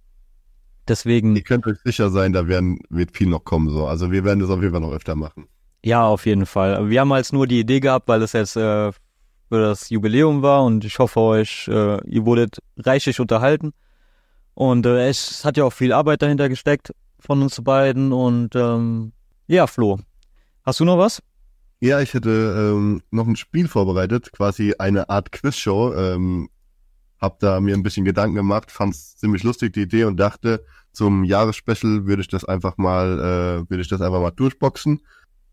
Deswegen. 0.87 1.35
Ihr 1.35 1.43
könnt 1.43 1.65
euch 1.65 1.77
sicher 1.83 2.09
sein, 2.09 2.33
da 2.33 2.47
werden, 2.47 2.79
wird 2.89 3.15
viel 3.15 3.27
noch 3.27 3.45
kommen. 3.45 3.69
So. 3.69 3.87
Also 3.87 4.11
wir 4.11 4.23
werden 4.23 4.39
das 4.39 4.49
auf 4.49 4.59
jeden 4.61 4.73
Fall 4.73 4.81
noch 4.81 4.91
öfter 4.91 5.15
machen. 5.15 5.45
Ja, 5.85 6.05
auf 6.05 6.25
jeden 6.25 6.45
Fall. 6.45 6.89
Wir 6.89 7.01
haben 7.01 7.13
halt 7.13 7.31
nur 7.31 7.47
die 7.47 7.59
Idee 7.59 7.79
gehabt, 7.79 8.07
weil 8.07 8.21
es 8.21 8.33
jetzt 8.33 8.55
äh, 8.55 8.91
für 8.91 9.61
das 9.61 9.89
Jubiläum 9.89 10.41
war 10.41 10.63
und 10.63 10.83
ich 10.83 10.99
hoffe 10.99 11.19
euch, 11.19 11.67
äh, 11.67 12.09
ihr 12.09 12.25
wurdet 12.25 12.59
reichlich 12.77 13.19
unterhalten. 13.19 13.71
Und 14.53 14.85
äh, 14.85 15.09
es 15.09 15.43
hat 15.45 15.57
ja 15.57 15.63
auch 15.63 15.73
viel 15.73 15.93
Arbeit 15.93 16.21
dahinter 16.21 16.49
gesteckt 16.49 16.93
von 17.19 17.41
uns 17.41 17.61
beiden. 17.61 18.11
Und 18.11 18.55
ähm, 18.55 19.13
ja, 19.47 19.67
Flo, 19.67 19.99
hast 20.63 20.79
du 20.79 20.85
noch 20.85 20.97
was? 20.97 21.21
Ja, 21.79 21.99
ich 21.99 22.13
hätte 22.13 22.29
ähm, 22.29 23.01
noch 23.11 23.27
ein 23.27 23.35
Spiel 23.35 23.67
vorbereitet, 23.67 24.31
quasi 24.31 24.73
eine 24.77 25.09
Art 25.09 25.31
Quizshow. 25.31 25.93
Ähm, 25.93 26.49
hab 27.19 27.39
da 27.39 27.59
mir 27.61 27.75
ein 27.75 27.83
bisschen 27.83 28.05
Gedanken 28.05 28.35
gemacht, 28.35 28.69
fand's 28.69 29.15
ziemlich 29.15 29.43
lustig 29.43 29.73
die 29.73 29.83
Idee 29.83 30.03
und 30.03 30.17
dachte, 30.17 30.63
zum 30.91 31.23
Jahresspecial 31.23 32.05
würde 32.05 32.21
ich 32.21 32.27
das 32.27 32.45
einfach 32.45 32.77
mal, 32.77 33.19
äh, 33.19 33.69
würde 33.69 33.81
ich 33.81 33.87
das 33.87 34.01
einfach 34.01 34.21
mal 34.21 34.31
durchboxen. 34.31 35.01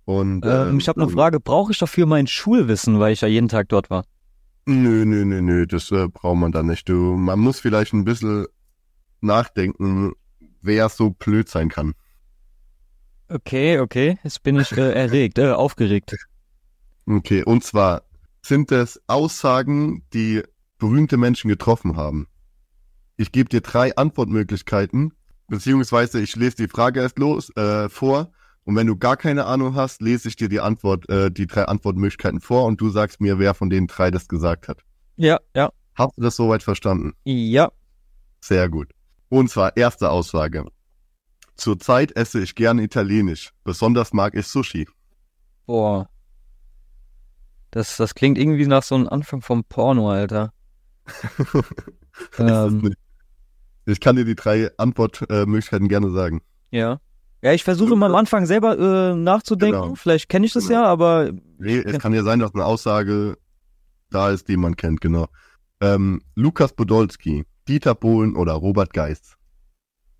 Und 0.05 0.45
ähm, 0.45 0.79
ich 0.79 0.89
habe 0.89 1.01
eine 1.01 1.11
Frage, 1.11 1.39
brauche 1.41 1.73
ich 1.73 1.79
dafür 1.79 2.07
mein 2.07 2.27
Schulwissen, 2.27 2.99
weil 2.99 3.13
ich 3.13 3.21
ja 3.21 3.29
jeden 3.29 3.49
Tag 3.49 3.69
dort 3.69 3.91
war? 3.91 4.05
Nö, 4.67 5.05
nö, 5.05 5.25
nö, 5.25 5.41
nö, 5.41 5.67
das 5.67 5.91
äh, 5.93 6.09
braucht 6.09 6.39
man 6.39 6.53
da 6.53 6.63
nicht. 6.63 6.89
Du, 6.89 7.17
man 7.17 7.39
muss 7.39 7.61
vielleicht 7.61 7.93
ein 7.93 8.05
bisschen 8.05 8.47
nachdenken, 9.23 10.13
wer 10.63 10.89
so 10.89 11.11
blöd 11.11 11.49
sein 11.49 11.69
kann. 11.69 11.95
Okay, 13.29 13.79
okay, 13.79 14.19
jetzt 14.25 14.43
bin 14.43 14.59
ich 14.59 14.73
äh, 14.73 14.93
erregt, 14.93 15.39
äh, 15.39 15.53
aufgeregt. 15.53 16.17
Okay, 17.07 17.45
und 17.45 17.65
zwar 17.65 18.03
sind 18.43 18.73
es 18.73 19.01
Aussagen, 19.07 20.05
die 20.13 20.43
berühmte 20.79 21.17
Menschen 21.17 21.49
getroffen 21.49 21.97
haben. 21.97 22.27
Ich 23.17 23.33
gebe 23.33 23.49
dir 23.49 23.61
drei 23.61 23.95
Antwortmöglichkeiten, 23.97 25.13
beziehungsweise 25.47 26.21
ich 26.21 26.35
lese 26.37 26.57
die 26.57 26.69
Frage 26.69 27.01
erst 27.01 27.19
los 27.19 27.55
äh, 27.57 27.89
vor 27.89 28.33
und 28.65 28.77
wenn 28.77 28.87
du 28.87 28.97
gar 28.97 29.17
keine 29.17 29.47
Ahnung 29.47 29.75
hast, 29.75 30.01
lese 30.01 30.29
ich 30.29 30.37
dir 30.37 30.49
die 30.49 30.61
Antwort, 30.61 31.09
äh, 31.09 31.31
die 31.31 31.47
drei 31.47 31.65
Antwortmöglichkeiten 31.65 32.41
vor 32.41 32.67
und 32.67 32.81
du 32.81 32.91
sagst 32.91 33.21
mir, 33.21 33.39
wer 33.39 33.55
von 33.55 33.71
den 33.71 33.87
drei 33.87 34.11
das 34.11 34.29
gesagt 34.29 34.69
hat. 34.69 34.85
Ja, 35.17 35.41
ja. 35.55 35.71
Hast 35.95 36.17
du 36.17 36.23
das 36.23 36.37
soweit 36.37 36.63
verstanden? 36.63 37.15
Ja. 37.25 37.71
Sehr 38.41 38.69
gut. 38.69 38.93
Und 39.31 39.49
zwar 39.49 39.77
erste 39.77 40.11
Aussage. 40.11 40.66
Zurzeit 41.57 42.14
esse 42.16 42.40
ich 42.40 42.55
gern 42.55 42.79
Italienisch. 42.79 43.53
Besonders 43.64 44.12
mag 44.12 44.35
ich 44.35 44.47
Sushi. 44.47 44.87
Boah. 45.66 46.09
Das, 47.71 47.97
das 47.97 48.14
klingt 48.14 48.37
irgendwie 48.37 48.66
nach 48.66 48.83
so 48.83 48.97
einem 48.97 49.09
Anfang 49.09 49.40
vom 49.40 49.64
Porno, 49.64 50.11
Alter. 50.11 50.53
ähm, 52.38 52.95
ich 53.87 54.01
kann 54.01 54.16
dir 54.16 54.25
die 54.25 54.35
drei 54.35 54.71
Antwortmöglichkeiten 54.77 55.88
gerne 55.88 56.11
sagen. 56.11 56.43
Ja. 56.71 57.01
Ja, 57.43 57.53
ich 57.53 57.64
versuche 57.64 57.97
mal 57.97 58.07
am 58.07 58.16
Anfang 58.16 58.45
selber 58.45 58.79
äh, 58.79 59.14
nachzudenken. 59.14 59.81
Genau. 59.81 59.95
Vielleicht 59.95 60.29
kenne 60.29 60.47
ich 60.47 60.53
das 60.53 60.66
Genau. 60.66 60.81
ja, 60.81 60.87
aber 60.87 61.31
Nee, 61.59 61.79
es 61.79 61.99
kann 61.99 62.12
ja 62.12 62.23
sein, 62.23 62.38
dass 62.40 62.55
eine 62.55 62.64
Aussage 62.64 63.38
da 64.11 64.31
ist, 64.31 64.49
die 64.49 64.57
man 64.57 64.77
kennt, 64.77 65.01
genau. 65.01 65.29
Ähm, 65.81 66.21
Lukas 66.35 66.73
Podolski, 66.75 67.47
Dieter 67.71 67.95
Bohlen 67.95 68.35
oder 68.35 68.55
Robert 68.55 68.93
Geist. 68.93 69.37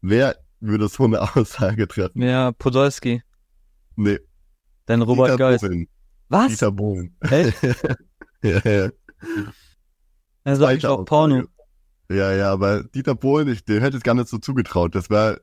Wer 0.03 0.37
würde 0.61 0.87
so 0.87 1.05
eine 1.05 1.21
Aussage 1.37 1.89
treffen? 1.89 2.23
ja, 2.23 2.53
Podolski. 2.53 3.23
Nee. 3.97 4.21
Dann 4.87 5.03
Robert 5.03 5.31
Dieter 5.31 5.37
Geist. 5.37 5.63
Bohlen. 5.63 5.89
Was? 6.29 6.49
Dieter 6.49 6.71
Bohlen. 6.71 7.17
Echt? 7.21 7.61
ja, 8.45 8.61
ja. 8.65 8.91
Er 10.45 10.57
sagt 10.57 10.77
ich 10.77 10.87
auch 10.87 11.05
Porno. 11.05 11.43
Ja, 12.09 12.33
ja, 12.33 12.53
aber 12.53 12.85
Dieter 12.85 13.17
Bohlen, 13.17 13.49
ich, 13.49 13.65
dem 13.65 13.81
hätte 13.81 13.97
ich 13.97 14.05
gar 14.05 14.15
nicht 14.15 14.29
so 14.29 14.39
zugetraut. 14.39 14.95
Das 14.95 15.11
war, 15.11 15.39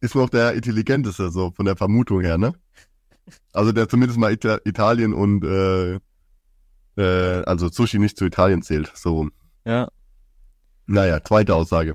ist 0.00 0.14
noch 0.14 0.30
der 0.30 0.54
intelligenteste, 0.54 1.30
so 1.30 1.50
von 1.50 1.66
der 1.66 1.76
Vermutung 1.76 2.22
her, 2.22 2.38
ne? 2.38 2.54
Also 3.52 3.72
der 3.72 3.90
zumindest 3.90 4.18
mal 4.18 4.32
Ita 4.32 4.58
Italien 4.64 5.12
und, 5.12 5.44
äh, 5.44 6.00
äh, 6.96 7.44
also 7.44 7.68
Sushi 7.68 7.98
nicht 7.98 8.16
zu 8.16 8.24
Italien 8.24 8.62
zählt, 8.62 8.90
so. 8.94 9.28
Ja. 9.66 9.90
Naja, 10.90 11.22
zweite 11.22 11.54
Aussage. 11.54 11.94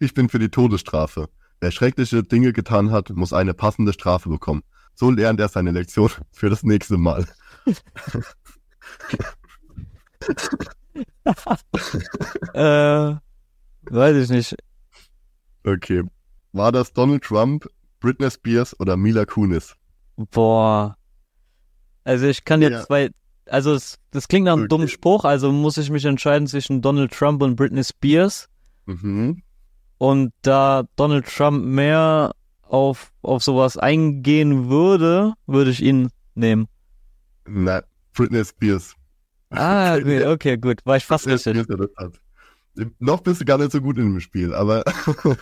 Ich 0.00 0.14
bin 0.14 0.30
für 0.30 0.38
die 0.38 0.48
Todesstrafe. 0.48 1.28
Wer 1.60 1.70
schreckliche 1.70 2.22
Dinge 2.22 2.54
getan 2.54 2.90
hat, 2.90 3.10
muss 3.10 3.34
eine 3.34 3.52
passende 3.52 3.92
Strafe 3.92 4.30
bekommen. 4.30 4.62
So 4.94 5.10
lernt 5.10 5.38
er 5.38 5.48
seine 5.48 5.70
Lektion 5.70 6.08
für 6.32 6.48
das 6.48 6.62
nächste 6.62 6.96
Mal. 6.96 7.26
äh, 12.54 13.14
weiß 13.82 14.16
ich 14.16 14.30
nicht. 14.30 14.56
Okay. 15.66 16.02
War 16.52 16.72
das 16.72 16.94
Donald 16.94 17.22
Trump, 17.24 17.66
Britney 18.00 18.30
Spears 18.30 18.80
oder 18.80 18.96
Mila 18.96 19.26
Kunis? 19.26 19.76
Boah. 20.16 20.96
Also 22.04 22.28
ich 22.28 22.46
kann 22.46 22.62
jetzt 22.62 22.72
Ja. 22.72 22.86
zwei. 22.86 23.10
Also 23.46 23.74
es, 23.74 23.98
das 24.10 24.28
klingt 24.28 24.46
nach 24.46 24.54
einem 24.54 24.68
dummen 24.68 24.88
Spruch, 24.88 25.24
also 25.24 25.52
muss 25.52 25.76
ich 25.76 25.90
mich 25.90 26.04
entscheiden 26.04 26.46
zwischen 26.46 26.80
Donald 26.80 27.12
Trump 27.12 27.42
und 27.42 27.56
Britney 27.56 27.82
Spears. 27.84 28.48
Mhm. 28.86 29.42
Und 29.98 30.32
da 30.42 30.84
Donald 30.96 31.26
Trump 31.26 31.64
mehr 31.64 32.32
auf, 32.62 33.12
auf 33.22 33.42
sowas 33.42 33.76
eingehen 33.76 34.68
würde, 34.68 35.34
würde 35.46 35.70
ich 35.70 35.82
ihn 35.82 36.08
nehmen. 36.34 36.68
Na, 37.46 37.82
Britney 38.14 38.44
Spears. 38.44 38.94
Ah, 39.50 39.98
gut, 40.00 40.24
okay, 40.24 40.56
gut. 40.56 40.80
War 40.84 40.96
ich 40.96 41.04
fast 41.04 41.26
richtig. 41.26 41.56
Hat. 41.96 42.20
Noch 42.98 43.20
bist 43.20 43.40
du 43.40 43.44
gar 43.44 43.58
nicht 43.58 43.72
so 43.72 43.80
gut 43.80 43.98
in 43.98 44.04
dem 44.04 44.20
Spiel, 44.20 44.54
aber 44.54 44.82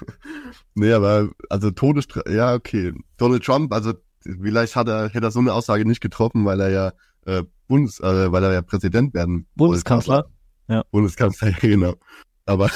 nee, 0.75 0.93
aber 0.93 1.31
also 1.49 1.71
Todesstrafe, 1.71 2.33
ja, 2.33 2.55
okay. 2.55 2.93
Donald 3.19 3.45
Trump, 3.45 3.73
also 3.73 3.95
vielleicht 4.25 4.75
hat 4.75 4.89
er, 4.89 5.11
hätte 5.11 5.27
er 5.27 5.31
so 5.31 5.39
eine 5.39 5.53
Aussage 5.53 5.85
nicht 5.85 6.01
getroffen, 6.01 6.45
weil 6.45 6.61
er 6.61 6.71
ja 6.71 6.93
äh, 7.27 7.45
Bundes, 7.71 8.01
äh, 8.01 8.33
weil 8.33 8.43
er 8.43 8.53
ja 8.53 8.63
Präsident 8.63 9.15
werden 9.15 9.47
Bundeskanzler. 9.55 10.17
wollte. 10.17 10.29
Ja. 10.69 10.85
Bundeskanzler, 10.91 11.53
genau. 11.61 11.95
Aber, 12.45 12.69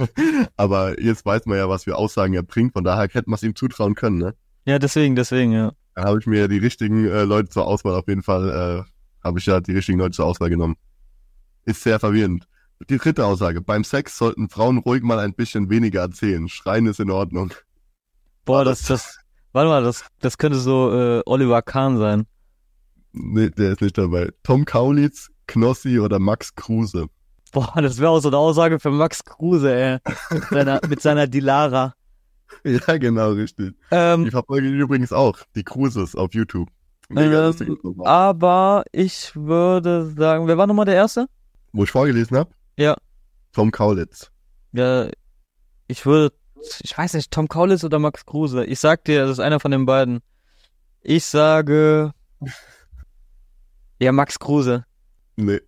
aber 0.56 1.00
jetzt 1.00 1.26
weiß 1.26 1.44
man 1.44 1.58
ja, 1.58 1.68
was 1.68 1.84
für 1.84 1.96
Aussagen 1.96 2.32
er 2.32 2.42
bringt, 2.42 2.72
von 2.72 2.82
daher 2.82 3.02
hätte 3.02 3.28
man 3.28 3.34
es 3.34 3.42
ihm 3.42 3.54
zutrauen 3.54 3.94
können, 3.94 4.16
ne? 4.16 4.34
Ja, 4.64 4.78
deswegen, 4.78 5.16
deswegen, 5.16 5.52
ja. 5.52 5.72
Da 5.94 6.04
habe 6.04 6.18
ich 6.18 6.26
mir 6.26 6.48
die 6.48 6.58
richtigen 6.58 7.06
äh, 7.06 7.24
Leute 7.24 7.50
zur 7.50 7.66
Auswahl 7.66 7.94
auf 7.94 8.08
jeden 8.08 8.22
Fall, 8.22 8.48
äh, 8.48 9.24
habe 9.26 9.38
ich 9.38 9.44
ja 9.44 9.60
die 9.60 9.72
richtigen 9.72 9.98
Leute 9.98 10.12
zur 10.12 10.24
Auswahl 10.24 10.48
genommen. 10.48 10.76
Ist 11.66 11.82
sehr 11.82 12.00
verwirrend. 12.00 12.48
Die 12.88 12.96
dritte 12.96 13.26
Aussage. 13.26 13.60
Beim 13.60 13.84
Sex 13.84 14.16
sollten 14.16 14.48
Frauen 14.48 14.78
ruhig 14.78 15.02
mal 15.02 15.18
ein 15.18 15.34
bisschen 15.34 15.68
weniger 15.68 16.00
erzählen. 16.00 16.48
Schreien 16.48 16.86
ist 16.86 17.00
in 17.00 17.10
Ordnung. 17.10 17.52
Boah, 18.46 18.64
das, 18.64 18.82
das, 18.82 19.18
warte 19.52 19.68
mal, 19.68 19.82
das, 19.82 20.06
das 20.20 20.38
könnte 20.38 20.58
so 20.58 20.92
äh, 20.92 21.22
Oliver 21.26 21.60
Kahn 21.60 21.98
sein. 21.98 22.26
Nee, 23.12 23.50
der 23.50 23.72
ist 23.72 23.80
nicht 23.80 23.98
dabei. 23.98 24.30
Tom 24.42 24.64
Kaulitz, 24.64 25.30
Knossi 25.46 25.98
oder 25.98 26.18
Max 26.18 26.54
Kruse. 26.54 27.06
Boah, 27.52 27.72
das 27.80 27.98
wäre 27.98 28.10
auch 28.10 28.20
so 28.20 28.28
eine 28.28 28.36
Aussage 28.36 28.78
für 28.78 28.90
Max 28.90 29.24
Kruse, 29.24 29.74
ey. 29.74 29.98
Mit 30.30 30.44
seiner, 30.48 30.80
mit 30.88 31.00
seiner 31.00 31.26
Dilara. 31.26 31.94
Ja, 32.64 32.98
genau, 32.98 33.30
richtig. 33.32 33.74
Ähm, 33.90 34.26
ich 34.26 34.30
verfolge 34.30 34.68
ihn 34.68 34.78
übrigens 34.78 35.12
auch. 35.12 35.38
Die 35.54 35.64
Cruises 35.64 36.14
auf 36.14 36.34
YouTube. 36.34 36.68
Ähm, 37.16 38.02
aber 38.04 38.84
ich 38.92 39.34
würde 39.34 40.12
sagen, 40.16 40.46
wer 40.46 40.58
war 40.58 40.66
nochmal 40.66 40.84
der 40.84 40.96
Erste? 40.96 41.26
Wo 41.72 41.84
ich 41.84 41.90
vorgelesen 41.90 42.36
habe? 42.36 42.50
Ja. 42.76 42.96
Tom 43.52 43.70
Kaulitz. 43.70 44.30
Ja, 44.72 45.08
ich 45.86 46.04
würde, 46.04 46.34
ich 46.80 46.96
weiß 46.96 47.14
nicht, 47.14 47.30
Tom 47.30 47.48
Kaulitz 47.48 47.82
oder 47.82 47.98
Max 47.98 48.26
Kruse. 48.26 48.64
Ich 48.66 48.80
sag 48.80 49.04
dir, 49.04 49.22
das 49.22 49.32
ist 49.32 49.40
einer 49.40 49.60
von 49.60 49.70
den 49.70 49.86
beiden. 49.86 50.20
Ich 51.00 51.24
sage, 51.24 52.12
ja, 53.98 54.12
Max 54.12 54.38
Kruse. 54.38 54.84
Nee. 55.36 55.60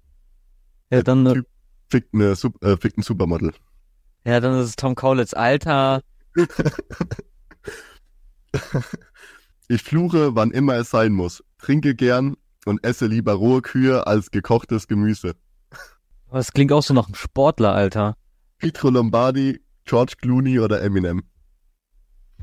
Ja, 0.90 1.02
dann, 1.02 1.24
Typ 1.24 1.46
fickt, 1.88 2.14
eine, 2.14 2.32
äh, 2.32 2.76
fickt 2.76 2.98
ein 2.98 3.02
Supermodel. 3.02 3.52
ja, 4.24 4.40
dann 4.40 4.58
ist 4.58 4.66
es 4.68 4.76
Tom 4.76 4.94
Kaulitz. 4.94 5.34
Alter, 5.34 6.02
Ich 9.68 9.82
fluche, 9.82 10.34
wann 10.34 10.50
immer 10.50 10.74
es 10.74 10.90
sein 10.90 11.12
muss. 11.12 11.44
Trinke 11.58 11.94
gern 11.94 12.36
und 12.66 12.82
esse 12.84 13.06
lieber 13.06 13.34
rohe 13.34 13.62
Kühe 13.62 14.06
als 14.06 14.30
gekochtes 14.30 14.88
Gemüse. 14.88 15.36
das 16.30 16.52
klingt 16.52 16.72
auch 16.72 16.82
so 16.82 16.92
nach 16.94 17.06
einem 17.06 17.14
Sportler, 17.14 17.72
Alter. 17.72 18.16
Pietro 18.58 18.90
Lombardi, 18.90 19.60
George 19.84 20.14
Clooney 20.20 20.58
oder 20.58 20.82
Eminem? 20.82 21.22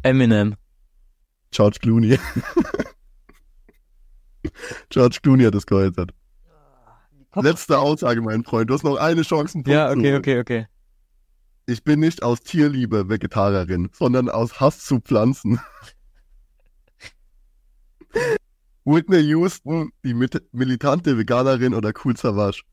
Eminem. 0.04 0.56
George 1.52 1.80
Clooney. 1.82 2.17
George 4.89 5.19
Clooney 5.21 5.43
hat 5.43 5.56
es 5.56 5.65
geäußert. 5.65 6.12
Letzte 7.36 7.78
Aussage, 7.78 8.21
mein 8.21 8.43
Freund. 8.43 8.69
Du 8.69 8.73
hast 8.73 8.84
noch 8.84 8.97
eine 8.97 9.21
Chance. 9.21 9.62
Ja, 9.67 9.91
okay, 9.91 10.15
okay, 10.15 10.39
okay. 10.39 10.67
Ich 11.67 11.84
bin 11.84 12.00
nicht 12.00 12.23
aus 12.23 12.39
Tierliebe 12.41 13.10
Vegetarierin, 13.10 13.89
sondern 13.93 14.30
aus 14.30 14.60
Hass 14.60 14.84
zu 14.86 15.00
Pflanzen. 15.00 15.60
Whitney 18.86 19.19
Houston, 19.19 19.91
die 20.04 20.13
mit 20.13 20.41
militante 20.54 21.17
Veganerin 21.17 21.73
oder 21.73 21.91
Cool 22.04 22.15
Savage? 22.15 22.63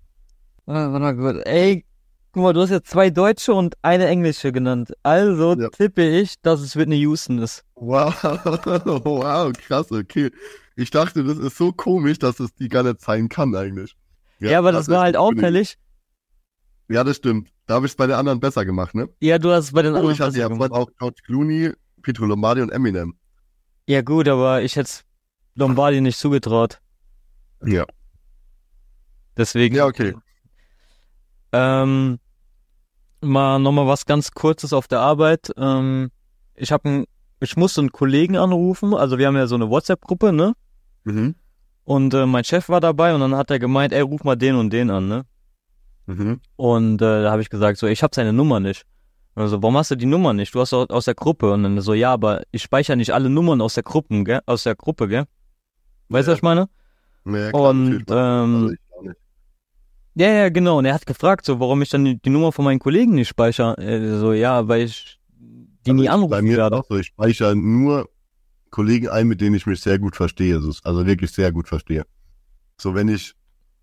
Warte 0.64 0.98
mal 0.98 1.16
gut. 1.16 1.44
Ey, 1.44 1.85
guck 2.34 2.42
mal, 2.42 2.52
du 2.52 2.62
hast 2.62 2.70
jetzt 2.70 2.90
zwei 2.90 3.10
Deutsche 3.10 3.54
und 3.54 3.76
eine 3.82 4.08
Englische 4.08 4.50
genannt. 4.50 4.92
Also 5.04 5.54
tippe 5.68 6.04
ich, 6.04 6.34
dass 6.42 6.60
es 6.60 6.74
Whitney 6.74 6.96
Houston 6.96 7.38
ist. 7.38 7.64
Wow, 7.76 8.12
wow, 8.24 9.52
krass, 9.52 9.92
okay. 9.92 10.32
Ich 10.74 10.90
dachte, 10.90 11.22
das 11.22 11.38
ist 11.38 11.56
so 11.56 11.70
komisch, 11.70 12.18
dass 12.18 12.40
es 12.40 12.52
die 12.56 12.68
gar 12.68 12.82
nicht 12.82 13.00
sein 13.00 13.28
kann 13.28 13.54
eigentlich. 13.54 13.96
Ja, 14.40 14.58
aber 14.58 14.72
das 14.72 14.88
war 14.88 15.02
halt 15.02 15.16
auffällig. 15.16 15.78
Ja, 16.88 17.04
das 17.04 17.16
stimmt. 17.16 17.50
Da 17.66 17.74
habe 17.74 17.86
ich 17.86 17.92
es 17.92 17.96
bei 17.96 18.08
den 18.08 18.16
anderen 18.16 18.40
besser 18.40 18.64
gemacht, 18.64 18.96
ne? 18.96 19.08
Ja, 19.20 19.38
du 19.38 19.52
hast 19.52 19.66
es 19.66 19.72
bei 19.72 19.82
den 19.82 19.92
Oh, 19.94 19.98
anderen 19.98 20.14
ich 20.14 20.20
hatte 20.20 20.36
ja 20.36 20.48
gemacht. 20.48 20.72
auch 20.72 20.88
George 20.98 21.22
Clooney, 21.24 21.72
Pietro 22.02 22.26
Lombardi 22.26 22.62
und 22.62 22.70
Eminem. 22.70 23.14
Ja 23.86 24.02
gut, 24.02 24.26
aber 24.26 24.62
ich 24.62 24.74
hätte 24.74 24.90
Lombardi 25.54 26.00
nicht 26.00 26.18
zugetraut. 26.18 26.80
Ja. 27.64 27.86
Deswegen. 29.36 29.76
Ja, 29.76 29.86
okay. 29.86 30.14
Ähm, 31.52 32.18
mal 33.24 33.58
nochmal 33.58 33.87
was 33.87 34.06
ganz 34.06 34.32
Kurzes 34.32 34.72
auf 34.72 34.88
der 34.88 35.00
Arbeit. 35.00 35.52
Ähm, 35.56 36.10
ich 36.54 36.72
habe 36.72 37.04
ich 37.40 37.56
musste 37.56 37.80
einen 37.80 37.92
Kollegen 37.92 38.37
anrufen. 38.37 38.94
Also 38.94 39.18
wir 39.18 39.26
haben 39.26 39.37
ja 39.37 39.46
so 39.46 39.54
eine 39.54 39.68
WhatsApp-Gruppe, 39.68 40.33
ne? 40.33 40.54
Mhm. 41.04 41.35
Und 41.85 42.14
äh, 42.14 42.27
mein 42.27 42.44
Chef 42.44 42.68
war 42.68 42.81
dabei 42.81 43.14
und 43.14 43.20
dann 43.20 43.37
hat 43.37 43.50
er 43.50 43.58
gemeint, 43.58 43.92
ey, 43.92 44.00
ruf 44.00 44.25
mal 44.25 44.37
den 44.37 44.56
und 44.56 44.72
den 44.72 44.90
an, 44.90 45.08
ne? 45.08 45.27
Mhm. 46.06 46.40
Und 46.56 47.02
äh, 47.02 47.22
da 47.22 47.31
habe 47.31 47.42
ich 47.42 47.50
gesagt, 47.50 47.79
so, 47.79 47.87
ich 47.87 48.02
habe 48.02 48.14
seine 48.14 48.33
Nummer 48.33 48.60
nicht. 48.60 48.85
Also, 49.35 49.62
warum 49.62 49.77
hast 49.77 49.90
du 49.90 49.96
die 49.96 50.06
Nummer 50.06 50.33
nicht? 50.33 50.54
Du 50.54 50.60
hast 50.60 50.72
doch 50.72 50.88
aus 50.90 51.06
der 51.06 51.14
Gruppe. 51.14 51.52
Und 51.52 51.64
dann 51.64 51.81
so, 51.81 51.92
ja, 51.92 52.12
aber 52.12 52.42
ich 52.52 52.62
speichere 52.62 52.96
nicht 52.96 53.12
alle 53.12 53.29
Nummern 53.29 53.60
aus 53.60 53.75
der 53.75 53.83
Gruppen, 53.83 54.25
gell? 54.25 54.40
Aus 54.46 54.62
der 54.62 54.77
Gruppe, 54.77 55.08
gell? 55.08 55.25
Weißt 56.08 56.29
du, 56.29 56.33
was 56.33 56.38
ich 56.38 56.42
meine? 56.42 56.68
Ja, 57.27 57.50
klar, 57.50 57.70
und 57.70 57.85
natürlich. 57.85 58.08
Also 58.08 58.68
ähm, 58.68 58.77
ja, 60.15 60.29
ja, 60.29 60.48
genau. 60.48 60.79
Und 60.79 60.85
er 60.85 60.94
hat 60.94 61.06
gefragt, 61.06 61.44
so, 61.44 61.60
warum 61.60 61.83
ich 61.83 61.90
dann 61.90 62.04
die, 62.04 62.31
Nummer 62.31 62.52
von 62.52 62.65
meinen 62.65 62.79
Kollegen 62.79 63.15
nicht 63.15 63.29
speichere. 63.29 63.77
Äh, 63.79 64.19
so, 64.19 64.33
ja, 64.33 64.67
weil 64.69 64.83
ich 64.83 65.19
die 65.87 65.92
nie 65.92 66.08
Also 66.08 66.29
Bei 66.29 66.42
mir 66.42 66.56
werde. 66.56 66.79
auch 66.79 66.85
so, 66.88 66.96
ich 66.96 67.06
speichere 67.06 67.54
nur 67.54 68.08
Kollegen 68.71 69.08
ein, 69.08 69.29
mit 69.29 69.40
denen 69.40 69.54
ich 69.54 69.67
mich 69.67 69.81
sehr 69.81 69.98
gut 69.98 70.17
verstehe. 70.17 70.56
Also, 70.56 70.73
also 70.85 71.06
wirklich 71.06 71.33
sehr 71.33 71.52
gut 71.52 71.69
verstehe. 71.69 72.04
So, 72.77 72.94
wenn 72.94 73.08
ich 73.08 73.35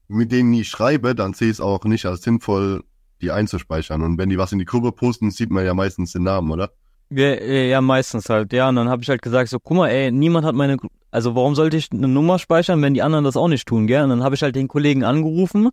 mit 0.08 0.32
denen 0.32 0.52
nie 0.52 0.64
schreibe, 0.64 1.16
dann 1.16 1.34
sehe 1.34 1.48
ich 1.48 1.54
es 1.54 1.62
auch 1.62 1.84
nicht 1.86 2.06
als 2.06 2.24
sinnvoll, 2.24 2.84
die 3.22 3.32
einzuspeichern. 3.32 4.02
Und 4.02 4.18
wenn 4.18 4.30
die 4.30 4.38
was 4.38 4.52
in 4.52 4.60
die 4.60 4.66
Gruppe 4.66 4.92
posten, 4.92 5.32
sieht 5.32 5.52
man 5.52 5.66
ja 5.66 5.74
meistens 5.74 6.12
den 6.14 6.24
Namen, 6.24 6.52
oder? 6.52 6.72
Ja, 7.10 7.36
ja, 7.36 7.82
meistens 7.82 8.30
halt, 8.30 8.54
ja. 8.54 8.70
Und 8.70 8.78
dann 8.78 8.90
habe 8.90 9.04
ich 9.04 9.10
halt 9.10 9.22
gesagt, 9.22 9.50
so, 9.50 9.60
guck 9.60 9.78
mal, 9.78 9.90
ey, 9.90 10.12
niemand 10.12 10.46
hat 10.46 10.56
meine, 10.56 10.78
also 11.12 11.36
warum 11.36 11.56
sollte 11.56 11.78
ich 11.78 11.92
eine 11.92 12.08
Nummer 12.08 12.40
speichern, 12.40 12.82
wenn 12.82 12.94
die 12.94 13.02
anderen 13.02 13.26
das 13.26 13.36
auch 13.38 13.50
nicht 13.50 13.68
tun, 13.68 13.86
gell? 13.88 14.04
Und 14.04 14.10
dann 14.10 14.24
habe 14.24 14.36
ich 14.36 14.42
halt 14.44 14.56
den 14.56 14.68
Kollegen 14.70 15.04
angerufen, 15.04 15.70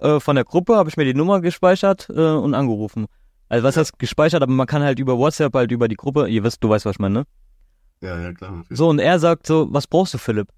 äh, 0.00 0.20
von 0.20 0.36
der 0.36 0.44
Gruppe, 0.44 0.76
habe 0.76 0.88
ich 0.88 0.96
mir 0.96 1.04
die 1.04 1.14
Nummer 1.14 1.40
gespeichert 1.40 2.08
äh, 2.10 2.20
und 2.20 2.54
angerufen. 2.54 3.06
Also 3.48 3.64
was 3.64 3.76
heißt 3.76 3.98
gespeichert, 3.98 4.42
aber 4.42 4.52
man 4.52 4.66
kann 4.66 4.82
halt 4.82 4.98
über 4.98 5.18
WhatsApp 5.18 5.54
halt 5.54 5.72
über 5.72 5.88
die 5.88 5.96
Gruppe, 5.96 6.28
ihr 6.28 6.44
wisst, 6.44 6.62
du 6.62 6.68
weißt, 6.68 6.84
was 6.86 6.96
ich 6.96 6.98
meine, 7.00 7.20
ne? 7.20 7.24
Ja, 8.00 8.18
ja, 8.18 8.32
klar. 8.32 8.64
So, 8.70 8.88
und 8.88 8.98
er 8.98 9.18
sagt 9.18 9.46
so, 9.46 9.68
was 9.70 9.86
brauchst 9.86 10.14
du, 10.14 10.18
Philipp? 10.18 10.48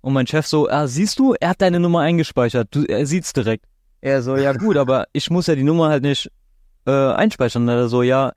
Und 0.00 0.14
mein 0.14 0.26
Chef 0.26 0.46
so, 0.46 0.68
ah, 0.68 0.86
siehst 0.86 1.18
du, 1.18 1.34
er 1.38 1.50
hat 1.50 1.60
deine 1.60 1.78
Nummer 1.78 2.00
eingespeichert, 2.00 2.68
du, 2.72 2.84
er 2.84 3.06
sieht's 3.06 3.32
direkt. 3.32 3.66
Er 4.00 4.22
so, 4.22 4.36
ja 4.36 4.52
gut, 4.52 4.76
aber 4.76 5.06
ich 5.12 5.30
muss 5.30 5.46
ja 5.46 5.54
die 5.54 5.62
Nummer 5.62 5.88
halt 5.88 6.02
nicht 6.02 6.30
äh, 6.86 6.90
einspeichern. 6.90 7.62
Und 7.62 7.68
er 7.68 7.88
so, 7.88 8.02
ja, 8.02 8.32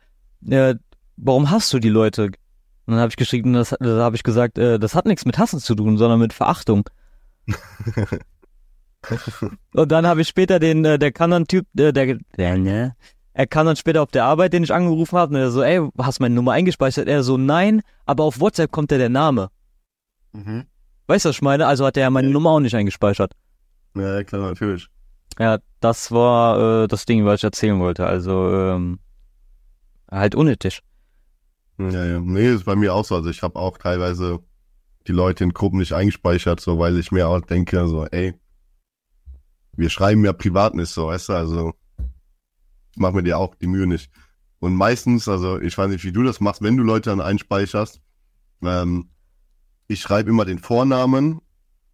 äh, 0.48 0.76
warum 1.18 1.50
hast 1.50 1.74
du 1.74 1.80
die 1.80 1.90
Leute? 1.90 2.26
Und 2.26 2.94
dann 2.94 3.00
habe 3.00 3.10
ich 3.10 3.16
geschrieben, 3.16 3.54
das, 3.54 3.76
da 3.80 4.04
habe 4.04 4.16
ich 4.16 4.24
gesagt, 4.24 4.60
äh, 4.60 4.78
das 4.78 4.94
hat 4.94 5.06
nichts 5.06 5.26
mit 5.26 5.40
Hassen 5.40 5.60
zu 5.60 5.74
tun, 5.74 5.98
sondern 5.98 6.20
mit 6.20 6.34
Verachtung. 6.34 6.88
Und 9.74 9.92
dann 9.92 10.08
habe 10.08 10.22
ich 10.22 10.28
später 10.28 10.60
den, 10.60 10.86
äh, 10.86 11.00
der 11.00 11.12
kann 11.12 11.32
dann 11.32 11.46
Typ, 11.46 11.66
äh, 11.78 11.92
der, 11.92 12.18
der, 12.38 12.58
ne? 12.58 12.96
Er 13.34 13.48
kann 13.48 13.66
dann 13.66 13.76
später 13.76 14.02
auf 14.02 14.12
der 14.12 14.24
Arbeit, 14.24 14.54
den 14.54 14.64
ich 14.64 14.74
angerufen 14.74 15.18
habe, 15.18 15.36
und 15.36 15.42
er 15.42 15.52
so, 15.52 15.62
ey, 15.62 15.86
hast 15.98 16.22
meine 16.22 16.34
Nummer 16.34 16.54
eingespeichert? 16.54 17.08
Er 17.08 17.22
so, 17.22 17.38
nein, 17.38 17.82
aber 18.06 18.24
auf 18.24 18.40
WhatsApp 18.40 18.72
kommt 18.72 18.92
ja 18.92 18.98
der 18.98 19.10
Name. 19.10 19.50
Mhm. 20.32 20.66
Weißt 21.08 21.26
du, 21.26 21.30
was 21.30 21.36
ich 21.36 21.42
meine? 21.42 21.68
Also 21.68 21.86
hat 21.86 21.98
er 21.98 22.04
ja 22.04 22.10
meine 22.10 22.30
Nummer 22.30 22.52
auch 22.52 22.60
nicht 22.60 22.76
eingespeichert. 22.76 23.34
Ja, 23.96 24.24
klar, 24.24 24.42
natürlich. 24.42 24.88
Ja, 25.38 25.60
das 25.82 26.12
war 26.12 26.84
äh, 26.84 26.88
das 26.88 27.06
Ding, 27.06 27.26
was 27.26 27.42
ich 27.42 27.44
erzählen 27.44 27.80
wollte. 27.80 28.06
Also, 28.06 28.50
ähm, 28.52 29.00
halt 30.10 30.36
unnötig. 30.36 30.82
Ja, 31.78 32.06
ja. 32.06 32.20
Nee, 32.20 32.54
ist 32.54 32.64
bei 32.64 32.76
mir 32.76 32.94
auch 32.94 33.04
so. 33.04 33.16
Also 33.16 33.30
ich 33.30 33.42
habe 33.42 33.60
auch 33.60 33.78
teilweise 33.78 34.40
die 35.08 35.12
Leute 35.12 35.44
in 35.44 35.54
Gruppen 35.54 35.80
nicht 35.80 35.94
eingespeichert, 35.94 36.60
so 36.60 36.80
weil 36.80 36.98
ich 36.98 37.12
mir 37.12 37.28
auch 37.28 37.42
denke, 37.42 37.88
so, 37.88 38.06
ey, 38.06 38.34
wir 39.78 39.90
schreiben 39.90 40.24
ja 40.26 40.34
privat 40.34 40.74
nicht 40.76 40.90
so, 40.90 41.08
weißt 41.08 41.30
du, 41.30 41.34
also 41.34 41.74
mach 42.96 43.12
mir 43.14 43.24
dir 43.24 43.38
auch 43.38 43.56
die 43.56 43.68
Mühe 43.68 43.88
nicht. 43.88 44.10
Und 44.60 44.76
meistens, 44.76 45.28
also 45.28 45.60
ich 45.60 45.78
weiß 45.78 45.90
nicht, 45.90 46.04
wie 46.04 46.12
du 46.12 46.24
das 46.24 46.40
machst, 46.40 46.62
wenn 46.62 46.78
du 46.78 46.84
Leute 46.84 47.10
dann 47.10 47.22
einspeicherst, 47.22 48.02
ähm, 48.64 49.10
ich 49.88 50.02
schreibe 50.02 50.30
immer 50.30 50.46
den 50.46 50.60
Vornamen 50.60 51.42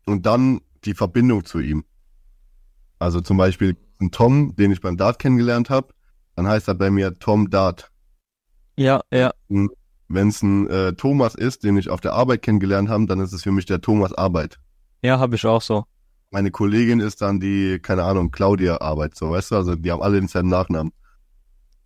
und 0.06 0.26
dann 0.26 0.62
die 0.86 0.94
Verbindung 0.94 1.46
zu 1.46 1.60
ihm. 1.60 1.84
Also 3.00 3.20
zum 3.22 3.38
Beispiel 3.38 3.76
ein 4.00 4.12
Tom, 4.12 4.56
den 4.56 4.72
ich 4.72 4.82
beim 4.82 4.98
Dart 4.98 5.20
kennengelernt 5.20 5.70
habe, 5.70 5.94
dann 6.36 6.48
heißt 6.48 6.68
er 6.68 6.76
bei 6.76 6.90
mir 6.90 7.14
Tom 7.16 7.50
Dart. 7.50 7.92
Ja, 8.78 9.02
ja. 9.12 9.34
Wenn 9.48 10.28
es 10.28 10.42
ein 10.42 10.70
äh, 10.70 10.94
Thomas 10.94 11.36
ist, 11.36 11.64
den 11.64 11.78
ich 11.78 11.90
auf 11.90 12.02
der 12.02 12.14
Arbeit 12.14 12.42
kennengelernt 12.42 12.90
habe, 12.90 13.06
dann 13.06 13.20
ist 13.20 13.34
es 13.34 13.44
für 13.44 13.52
mich 13.52 13.66
der 13.66 13.82
Thomas 13.82 14.14
Arbeit. 14.14 14.60
Ja, 15.02 15.20
habe 15.20 15.36
ich 15.36 15.46
auch 15.46 15.62
so. 15.62 15.86
Meine 16.32 16.50
Kollegin 16.50 17.02
ist 17.02 17.22
dann 17.22 17.42
die, 17.42 17.78
keine 17.80 18.04
Ahnung, 18.04 18.32
Claudia 18.32 18.80
Arbeit, 18.80 19.16
so, 19.16 19.32
weißt 19.32 19.52
du? 19.52 19.56
Also 19.58 19.76
die 19.76 19.92
haben 19.92 20.02
alle 20.02 20.20
denselben 20.20 20.48
Nachnamen. 20.48 20.94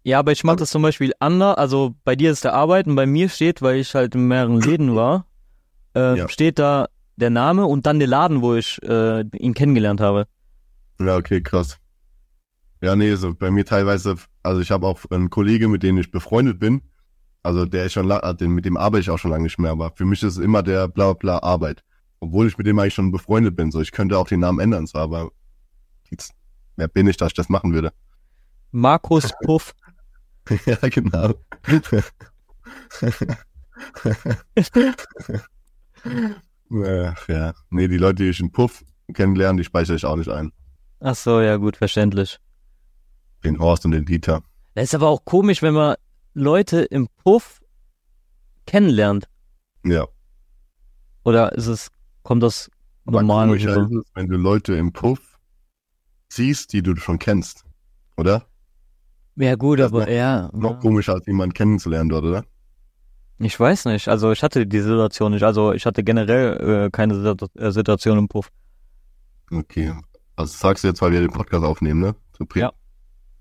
Ja, 0.04 0.20
aber 0.20 0.32
ich 0.32 0.44
mache 0.44 0.58
das 0.58 0.70
zum 0.70 0.84
Beispiel 0.84 1.14
anders. 1.20 1.58
Also 1.58 1.96
bei 2.04 2.16
dir 2.16 2.32
ist 2.32 2.44
der 2.44 2.54
Arbeit 2.54 2.86
und 2.86 2.96
bei 2.96 3.08
mir 3.08 3.28
steht, 3.28 3.64
weil 3.64 3.78
ich 3.78 3.96
halt 3.96 4.14
in 4.14 4.28
mehreren 4.28 4.62
Läden 4.62 4.96
war, 4.96 5.26
äh, 5.96 6.16
Ja. 6.16 6.30
steht 6.30 6.60
da 6.60 6.90
der 7.16 7.32
Name 7.32 7.66
und 7.66 7.88
dann 7.88 7.98
der 7.98 8.08
Laden, 8.08 8.44
wo 8.44 8.54
ich 8.54 8.80
äh, 8.84 9.22
ihn 9.36 9.56
kennengelernt 9.56 10.00
habe. 10.00 10.28
Ja, 11.00 11.18
okay, 11.18 11.42
krass. 11.42 11.80
Ja, 12.82 12.96
nee, 12.96 13.16
so 13.16 13.34
bei 13.34 13.50
mir 13.50 13.66
teilweise, 13.66 14.16
also 14.44 14.62
ich 14.62 14.70
habe 14.70 14.86
auch 14.86 15.00
einen 15.10 15.32
Kollege, 15.32 15.68
mit 15.70 15.82
dem 15.82 15.98
ich 15.98 16.12
befreundet 16.12 16.60
bin, 16.60 16.84
also 17.42 17.66
der 17.66 17.86
ist 17.86 17.94
schon, 17.94 18.08
mit 18.08 18.66
dem 18.66 18.78
arbeite 18.78 19.02
ich 19.02 19.10
auch 19.10 19.18
schon 19.18 19.32
lange 19.32 19.44
nicht 19.44 19.58
mehr, 19.58 19.72
aber 19.72 19.92
für 19.96 20.06
mich 20.06 20.22
ist 20.22 20.38
es 20.38 20.44
immer 20.44 20.62
der 20.62 20.88
bla 20.88 21.14
bla 21.14 21.40
Arbeit. 21.40 21.84
Obwohl 22.20 22.48
ich 22.48 22.58
mit 22.58 22.68
dem 22.68 22.80
eigentlich 22.80 22.94
schon 22.94 23.12
befreundet 23.12 23.56
bin, 23.56 23.72
so 23.72 23.82
ich 23.82 23.92
könnte 23.92 24.18
auch 24.18 24.28
den 24.28 24.40
Namen 24.40 24.60
ändern, 24.60 24.88
so, 24.88 24.98
aber 24.98 25.32
jetzt, 26.10 26.34
wer 26.76 26.88
bin 26.88 27.08
ich, 27.08 27.18
dass 27.18 27.30
ich 27.30 27.34
das 27.34 27.50
machen 27.50 27.74
würde? 27.74 27.92
Markus 28.72 29.32
Puff. 29.44 29.74
ja, 30.66 30.78
genau. 30.90 31.34
Ach, 36.72 37.28
ja. 37.28 37.54
Nee, 37.70 37.88
die 37.88 37.98
Leute, 37.98 38.24
die 38.24 38.30
ich 38.30 38.40
in 38.40 38.52
Puff 38.52 38.84
kennenlerne, 39.14 39.58
die 39.58 39.64
speichere 39.64 39.96
ich 39.96 40.06
auch 40.06 40.16
nicht 40.16 40.30
ein. 40.30 40.52
Ach 41.00 41.16
so, 41.16 41.42
ja 41.42 41.58
gut, 41.58 41.78
verständlich. 41.78 42.40
Den 43.44 43.60
Horst 43.60 43.86
und 43.86 43.92
den 43.92 44.06
Dieter. 44.06 44.42
Das 44.74 44.86
ist 44.86 44.96
aber 44.96 45.10
auch 45.10 45.24
komisch, 45.26 45.62
wenn 45.62 45.74
man 45.74 45.96
Leute 46.34 46.82
im 46.82 47.08
Puff 47.24 47.62
kennenlernt. 48.66 49.28
Ja. 49.84 50.08
Oder 51.24 51.54
ist 51.54 51.68
es, 51.68 51.92
kommt 52.26 52.44
das 52.44 52.70
normal? 53.06 53.48
Komischer 53.48 53.76
rüber? 53.78 54.00
ist 54.02 54.06
es, 54.08 54.12
wenn 54.16 54.28
du 54.28 54.36
Leute 54.36 54.76
im 54.76 54.92
Puff 54.92 55.40
siehst, 56.28 56.74
die 56.74 56.82
du 56.82 56.96
schon 56.98 57.20
kennst, 57.20 57.64
oder? 58.18 58.46
Ja 59.38 59.56
gut, 59.56 59.80
aber 59.80 60.02
noch, 60.02 60.08
ja. 60.10 60.50
Noch 60.54 60.80
komischer, 60.80 61.14
als 61.14 61.26
jemanden 61.28 61.54
kennenzulernen 61.54 62.10
dort, 62.10 62.26
oder? 62.26 62.46
Ich 63.38 63.60
weiß 63.60 63.86
nicht. 63.86 64.08
Also 64.08 64.32
ich 64.32 64.42
hatte 64.44 64.66
die 64.66 64.80
Situation 64.80 65.34
nicht. 65.34 65.44
Also 65.44 65.74
ich 65.74 65.86
hatte 65.86 66.04
generell 66.04 66.86
äh, 66.86 66.90
keine 66.90 67.16
Situ- 67.16 67.48
äh, 67.56 67.72
Situation 67.72 68.18
im 68.18 68.28
Puff. 68.30 68.50
Okay. 69.52 69.90
Also 70.38 70.52
das 70.54 70.60
sagst 70.60 70.84
du 70.84 70.88
jetzt, 70.88 71.02
weil 71.02 71.12
wir 71.12 71.20
den 71.22 71.32
Podcast 71.32 71.64
aufnehmen, 71.66 72.00
ne? 72.02 72.16
So 72.38 72.46
pri 72.46 72.62
Ja. 72.62 72.74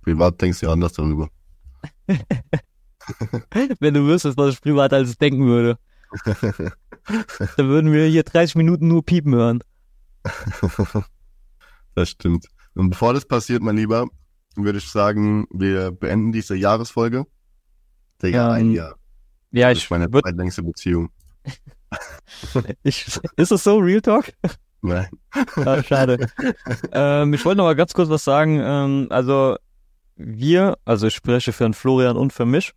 Privat 0.02 0.40
denkst 0.42 0.60
du 0.60 0.66
ja 0.66 0.72
anders 0.72 0.92
darüber. 0.94 1.28
Wenn 3.80 3.94
du 3.94 4.04
wüsstest, 4.06 4.36
was 4.36 4.54
ich 4.54 4.60
privat 4.60 4.92
alles 4.92 5.16
denken 5.16 5.46
würde. 5.46 5.78
Dann 7.06 7.68
würden 7.68 7.92
wir 7.92 8.06
hier 8.06 8.22
30 8.22 8.54
Minuten 8.56 8.88
nur 8.88 9.04
piepen 9.04 9.34
hören. 9.34 9.60
das 11.94 12.10
stimmt. 12.10 12.46
Und 12.74 12.90
bevor 12.90 13.14
das 13.14 13.24
passiert, 13.26 13.62
mein 13.62 13.76
Lieber, 13.76 14.08
würde 14.56 14.78
ich 14.78 14.88
sagen, 14.90 15.46
wir 15.50 15.90
beenden 15.92 16.32
diese 16.32 16.56
Jahresfolge. 16.56 17.24
Digga, 18.22 18.52
ein 18.52 18.66
Ähm, 18.66 18.72
Jahr. 18.74 18.94
Ja, 19.52 19.68
Das 19.68 19.78
ich 19.78 19.84
ist 19.84 19.90
meine 19.90 20.06
würd- 20.06 20.22
zweitlängste 20.22 20.62
Beziehung. 20.62 21.10
Ich, 22.82 23.06
ist 23.36 23.52
es 23.52 23.62
so, 23.62 23.78
Real 23.78 24.00
Talk? 24.00 24.32
Nein. 24.82 25.06
Ah, 25.64 25.80
schade. 25.82 26.26
ähm, 26.92 27.32
ich 27.34 27.44
wollte 27.44 27.58
noch 27.58 27.64
mal 27.64 27.76
ganz 27.76 27.94
kurz 27.94 28.08
was 28.08 28.24
sagen. 28.24 28.58
Ähm, 28.60 29.06
also 29.10 29.56
wir, 30.16 30.76
also 30.84 31.06
ich 31.06 31.14
spreche 31.14 31.52
für 31.52 31.62
den 31.64 31.74
Florian 31.74 32.16
und 32.16 32.32
für 32.32 32.46
mich. 32.46 32.72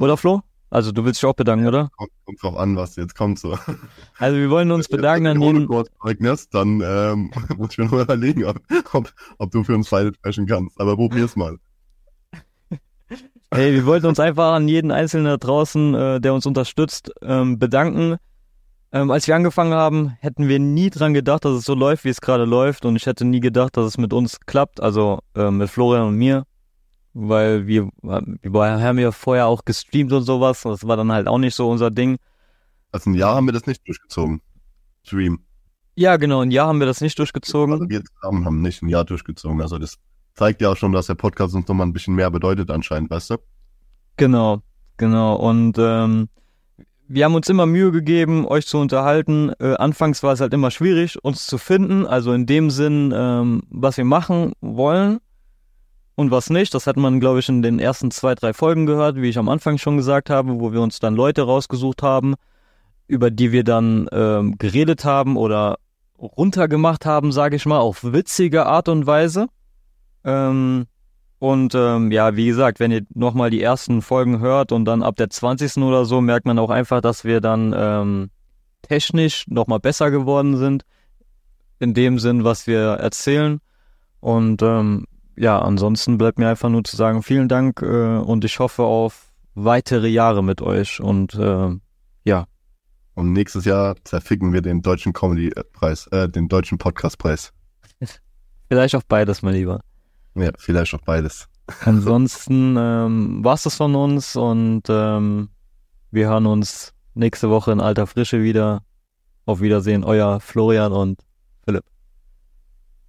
Oder 0.00 0.16
Flo? 0.16 0.42
Also 0.68 0.90
du 0.90 1.04
willst 1.04 1.22
dich 1.22 1.28
auch 1.28 1.34
bedanken, 1.34 1.66
oder? 1.66 1.90
Kommt, 1.96 2.10
kommt 2.24 2.42
drauf 2.42 2.56
an, 2.56 2.76
was 2.76 2.96
jetzt 2.96 3.14
kommt 3.14 3.38
so. 3.38 3.56
Also 4.18 4.36
wir 4.36 4.50
wollen 4.50 4.70
uns 4.72 4.88
bedanken 4.88 5.26
an 5.26 5.40
jeden. 5.40 5.68
Zeugnis, 6.02 6.48
dann 6.48 6.82
ähm, 6.84 7.30
muss 7.56 7.72
ich 7.72 7.78
mir 7.78 7.86
nur 7.86 8.02
überlegen, 8.02 8.44
ob, 8.44 8.58
ob, 8.92 9.12
ob 9.38 9.50
du 9.50 9.62
für 9.62 9.74
uns 9.74 9.90
beide 9.90 10.12
sprechen 10.14 10.46
kannst. 10.46 10.80
Aber 10.80 10.96
probier's 10.96 11.36
mal. 11.36 11.58
Hey, 13.52 13.72
wir 13.74 13.86
wollten 13.86 14.06
uns 14.06 14.18
einfach 14.18 14.54
an 14.54 14.66
jeden 14.66 14.90
Einzelnen 14.90 15.26
da 15.26 15.36
draußen, 15.36 15.94
äh, 15.94 16.20
der 16.20 16.34
uns 16.34 16.46
unterstützt, 16.46 17.12
ähm, 17.22 17.58
bedanken. 17.58 18.16
Ähm, 18.92 19.10
als 19.10 19.28
wir 19.28 19.36
angefangen 19.36 19.72
haben, 19.72 20.16
hätten 20.20 20.48
wir 20.48 20.58
nie 20.58 20.90
dran 20.90 21.14
gedacht, 21.14 21.44
dass 21.44 21.52
es 21.52 21.64
so 21.64 21.74
läuft, 21.74 22.04
wie 22.04 22.08
es 22.08 22.20
gerade 22.20 22.44
läuft. 22.44 22.84
Und 22.84 22.96
ich 22.96 23.06
hätte 23.06 23.24
nie 23.24 23.40
gedacht, 23.40 23.76
dass 23.76 23.86
es 23.86 23.98
mit 23.98 24.12
uns 24.12 24.40
klappt, 24.40 24.80
also 24.80 25.20
äh, 25.36 25.50
mit 25.50 25.70
Florian 25.70 26.08
und 26.08 26.16
mir. 26.16 26.44
Weil 27.18 27.66
wir, 27.66 27.88
wir 28.02 28.82
haben 28.82 28.98
ja 28.98 29.10
vorher 29.10 29.46
auch 29.46 29.64
gestreamt 29.64 30.12
und 30.12 30.24
sowas. 30.24 30.60
Das 30.64 30.86
war 30.86 30.98
dann 30.98 31.10
halt 31.10 31.28
auch 31.28 31.38
nicht 31.38 31.54
so 31.54 31.70
unser 31.70 31.90
Ding. 31.90 32.18
Also 32.92 33.08
ein 33.08 33.14
Jahr 33.14 33.34
haben 33.34 33.46
wir 33.46 33.54
das 33.54 33.66
nicht 33.66 33.88
durchgezogen. 33.88 34.42
Stream. 35.02 35.40
Ja, 35.94 36.18
genau, 36.18 36.42
ein 36.42 36.50
Jahr 36.50 36.68
haben 36.68 36.78
wir 36.78 36.86
das 36.86 37.00
nicht 37.00 37.18
durchgezogen. 37.18 37.72
Also 37.72 37.88
wir 37.88 38.02
zusammen 38.04 38.44
haben 38.44 38.60
nicht 38.60 38.82
ein 38.82 38.90
Jahr 38.90 39.06
durchgezogen. 39.06 39.62
Also 39.62 39.78
das 39.78 39.96
zeigt 40.34 40.60
ja 40.60 40.72
auch 40.72 40.76
schon, 40.76 40.92
dass 40.92 41.06
der 41.06 41.14
Podcast 41.14 41.54
uns 41.54 41.66
nochmal 41.66 41.86
ein 41.86 41.94
bisschen 41.94 42.14
mehr 42.14 42.30
bedeutet 42.30 42.70
anscheinend, 42.70 43.08
weißt 43.08 43.30
du? 43.30 43.36
Genau, 44.18 44.60
genau. 44.98 45.36
Und 45.36 45.78
ähm, 45.78 46.28
wir 47.08 47.24
haben 47.24 47.34
uns 47.34 47.48
immer 47.48 47.64
Mühe 47.64 47.92
gegeben, 47.92 48.46
euch 48.46 48.66
zu 48.66 48.76
unterhalten. 48.76 49.52
Äh, 49.58 49.76
anfangs 49.76 50.22
war 50.22 50.34
es 50.34 50.42
halt 50.42 50.52
immer 50.52 50.70
schwierig, 50.70 51.24
uns 51.24 51.46
zu 51.46 51.56
finden. 51.56 52.06
Also 52.06 52.34
in 52.34 52.44
dem 52.44 52.68
Sinn, 52.68 53.10
ähm, 53.16 53.62
was 53.70 53.96
wir 53.96 54.04
machen 54.04 54.52
wollen 54.60 55.20
und 56.16 56.30
was 56.30 56.50
nicht. 56.50 56.74
Das 56.74 56.86
hat 56.86 56.96
man, 56.96 57.20
glaube 57.20 57.38
ich, 57.38 57.48
in 57.48 57.62
den 57.62 57.78
ersten 57.78 58.10
zwei, 58.10 58.34
drei 58.34 58.52
Folgen 58.52 58.86
gehört, 58.86 59.16
wie 59.16 59.28
ich 59.28 59.38
am 59.38 59.48
Anfang 59.48 59.78
schon 59.78 59.96
gesagt 59.96 60.28
habe, 60.30 60.58
wo 60.58 60.72
wir 60.72 60.80
uns 60.80 60.98
dann 60.98 61.14
Leute 61.14 61.42
rausgesucht 61.42 62.02
haben, 62.02 62.34
über 63.06 63.30
die 63.30 63.52
wir 63.52 63.62
dann 63.62 64.08
ähm, 64.10 64.58
geredet 64.58 65.04
haben 65.04 65.36
oder 65.36 65.78
runtergemacht 66.18 67.06
haben, 67.06 67.30
sage 67.30 67.56
ich 67.56 67.66
mal, 67.66 67.78
auf 67.78 68.02
witzige 68.02 68.66
Art 68.66 68.88
und 68.88 69.06
Weise. 69.06 69.46
Ähm, 70.24 70.86
und 71.38 71.74
ähm, 71.74 72.10
ja, 72.10 72.34
wie 72.34 72.46
gesagt, 72.46 72.80
wenn 72.80 72.90
ihr 72.90 73.02
nochmal 73.14 73.50
die 73.50 73.60
ersten 73.60 74.00
Folgen 74.00 74.40
hört 74.40 74.72
und 74.72 74.86
dann 74.86 75.02
ab 75.02 75.16
der 75.16 75.28
20. 75.28 75.76
oder 75.82 76.06
so, 76.06 76.22
merkt 76.22 76.46
man 76.46 76.58
auch 76.58 76.70
einfach, 76.70 77.02
dass 77.02 77.24
wir 77.24 77.42
dann 77.42 77.74
ähm, 77.76 78.30
technisch 78.80 79.46
nochmal 79.48 79.80
besser 79.80 80.10
geworden 80.10 80.56
sind. 80.56 80.84
In 81.78 81.92
dem 81.92 82.18
Sinn, 82.18 82.42
was 82.42 82.66
wir 82.66 82.80
erzählen. 82.80 83.60
Und 84.20 84.62
ähm, 84.62 85.04
ja, 85.36 85.58
ansonsten 85.60 86.18
bleibt 86.18 86.38
mir 86.38 86.48
einfach 86.48 86.68
nur 86.68 86.84
zu 86.84 86.96
sagen, 86.96 87.22
vielen 87.22 87.48
Dank 87.48 87.82
äh, 87.82 88.18
und 88.18 88.44
ich 88.44 88.58
hoffe 88.58 88.82
auf 88.84 89.32
weitere 89.54 90.08
Jahre 90.08 90.42
mit 90.42 90.62
euch 90.62 91.00
und 91.00 91.34
äh, 91.34 91.70
ja. 92.24 92.46
Und 93.14 93.32
nächstes 93.32 93.64
Jahr 93.64 93.96
zerficken 94.04 94.52
wir 94.52 94.60
den 94.60 94.82
deutschen 94.82 95.12
Comedy-Preis, 95.12 96.06
äh, 96.08 96.28
den 96.28 96.48
deutschen 96.48 96.76
Podcast-Preis. 96.76 97.52
Vielleicht 98.68 98.94
auch 98.94 99.02
beides, 99.08 99.42
mein 99.42 99.54
Lieber. 99.54 99.80
Ja, 100.34 100.50
vielleicht 100.58 100.92
auch 100.92 101.00
beides. 101.00 101.48
Ansonsten 101.84 102.76
ähm, 102.78 103.44
war 103.44 103.54
es 103.54 103.62
das 103.62 103.76
von 103.76 103.94
uns 103.94 104.36
und 104.36 104.82
ähm, 104.88 105.48
wir 106.10 106.28
hören 106.28 106.46
uns 106.46 106.92
nächste 107.14 107.48
Woche 107.48 107.72
in 107.72 107.80
alter 107.80 108.06
Frische 108.06 108.42
wieder. 108.42 108.82
Auf 109.46 109.60
Wiedersehen, 109.60 110.02
euer 110.02 110.40
Florian 110.40 110.92
und 110.92 111.20
Philipp. 111.64 111.84